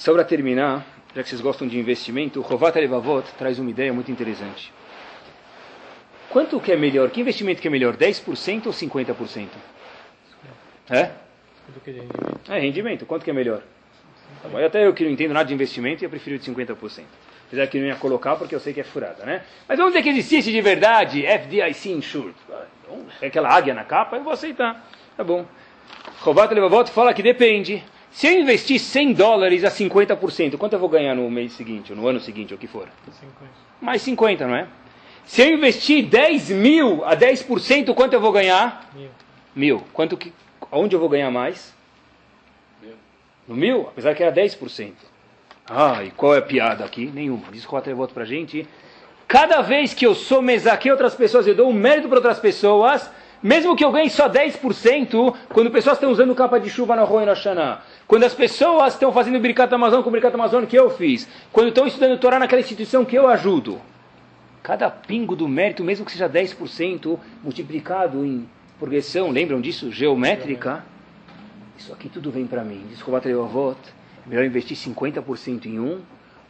Só 0.00 0.14
para 0.14 0.24
terminar, 0.24 0.86
já 1.14 1.22
que 1.22 1.28
vocês 1.28 1.42
gostam 1.42 1.68
de 1.68 1.78
investimento, 1.78 2.40
o 2.40 2.42
Rovat 2.42 2.74
Levavot 2.74 3.30
traz 3.36 3.58
uma 3.58 3.68
ideia 3.68 3.92
muito 3.92 4.10
interessante. 4.10 4.72
Quanto 6.30 6.58
que 6.58 6.72
é 6.72 6.76
melhor? 6.76 7.10
Que 7.10 7.20
investimento 7.20 7.60
que 7.60 7.68
é 7.68 7.70
melhor? 7.70 7.94
10% 7.94 8.66
ou 8.66 8.72
50%? 8.72 9.48
É? 10.88 11.10
É 12.48 12.58
rendimento. 12.58 13.04
Quanto 13.04 13.24
que 13.24 13.30
é 13.30 13.34
melhor? 13.34 13.62
Tá. 14.42 14.64
Até 14.64 14.86
eu 14.86 14.94
que 14.94 15.04
não 15.04 15.10
entendo 15.10 15.34
nada 15.34 15.46
de 15.46 15.52
investimento, 15.52 16.02
eu 16.02 16.08
prefiro 16.08 16.38
de 16.38 16.50
50%. 16.50 17.02
Apesar 17.48 17.66
que 17.66 17.78
não 17.78 17.86
ia 17.86 17.96
colocar 17.96 18.36
porque 18.36 18.54
eu 18.54 18.60
sei 18.60 18.72
que 18.72 18.80
é 18.80 18.84
furada, 18.84 19.26
né? 19.26 19.42
Mas 19.68 19.76
vamos 19.76 19.92
dizer 19.92 20.02
que 20.02 20.08
existisse 20.08 20.50
de 20.50 20.62
verdade 20.62 21.26
FDIC 21.26 21.90
insured. 21.90 22.34
É 23.20 23.26
aquela 23.26 23.54
águia 23.54 23.74
na 23.74 23.84
capa, 23.84 24.16
eu 24.16 24.24
vou 24.24 24.32
aceitar. 24.32 24.82
Tá 25.14 25.22
bom. 25.22 25.44
Rovato 26.20 26.54
Levavot 26.54 26.90
fala 26.90 27.12
que 27.12 27.22
depende. 27.22 27.84
Se 28.10 28.26
eu 28.26 28.40
investir 28.40 28.78
100 28.80 29.12
dólares 29.12 29.64
a 29.64 29.70
50%, 29.70 30.56
quanto 30.56 30.72
eu 30.72 30.78
vou 30.78 30.88
ganhar 30.88 31.14
no 31.14 31.30
mês 31.30 31.52
seguinte, 31.52 31.92
ou 31.92 31.98
no 31.98 32.08
ano 32.08 32.20
seguinte, 32.20 32.52
ou 32.52 32.56
o 32.56 32.60
que 32.60 32.66
for? 32.66 32.88
50. 33.04 33.34
Mais 33.80 34.02
50, 34.02 34.46
não 34.46 34.54
é? 34.56 34.66
Se 35.24 35.42
eu 35.42 35.54
investir 35.54 36.06
10 36.06 36.50
mil 36.50 37.04
a 37.04 37.16
10%, 37.16 37.94
quanto 37.94 38.14
eu 38.14 38.20
vou 38.20 38.32
ganhar? 38.32 38.90
Mil. 38.94 39.10
Mil. 39.54 39.84
Quanto 39.92 40.16
que, 40.16 40.32
onde 40.72 40.94
eu 40.94 41.00
vou 41.00 41.08
ganhar 41.08 41.30
mais? 41.30 41.72
Mil. 42.82 42.94
No 43.46 43.54
mil? 43.54 43.82
Apesar 43.82 44.14
que 44.14 44.22
era 44.22 44.34
10%. 44.34 44.92
Ah, 45.68 46.02
e 46.02 46.10
qual 46.10 46.34
é 46.34 46.38
a 46.38 46.42
piada 46.42 46.84
aqui? 46.84 47.06
Nenhuma. 47.06 47.44
Diz 47.52 47.64
o 47.64 47.96
voto 47.96 48.12
para 48.12 48.24
a 48.24 48.26
gente. 48.26 48.66
Cada 49.28 49.60
vez 49.60 49.94
que 49.94 50.04
eu 50.04 50.16
sou 50.16 50.42
mesaque 50.42 50.90
outras 50.90 51.14
pessoas, 51.14 51.46
eu 51.46 51.54
dou 51.54 51.70
um 51.70 51.72
mérito 51.72 52.08
para 52.08 52.16
outras 52.18 52.40
pessoas, 52.40 53.08
mesmo 53.42 53.74
que 53.74 53.84
eu 53.84 53.90
ganhe 53.90 54.10
só 54.10 54.28
10%, 54.28 55.34
quando 55.48 55.70
pessoas 55.70 55.96
estão 55.96 56.10
usando 56.10 56.34
capa 56.34 56.60
de 56.60 56.68
chuva 56.68 56.94
na 56.94 57.02
rua 57.02 57.22
e 57.22 57.26
na 57.26 57.34
Xaná, 57.34 57.80
quando 58.06 58.24
as 58.24 58.34
pessoas 58.34 58.94
estão 58.94 59.12
fazendo 59.12 59.40
Birkat 59.40 59.72
Amazon 59.74 60.02
com 60.02 60.08
o 60.08 60.12
Birkat 60.12 60.34
Amazon 60.34 60.66
que 60.66 60.76
eu 60.76 60.90
fiz, 60.90 61.26
quando 61.52 61.68
estão 61.68 61.86
estudando 61.86 62.18
Torá 62.18 62.38
naquela 62.38 62.60
instituição 62.60 63.04
que 63.04 63.16
eu 63.16 63.26
ajudo, 63.28 63.80
cada 64.62 64.90
pingo 64.90 65.34
do 65.34 65.48
mérito, 65.48 65.82
mesmo 65.82 66.04
que 66.04 66.12
seja 66.12 66.28
10%, 66.28 67.18
multiplicado 67.42 68.24
em 68.24 68.46
progressão, 68.78 69.30
lembram 69.30 69.60
disso? 69.60 69.90
Geométrica. 69.90 70.84
Isso 71.78 71.92
aqui 71.92 72.08
tudo 72.08 72.30
vem 72.30 72.46
para 72.46 72.62
mim. 72.62 72.84
Diz 72.90 73.00
Robat 73.00 73.26
Avot, 73.32 73.78
melhor 74.26 74.44
investir 74.44 74.76
50% 74.76 75.66
em 75.66 75.80
um, 75.80 76.00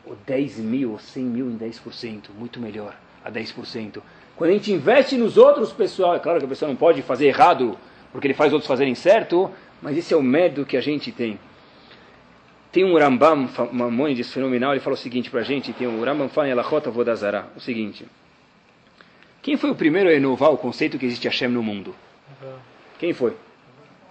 ou 0.05 0.17
10 0.27 0.59
mil, 0.59 0.93
ou 0.93 0.99
100 0.99 1.25
mil 1.25 1.51
em 1.51 1.57
10%. 1.57 2.31
Muito 2.37 2.59
melhor, 2.59 2.97
a 3.25 3.31
10%. 3.31 4.03
Quando 4.41 4.53
a 4.53 4.55
gente 4.55 4.73
investe 4.73 5.19
nos 5.19 5.37
outros, 5.37 5.71
pessoal, 5.71 6.15
é 6.15 6.19
claro 6.19 6.39
que 6.39 6.47
a 6.47 6.49
pessoa 6.49 6.67
não 6.67 6.75
pode 6.75 7.03
fazer 7.03 7.27
errado 7.27 7.77
porque 8.11 8.27
ele 8.27 8.33
faz 8.33 8.55
outros 8.55 8.67
fazerem 8.67 8.95
certo, 8.95 9.51
mas 9.83 9.99
esse 9.99 10.15
é 10.15 10.17
o 10.17 10.23
mérito 10.23 10.65
que 10.65 10.79
a 10.79 10.81
gente 10.81 11.13
tem. 11.13 11.39
Tem 12.73 12.83
um 12.83 12.97
Rambam, 12.97 13.51
Maimonides, 13.71 14.33
fenomenal, 14.33 14.73
ele 14.73 14.81
fala 14.81 14.95
o 14.95 14.99
seguinte 14.99 15.31
para 15.31 15.41
a 15.41 15.43
gente, 15.43 15.75
tem 15.75 15.87
um 15.87 16.03
Rambam 16.03 16.27
fala 16.31 16.49
em 16.49 16.55
Vodazara, 16.91 17.49
o 17.55 17.61
seguinte. 17.61 18.07
Quem 19.43 19.59
foi 19.59 19.73
o 19.73 19.75
primeiro 19.75 20.09
a 20.09 20.15
inovar 20.15 20.51
o 20.51 20.57
conceito 20.57 20.99
que 20.99 21.05
existe 21.05 21.29
Hashem 21.29 21.49
no 21.49 21.63
mundo? 21.63 21.95
Quem 22.99 23.13
foi? 23.13 23.37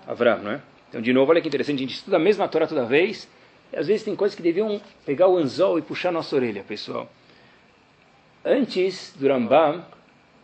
Avram, 0.08 0.44
não 0.44 0.52
é? 0.52 0.62
Então, 0.90 1.02
de 1.02 1.12
novo, 1.12 1.32
olha 1.32 1.42
que 1.42 1.48
interessante, 1.48 1.78
a 1.78 1.82
gente 1.82 1.96
estuda 1.96 2.18
a 2.18 2.20
mesma 2.20 2.48
Torá 2.48 2.68
toda 2.68 2.86
vez, 2.86 3.28
e 3.74 3.78
às 3.78 3.88
vezes 3.88 4.04
tem 4.04 4.16
coisas 4.16 4.36
que 4.36 4.44
deviam 4.44 4.80
pegar 5.08 5.28
o 5.28 5.38
anzol 5.38 5.80
e 5.80 5.82
puxar 5.82 6.12
nossa 6.12 6.36
orelha, 6.36 6.64
pessoal. 6.64 7.12
Antes 8.46 9.16
do 9.18 9.28
Rambam, 9.28 9.84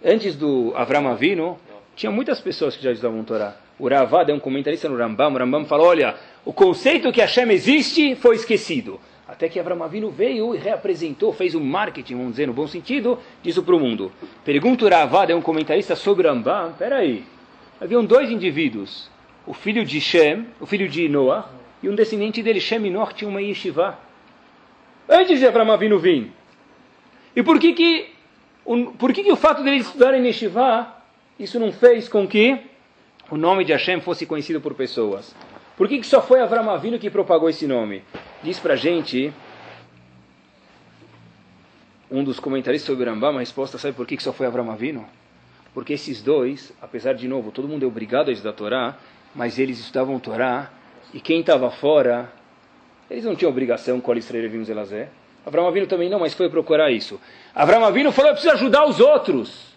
antes 0.04 0.36
do 0.36 0.74
Avram 0.76 1.08
Avino, 1.08 1.58
tinha 1.96 2.12
muitas 2.12 2.40
pessoas 2.42 2.76
que 2.76 2.84
já 2.84 2.92
estudavam 2.92 3.24
Torá. 3.24 3.56
O 3.78 3.90
Ravad 3.90 4.32
é 4.32 4.34
um 4.34 4.40
comentarista 4.40 4.88
no 4.88 4.98
Rambam, 4.98 5.34
o 5.34 5.38
Rambam 5.38 5.66
fala, 5.66 5.84
olha, 5.84 6.16
o 6.46 6.54
conceito 6.54 7.12
que 7.12 7.20
Hashem 7.20 7.52
existe 7.52 8.16
foi 8.16 8.36
esquecido. 8.36 9.00
Até 9.28 9.50
que 9.50 9.60
Avram 9.60 9.84
Avinu 9.84 10.10
veio 10.10 10.56
e 10.56 10.58
reapresentou, 10.58 11.34
fez 11.34 11.56
um 11.56 11.64
marketing, 11.64 12.16
vamos 12.16 12.32
dizer, 12.32 12.48
no 12.48 12.54
bom 12.54 12.68
sentido, 12.68 13.20
disso 13.42 13.64
para 13.64 13.76
o 13.76 13.80
mundo. 13.80 14.12
Pergunta 14.46 14.86
o 14.86 14.90
Ravad, 14.90 15.32
é 15.32 15.36
um 15.36 15.42
comentarista 15.42 15.96
sobre 15.96 16.28
o 16.28 16.30
Rambam, 16.32 16.74
peraí, 16.78 17.26
haviam 17.82 18.06
dois 18.06 18.30
indivíduos, 18.30 19.10
o 19.46 19.54
filho 19.54 19.84
de 19.84 20.00
Shem, 20.00 20.46
o 20.60 20.66
filho 20.66 20.88
de 20.88 21.10
Noah, 21.10 21.50
e 21.84 21.90
um 21.90 21.96
descendente 21.96 22.42
dele, 22.42 22.62
Shem 22.62 22.86
e 22.86 22.90
Noah, 22.90 23.14
tinha 23.14 23.30
uma 23.30 23.42
yeshiva. 23.42 24.00
Antes 25.10 25.40
de 25.40 25.48
Avram 25.48 25.72
Avinu 25.72 26.00
vir. 26.00 26.32
E 27.36 27.44
por 27.44 27.60
que 27.60 27.74
que, 27.74 28.15
por 28.98 29.14
que, 29.14 29.24
que 29.24 29.32
o 29.32 29.36
fato 29.36 29.64
deles 29.64 29.86
estudarem 29.86 30.26
yeshiva, 30.26 30.88
isso 31.40 31.60
não 31.60 31.72
fez 31.72 32.10
com 32.10 32.28
que 32.28 32.60
o 33.30 33.38
nome 33.38 33.64
de 33.64 33.72
Hashem 33.72 34.02
fosse 34.02 34.26
conhecido 34.26 34.60
por 34.60 34.74
pessoas? 34.74 35.36
Por 35.78 35.88
que, 35.88 36.00
que 36.00 36.08
só 36.08 36.22
foi 36.22 36.42
Avram 36.42 36.70
Avinu 36.70 36.98
que 36.98 37.10
propagou 37.10 37.50
esse 37.50 37.68
nome? 37.68 38.04
Diz 38.42 38.60
pra 38.60 38.76
gente 38.76 39.32
um 42.10 42.24
dos 42.24 42.40
comentaristas 42.40 42.88
sobre 42.88 43.10
Rambam, 43.10 43.36
a 43.36 43.40
resposta, 43.40 43.78
sabe 43.78 43.94
por 43.94 44.08
que, 44.08 44.18
que 44.18 44.24
só 44.24 44.32
foi 44.32 44.48
Avram 44.48 44.72
Avinu? 44.72 45.06
Porque 45.74 45.94
esses 45.94 46.22
dois, 46.22 46.74
apesar 46.82 47.14
de 47.14 47.28
novo, 47.28 47.52
todo 47.52 47.68
mundo 47.68 47.84
é 47.84 47.88
obrigado 47.88 48.30
a 48.30 48.32
estudar 48.32 48.52
a 48.52 48.54
Torá, 48.54 48.98
mas 49.36 49.60
eles 49.60 49.80
estudavam 49.80 50.20
Torá, 50.20 50.72
e 51.14 51.20
quem 51.20 51.42
estava 51.42 51.70
fora, 51.70 52.32
eles 53.10 53.26
não 53.26 53.36
tinham 53.36 53.52
obrigação 53.52 54.00
com 54.00 54.12
a 54.12 54.18
Israel 54.18 54.50
Vimos 54.50 54.70
Elazé. 54.70 55.10
Avram 55.46 55.68
Avinu 55.68 55.86
também 55.86 56.10
não, 56.10 56.20
mas 56.20 56.34
foi 56.34 56.50
procurar 56.50 56.92
isso. 56.92 57.20
Avram 57.54 57.86
Avinu 57.86 58.12
falou, 58.12 58.32
eu 58.32 58.36
preciso 58.36 58.56
ajudar 58.56 58.86
os 58.86 59.00
outros. 59.00 59.76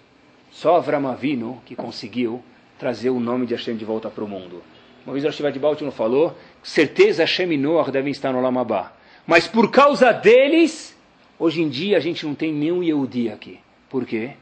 Só 0.51 0.77
Avram 0.77 1.07
Avinu 1.07 1.61
que 1.66 1.77
conseguiu 1.77 2.43
trazer 2.79 3.11
o 3.11 3.21
nome 3.21 3.47
de 3.47 3.55
Hashem 3.55 3.77
de 3.77 3.85
volta 3.85 4.09
para 4.09 4.25
o 4.25 4.29
mundo. 4.29 4.62
Uma 5.05 5.14
vez 5.14 5.25
o 5.25 5.29
Rashi 5.29 5.53
de 5.53 5.59
Baltimore 5.59 5.95
falou, 5.95 6.37
certeza 6.62 7.23
Hashem 7.23 7.53
e 7.53 7.57
Noah 7.57 7.91
devem 7.91 8.11
estar 8.11 8.31
no 8.31 8.43
Lamabá. 8.43 8.93
Mas 9.27 9.49
por 9.49 9.71
causa 9.71 10.12
deles, 10.12 10.95
hoje 11.39 11.62
em 11.62 11.69
dia 11.69 11.97
a 11.97 12.01
gente 12.01 12.27
não 12.27 12.35
tem 12.35 12.53
nenhum 12.53 12.83
Yehudi 12.83 13.31
aqui. 13.31 13.59
Por 13.89 14.05
quê? 14.05 14.33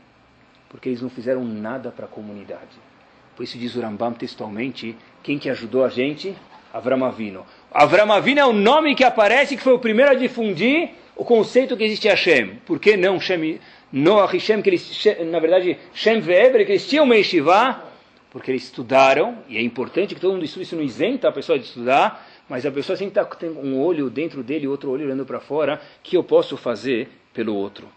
Porque 0.69 0.89
eles 0.89 1.01
não 1.01 1.09
fizeram 1.09 1.45
nada 1.45 1.91
para 1.91 2.07
a 2.07 2.09
comunidade. 2.09 2.77
Por 3.37 3.45
isso 3.45 3.57
diz 3.59 3.77
o 3.77 3.81
Rambam 3.81 4.13
textualmente, 4.13 4.97
quem 5.23 5.39
que 5.39 5.49
ajudou 5.49 5.85
a 5.85 5.89
gente? 5.89 6.35
Avram 6.75 7.05
Avino. 7.05 7.47
Avram 7.73 8.13
Avino 8.13 8.41
é 8.41 8.45
o 8.45 8.53
nome 8.53 8.95
que 8.95 9.05
aparece, 9.05 9.57
que 9.57 9.63
foi 9.63 9.73
o 9.73 9.79
primeiro 9.79 10.11
a 10.11 10.15
difundir 10.15 10.91
o 11.17 11.25
conceito 11.25 11.77
que 11.77 11.85
existe 11.85 12.09
Hashem. 12.09 12.57
Por 12.67 12.79
que 12.79 12.97
não 12.97 13.19
Shem, 13.19 13.59
Noah 13.91 14.37
e 14.37 14.41
Shem, 14.41 14.61
que 14.61 14.71
eles, 14.71 15.05
na 15.31 15.41
verdade, 15.41 15.79
Shem 15.95 16.21
Ve'eber, 16.21 16.65
que 16.67 16.73
eles 16.73 16.87
tinham 16.87 17.05
uma 17.05 17.17
yeshiva, 17.17 17.83
porque 18.31 18.51
eles 18.51 18.65
estudaram, 18.65 19.39
e 19.49 19.57
é 19.57 19.63
importante 19.63 20.15
que 20.15 20.21
todo 20.21 20.35
mundo 20.35 20.45
estude, 20.45 20.65
isso 20.65 20.77
não 20.77 20.83
isenta 20.83 21.29
a 21.29 21.33
pessoa 21.33 21.59
de 21.59 21.65
estudar, 21.65 22.29
mas 22.49 22.67
a 22.67 22.71
pessoa 22.71 22.97
sempre 22.97 23.19
está 23.19 23.25
com 23.25 23.47
um 23.63 23.81
olho 23.81 24.11
dentro 24.11 24.43
dele 24.43 24.69
outro 24.69 24.91
olho 24.91 25.07
olhando 25.07 25.25
para 25.25 25.41
fora, 25.41 25.81
que 26.03 26.17
eu 26.17 26.23
posso 26.23 26.57
fazer 26.57 27.09
pelo 27.33 27.55
outro. 27.55 27.89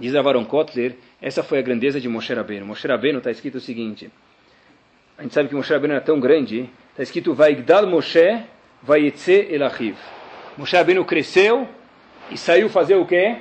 Diz 0.00 0.14
Avaron 0.14 0.44
Kotler, 0.44 0.96
essa 1.20 1.42
foi 1.42 1.58
a 1.58 1.62
grandeza 1.62 2.00
de 2.00 2.08
Moshe 2.08 2.32
Rabbeinu. 2.32 2.64
Moshe 2.64 2.88
Rabbeinu 2.88 3.18
está 3.18 3.30
escrito 3.30 3.56
o 3.56 3.60
seguinte, 3.60 4.10
a 5.18 5.22
gente 5.22 5.34
sabe 5.34 5.48
que 5.48 5.54
Moshe 5.54 5.72
Rabbeinu 5.72 5.94
era 5.94 6.02
tão 6.02 6.18
grande, 6.18 6.70
está 6.90 7.02
escrito, 7.02 7.34
Vaigdal 7.34 7.86
Moshe 7.86 8.42
Vayetze 8.82 9.48
Elachiv. 9.50 9.96
Moshe 10.56 10.76
Rabbeinu 10.76 11.04
cresceu 11.04 11.68
e 12.30 12.36
saiu 12.36 12.68
fazer 12.68 12.96
o 12.96 13.06
quê? 13.06 13.36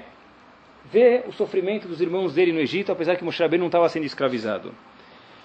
Ver 0.92 1.26
o 1.28 1.34
sofrimento 1.34 1.88
dos 1.88 2.00
irmãos 2.00 2.34
dele 2.34 2.52
no 2.52 2.60
Egito, 2.60 2.92
apesar 2.92 3.16
que 3.16 3.24
Moshe 3.24 3.42
Rabbeinu 3.42 3.64
não 3.64 3.68
estava 3.68 3.90
sendo 3.90 4.06
escravizado. 4.06 4.74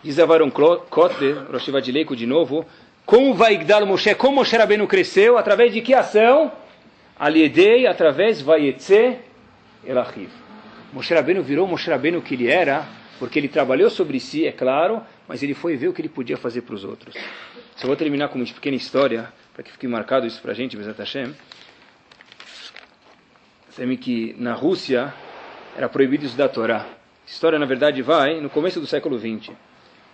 Diz 0.03 0.18
Avaron 0.18 0.51
Kotler, 0.51 1.51
Rosh 1.51 1.68
Vadileiko 1.68 2.14
de 2.14 2.26
novo, 2.26 2.66
como 3.05 3.34
vai 3.34 3.55
Igdal 3.55 3.84
Moshe, 3.86 4.14
como 4.14 4.36
Moshe 4.36 4.57
Rabbeinu 4.57 4.86
cresceu, 4.86 5.36
através 5.36 5.72
de 5.72 5.80
que 5.80 5.95
ação? 5.95 6.53
Aliedei, 7.18 7.86
através 7.86 8.40
Vayetze 8.40 9.18
Elachiv. 9.84 10.30
Moshe 10.93 11.14
Rabbeinu 11.14 11.43
virou 11.43 11.66
Moshe 11.66 11.90
Rabbeinu 11.90 12.22
que 12.22 12.34
ele 12.34 12.49
era, 12.49 12.86
porque 13.18 13.38
ele 13.38 13.49
trabalhou 13.49 13.90
sobre 13.90 14.18
si, 14.20 14.47
é 14.47 14.53
claro, 14.53 15.03
mas 15.26 15.43
ele 15.43 15.55
foi 15.55 15.76
ver 15.76 15.88
o 15.88 15.93
que 15.93 16.01
ele 16.01 16.09
podia 16.09 16.36
fazer 16.36 16.62
para 16.62 16.74
os 16.74 16.84
outros. 16.84 17.14
Só 17.76 17.86
vou 17.86 17.97
terminar 17.97 18.28
com 18.28 18.38
uma 18.38 18.45
pequena 18.45 18.76
história, 18.76 19.32
para 19.55 19.62
que 19.62 19.72
fique 19.72 19.86
marcado 19.86 20.26
isso 20.26 20.40
para 20.40 20.53
a 20.53 20.55
gente, 20.55 20.76
Bezat 20.76 20.99
Hashem. 20.99 21.34
Sabe 23.77 23.97
que 23.97 24.37
na 24.39 24.53
Rússia 24.53 25.14
era 25.75 25.89
proibido 25.89 26.27
estudar 26.27 26.45
a 26.45 26.49
Torá. 26.51 26.81
A 26.81 26.87
história, 27.27 27.59
na 27.59 27.64
verdade, 27.64 28.03
vai 28.03 28.39
no 28.39 28.51
começo 28.51 28.79
do 28.79 28.87
século 28.87 29.18
XX. 29.18 29.55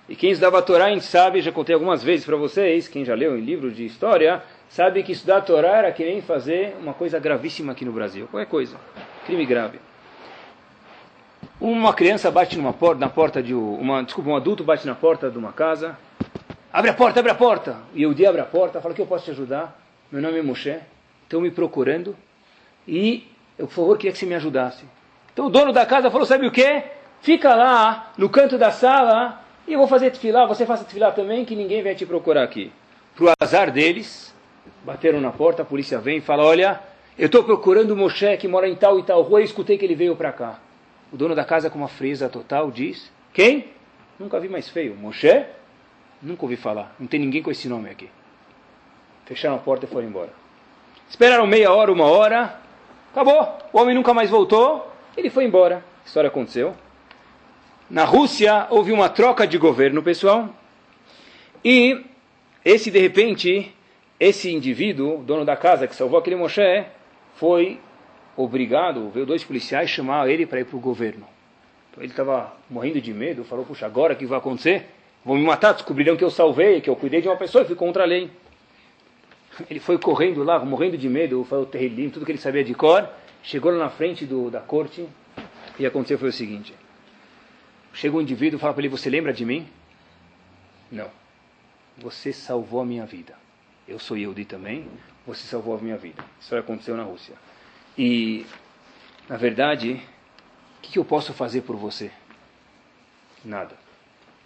E 0.08 0.14
quem 0.14 0.30
estudava 0.30 0.60
a 0.60 0.62
Torá, 0.62 0.84
a 0.84 0.90
gente 0.90 1.04
sabe, 1.04 1.40
já 1.40 1.50
contei 1.50 1.74
algumas 1.74 2.00
vezes 2.00 2.24
para 2.24 2.36
vocês, 2.36 2.86
quem 2.86 3.04
já 3.04 3.16
leu 3.16 3.36
em 3.36 3.40
livro 3.40 3.72
de 3.72 3.84
história, 3.84 4.44
sabe 4.68 5.02
que 5.02 5.10
estudar 5.10 5.38
a 5.38 5.40
Torá 5.40 5.76
era 5.78 5.92
que 5.92 6.04
nem 6.04 6.22
fazer 6.22 6.76
uma 6.80 6.94
coisa 6.94 7.18
gravíssima 7.18 7.72
aqui 7.72 7.84
no 7.84 7.90
Brasil. 7.90 8.28
Qualquer 8.30 8.48
coisa. 8.48 8.76
Crime 9.26 9.44
grave. 9.44 9.80
Uma 11.60 11.92
criança 11.92 12.30
bate 12.30 12.56
numa 12.56 12.72
porta, 12.72 13.00
na 13.00 13.08
porta 13.08 13.42
de 13.42 13.54
uma, 13.54 14.04
desculpa, 14.04 14.30
um 14.30 14.36
adulto 14.36 14.62
bate 14.62 14.86
na 14.86 14.94
porta 14.94 15.28
de 15.28 15.36
uma 15.36 15.52
casa, 15.52 15.98
abre 16.72 16.92
a 16.92 16.94
porta, 16.94 17.18
abre 17.18 17.32
a 17.32 17.34
porta. 17.34 17.76
E 17.92 18.06
o 18.06 18.14
dia 18.14 18.28
abre 18.28 18.40
a 18.40 18.44
porta, 18.44 18.80
fala 18.80 18.94
que 18.94 19.02
eu 19.02 19.06
posso 19.06 19.24
te 19.24 19.32
ajudar. 19.32 19.76
Meu 20.12 20.22
nome 20.22 20.38
é 20.38 20.42
Moshe, 20.42 20.78
estão 21.24 21.40
me 21.40 21.50
procurando 21.50 22.16
e 22.86 23.26
eu, 23.58 23.66
por 23.66 23.74
favor, 23.74 23.96
queria 23.98 24.12
que 24.12 24.18
você 24.18 24.26
me 24.26 24.34
ajudasse. 24.34 24.84
Então 25.32 25.46
o 25.46 25.50
dono 25.50 25.72
da 25.72 25.84
casa 25.84 26.10
falou, 26.10 26.26
sabe 26.26 26.46
o 26.46 26.52
que? 26.52 26.82
Fica 27.20 27.54
lá 27.54 28.12
no 28.16 28.28
canto 28.28 28.56
da 28.56 28.70
sala 28.70 29.42
e 29.66 29.72
eu 29.72 29.78
vou 29.78 29.88
fazer 29.88 30.10
tefilá, 30.10 30.46
você 30.46 30.64
faça 30.64 30.84
tefilá 30.84 31.10
também, 31.10 31.44
que 31.44 31.56
ninguém 31.56 31.82
vai 31.82 31.94
te 31.94 32.06
procurar 32.06 32.44
aqui. 32.44 32.72
Pro 33.16 33.32
azar 33.40 33.70
deles, 33.70 34.34
bateram 34.84 35.20
na 35.20 35.30
porta, 35.30 35.62
a 35.62 35.64
polícia 35.64 35.98
vem 35.98 36.18
e 36.18 36.20
fala, 36.20 36.44
olha, 36.44 36.80
eu 37.18 37.26
estou 37.26 37.42
procurando 37.42 37.90
o 37.90 37.96
Moshe 37.96 38.36
que 38.36 38.46
mora 38.46 38.68
em 38.68 38.76
tal 38.76 38.98
e 38.98 39.02
tal 39.02 39.22
rua 39.22 39.40
e 39.40 39.44
escutei 39.44 39.76
que 39.76 39.84
ele 39.84 39.96
veio 39.96 40.14
para 40.14 40.30
cá. 40.30 40.60
O 41.12 41.16
dono 41.16 41.34
da 41.34 41.44
casa, 41.44 41.68
com 41.68 41.78
uma 41.78 41.88
frieza 41.88 42.28
total, 42.28 42.70
diz, 42.70 43.10
quem? 43.32 43.68
Nunca 44.18 44.38
vi 44.38 44.48
mais 44.48 44.68
feio. 44.68 44.94
Moshe? 44.94 45.44
Nunca 46.22 46.44
ouvi 46.44 46.56
falar. 46.56 46.94
Não 46.98 47.06
tem 47.06 47.18
ninguém 47.18 47.42
com 47.42 47.50
esse 47.50 47.68
nome 47.68 47.90
aqui. 47.90 48.08
Fecharam 49.26 49.56
a 49.56 49.58
porta 49.58 49.86
e 49.86 49.88
foram 49.88 50.06
embora. 50.06 50.30
Esperaram 51.08 51.46
meia 51.46 51.72
hora, 51.72 51.92
uma 51.92 52.04
hora. 52.04 52.60
Acabou. 53.12 53.58
O 53.72 53.78
homem 53.78 53.94
nunca 53.94 54.12
mais 54.14 54.30
voltou. 54.30 54.90
Ele 55.16 55.30
foi 55.30 55.44
embora. 55.44 55.84
A 56.04 56.06
história 56.06 56.28
aconteceu. 56.28 56.74
Na 57.90 58.04
Rússia 58.04 58.66
houve 58.70 58.92
uma 58.92 59.08
troca 59.08 59.46
de 59.46 59.56
governo, 59.56 60.02
pessoal. 60.02 60.50
E 61.64 62.04
esse, 62.64 62.90
de 62.90 62.98
repente, 62.98 63.74
esse 64.20 64.52
indivíduo, 64.52 65.22
dono 65.22 65.44
da 65.44 65.56
casa 65.56 65.86
que 65.86 65.96
salvou 65.96 66.18
aquele 66.18 66.36
Moshe, 66.36 66.84
foi 67.36 67.80
obrigado, 68.36 69.10
veio 69.10 69.26
dois 69.26 69.42
policiais 69.42 69.90
chamar 69.90 70.28
ele 70.28 70.46
para 70.46 70.60
ir 70.60 70.64
para 70.64 70.76
o 70.76 70.80
governo. 70.80 71.26
Então 71.90 72.02
ele 72.02 72.12
estava 72.12 72.52
morrendo 72.68 73.00
de 73.00 73.12
medo, 73.12 73.44
falou, 73.44 73.64
puxa, 73.64 73.86
agora 73.86 74.12
o 74.12 74.16
que 74.16 74.26
vai 74.26 74.38
acontecer? 74.38 74.86
Vão 75.24 75.36
me 75.36 75.44
matar, 75.44 75.72
descobrirão 75.72 76.16
que 76.16 76.22
eu 76.22 76.30
salvei, 76.30 76.80
que 76.80 76.88
eu 76.88 76.94
cuidei 76.94 77.20
de 77.20 77.28
uma 77.28 77.36
pessoa 77.36 77.64
e 77.64 77.66
fui 77.66 77.74
contra 77.74 78.02
a 78.04 78.06
lei. 78.06 78.30
Ele 79.68 79.80
foi 79.80 79.98
correndo 79.98 80.42
lá, 80.42 80.58
morrendo 80.64 80.96
de 80.96 81.08
medo, 81.08 81.44
falou 81.44 81.66
terrelim, 81.66 82.10
tudo 82.10 82.24
que 82.24 82.32
ele 82.32 82.38
sabia 82.38 82.62
de 82.62 82.74
cor, 82.74 83.08
chegou 83.42 83.72
lá 83.72 83.78
na 83.78 83.90
frente 83.90 84.24
do, 84.24 84.50
da 84.50 84.60
corte, 84.60 85.08
e 85.78 85.86
aconteceu 85.86 86.18
foi 86.18 86.28
o 86.28 86.32
seguinte. 86.32 86.74
Chega 87.92 88.16
um 88.16 88.20
indivíduo 88.20 88.58
e 88.58 88.60
fala 88.60 88.72
para 88.72 88.82
ele, 88.82 88.88
você 88.88 89.10
lembra 89.10 89.32
de 89.32 89.44
mim? 89.44 89.66
Não. 90.90 91.10
Você 91.98 92.32
salvou 92.32 92.80
a 92.80 92.84
minha 92.84 93.04
vida. 93.04 93.34
Eu 93.86 93.98
sou 93.98 94.16
Yehudi 94.16 94.44
também, 94.44 94.86
você 95.26 95.46
salvou 95.46 95.76
a 95.76 95.80
minha 95.80 95.96
vida. 95.96 96.24
Isso 96.40 96.54
aconteceu 96.54 96.96
na 96.96 97.02
Rússia. 97.02 97.34
E, 97.96 98.46
na 99.28 99.36
verdade, 99.36 100.00
o 100.78 100.80
que, 100.82 100.92
que 100.92 100.98
eu 100.98 101.04
posso 101.04 101.32
fazer 101.32 101.62
por 101.62 101.74
você? 101.76 102.10
Nada. 103.44 103.74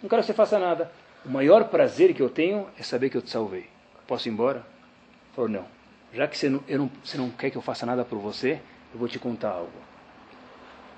Não 0.01 0.09
quero 0.09 0.21
que 0.21 0.27
você 0.27 0.33
faça 0.33 0.57
nada. 0.57 0.91
O 1.25 1.29
maior 1.29 1.65
prazer 1.65 2.13
que 2.13 2.21
eu 2.21 2.29
tenho 2.29 2.67
é 2.77 2.83
saber 2.83 3.09
que 3.09 3.17
eu 3.17 3.21
te 3.21 3.29
salvei. 3.29 3.67
Posso 4.07 4.27
ir 4.27 4.31
embora? 4.31 4.72
Falou, 5.35 5.49
não. 5.49 5.65
Já 6.13 6.27
que 6.27 6.37
você 6.37 6.47
não, 6.47 6.63
não, 6.69 6.91
você 7.03 7.17
não 7.17 7.29
quer 7.31 7.49
que 7.49 7.57
eu 7.57 7.61
faça 7.61 7.85
nada 7.85 8.05
por 8.05 8.19
você, 8.19 8.59
eu 8.93 8.99
vou 8.99 9.07
te 9.07 9.17
contar 9.17 9.49
algo. 9.49 9.71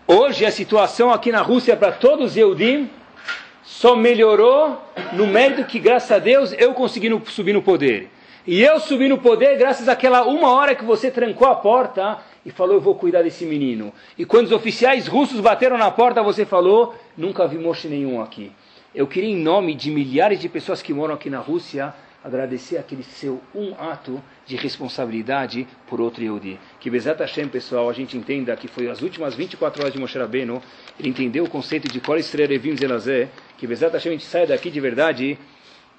Hoje 0.05 0.45
a 0.45 0.51
situação 0.51 1.09
aqui 1.09 1.31
na 1.31 1.41
Rússia 1.41 1.75
para 1.77 1.93
todos 1.93 2.31
os 2.31 2.38
Eudim 2.38 2.89
só 3.63 3.95
melhorou 3.95 4.79
no 5.13 5.25
mérito 5.25 5.63
que, 5.63 5.79
graças 5.79 6.11
a 6.11 6.19
Deus, 6.19 6.53
eu 6.57 6.73
consegui 6.73 7.09
subir 7.27 7.53
no 7.53 7.61
poder. 7.61 8.09
E 8.45 8.61
eu 8.61 8.79
subi 8.79 9.07
no 9.07 9.17
poder 9.17 9.57
graças 9.57 9.88
àquela 9.88 10.23
uma 10.23 10.51
hora 10.51 10.75
que 10.75 10.83
você 10.83 11.09
trancou 11.09 11.47
a 11.47 11.55
porta 11.55 12.19
e 12.45 12.51
falou, 12.51 12.75
eu 12.75 12.81
vou 12.81 12.93
cuidar 12.93 13.23
desse 13.23 13.45
menino. 13.45 13.93
E 14.17 14.25
quando 14.25 14.47
os 14.47 14.51
oficiais 14.51 15.07
russos 15.07 15.39
bateram 15.39 15.77
na 15.77 15.89
porta, 15.89 16.21
você 16.21 16.45
falou, 16.45 16.93
nunca 17.17 17.47
vi 17.47 17.57
moche 17.57 17.88
nenhum 17.88 18.21
aqui. 18.21 18.51
Eu 18.93 19.07
queria, 19.07 19.31
em 19.31 19.38
nome 19.38 19.73
de 19.73 19.89
milhares 19.89 20.39
de 20.39 20.47
pessoas 20.47 20.81
que 20.81 20.93
moram 20.93 21.15
aqui 21.15 21.29
na 21.29 21.39
Rússia, 21.39 21.93
agradecer 22.26 22.78
aquele 22.78 23.03
seu 23.03 23.39
um 23.53 23.76
ato 23.76 24.19
de 24.47 24.55
responsabilidade 24.55 25.67
por 25.86 26.01
outro 26.01 26.23
Yehudi. 26.23 26.59
Que 26.80 26.89
Bezat 26.89 27.19
Hashem, 27.19 27.47
pessoal, 27.47 27.88
a 27.88 27.93
gente 27.93 28.17
entenda 28.17 28.55
que 28.57 28.67
foi 28.67 28.89
as 28.89 29.03
últimas 29.03 29.36
24 29.36 29.80
horas 29.80 29.93
de 29.93 29.99
Moshe 29.99 30.17
Rabbeinu, 30.17 30.59
ele 30.99 31.09
entendeu 31.09 31.43
o 31.43 31.49
conceito 31.49 31.88
de 31.88 31.99
Kol 32.01 32.17
Estrelevim 32.17 32.76
Zelazé, 32.76 33.30
que 33.59 33.67
Bezat 33.67 33.93
Hashem 33.93 34.09
a 34.09 34.15
gente 34.15 34.26
saia 34.26 34.47
daqui 34.47 34.71
de 34.71 34.80
verdade 34.80 35.38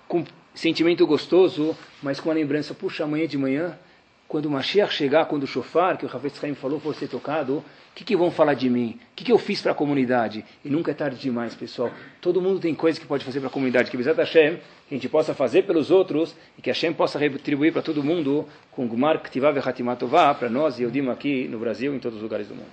com 0.09 0.25
sentimento 0.53 1.07
gostoso, 1.07 1.77
mas 2.03 2.19
com 2.19 2.29
a 2.29 2.35
lembrança, 2.35 2.75
puxa, 2.75 3.05
amanhã 3.05 3.29
de 3.29 3.39
manhã, 3.39 3.79
quando 4.29 4.47
o 4.47 4.51
Mashiach 4.51 4.93
chegar, 4.93 5.27
quando 5.27 5.45
o 5.45 5.47
shofar, 5.47 5.97
que 5.97 6.05
o 6.05 6.09
Rafael 6.09 6.33
Chaim 6.35 6.55
falou, 6.55 6.81
for 6.81 6.95
ser 6.95 7.09
tocado, 7.09 7.59
o 7.59 7.65
que, 7.95 8.05
que 8.05 8.17
vão 8.17 8.31
falar 8.31 8.55
de 8.55 8.69
mim? 8.69 8.99
O 9.13 9.17
que, 9.17 9.25
que 9.25 9.33
eu 9.33 9.39
fiz 9.39 9.63
para 9.63 9.73
a 9.73 9.75
comunidade? 9.75 10.45
E 10.65 10.69
nunca 10.69 10.91
é 10.91 10.95
tarde 10.95 11.19
demais, 11.19 11.55
pessoal. 11.55 11.91
Todo 12.21 12.43
mundo 12.43 12.61
tem 12.61 12.75
coisa 12.75 13.01
que 13.01 13.07
pode 13.07 13.25
fazer 13.25 13.41
para 13.41 13.49
a 13.49 13.53
comunidade. 13.53 13.91
Que 13.91 13.97
Bezat 13.97 14.19
Hashem, 14.19 14.57
que 14.89 14.95
a 14.95 14.95
gente 14.95 15.09
possa 15.09 15.33
fazer 15.33 15.63
pelos 15.63 15.91
outros 15.91 16.35
e 16.59 16.63
que 16.63 16.69
Hashem 16.69 16.93
possa 16.93 17.19
retribuir 17.19 17.73
para 17.73 17.81
todo 17.81 18.03
mundo 18.03 18.47
com 18.71 18.87
Gumar 18.87 19.23
Ktivav 19.23 19.59
Hatimatová, 19.59 20.35
para 20.35 20.51
nós 20.51 20.79
e 20.79 20.87
digo 20.87 21.11
aqui 21.11 21.49
no 21.49 21.59
Brasil 21.59 21.95
e 21.95 21.97
em 21.97 21.99
todos 21.99 22.17
os 22.19 22.23
lugares 22.23 22.49
do 22.49 22.55
mundo. 22.55 22.69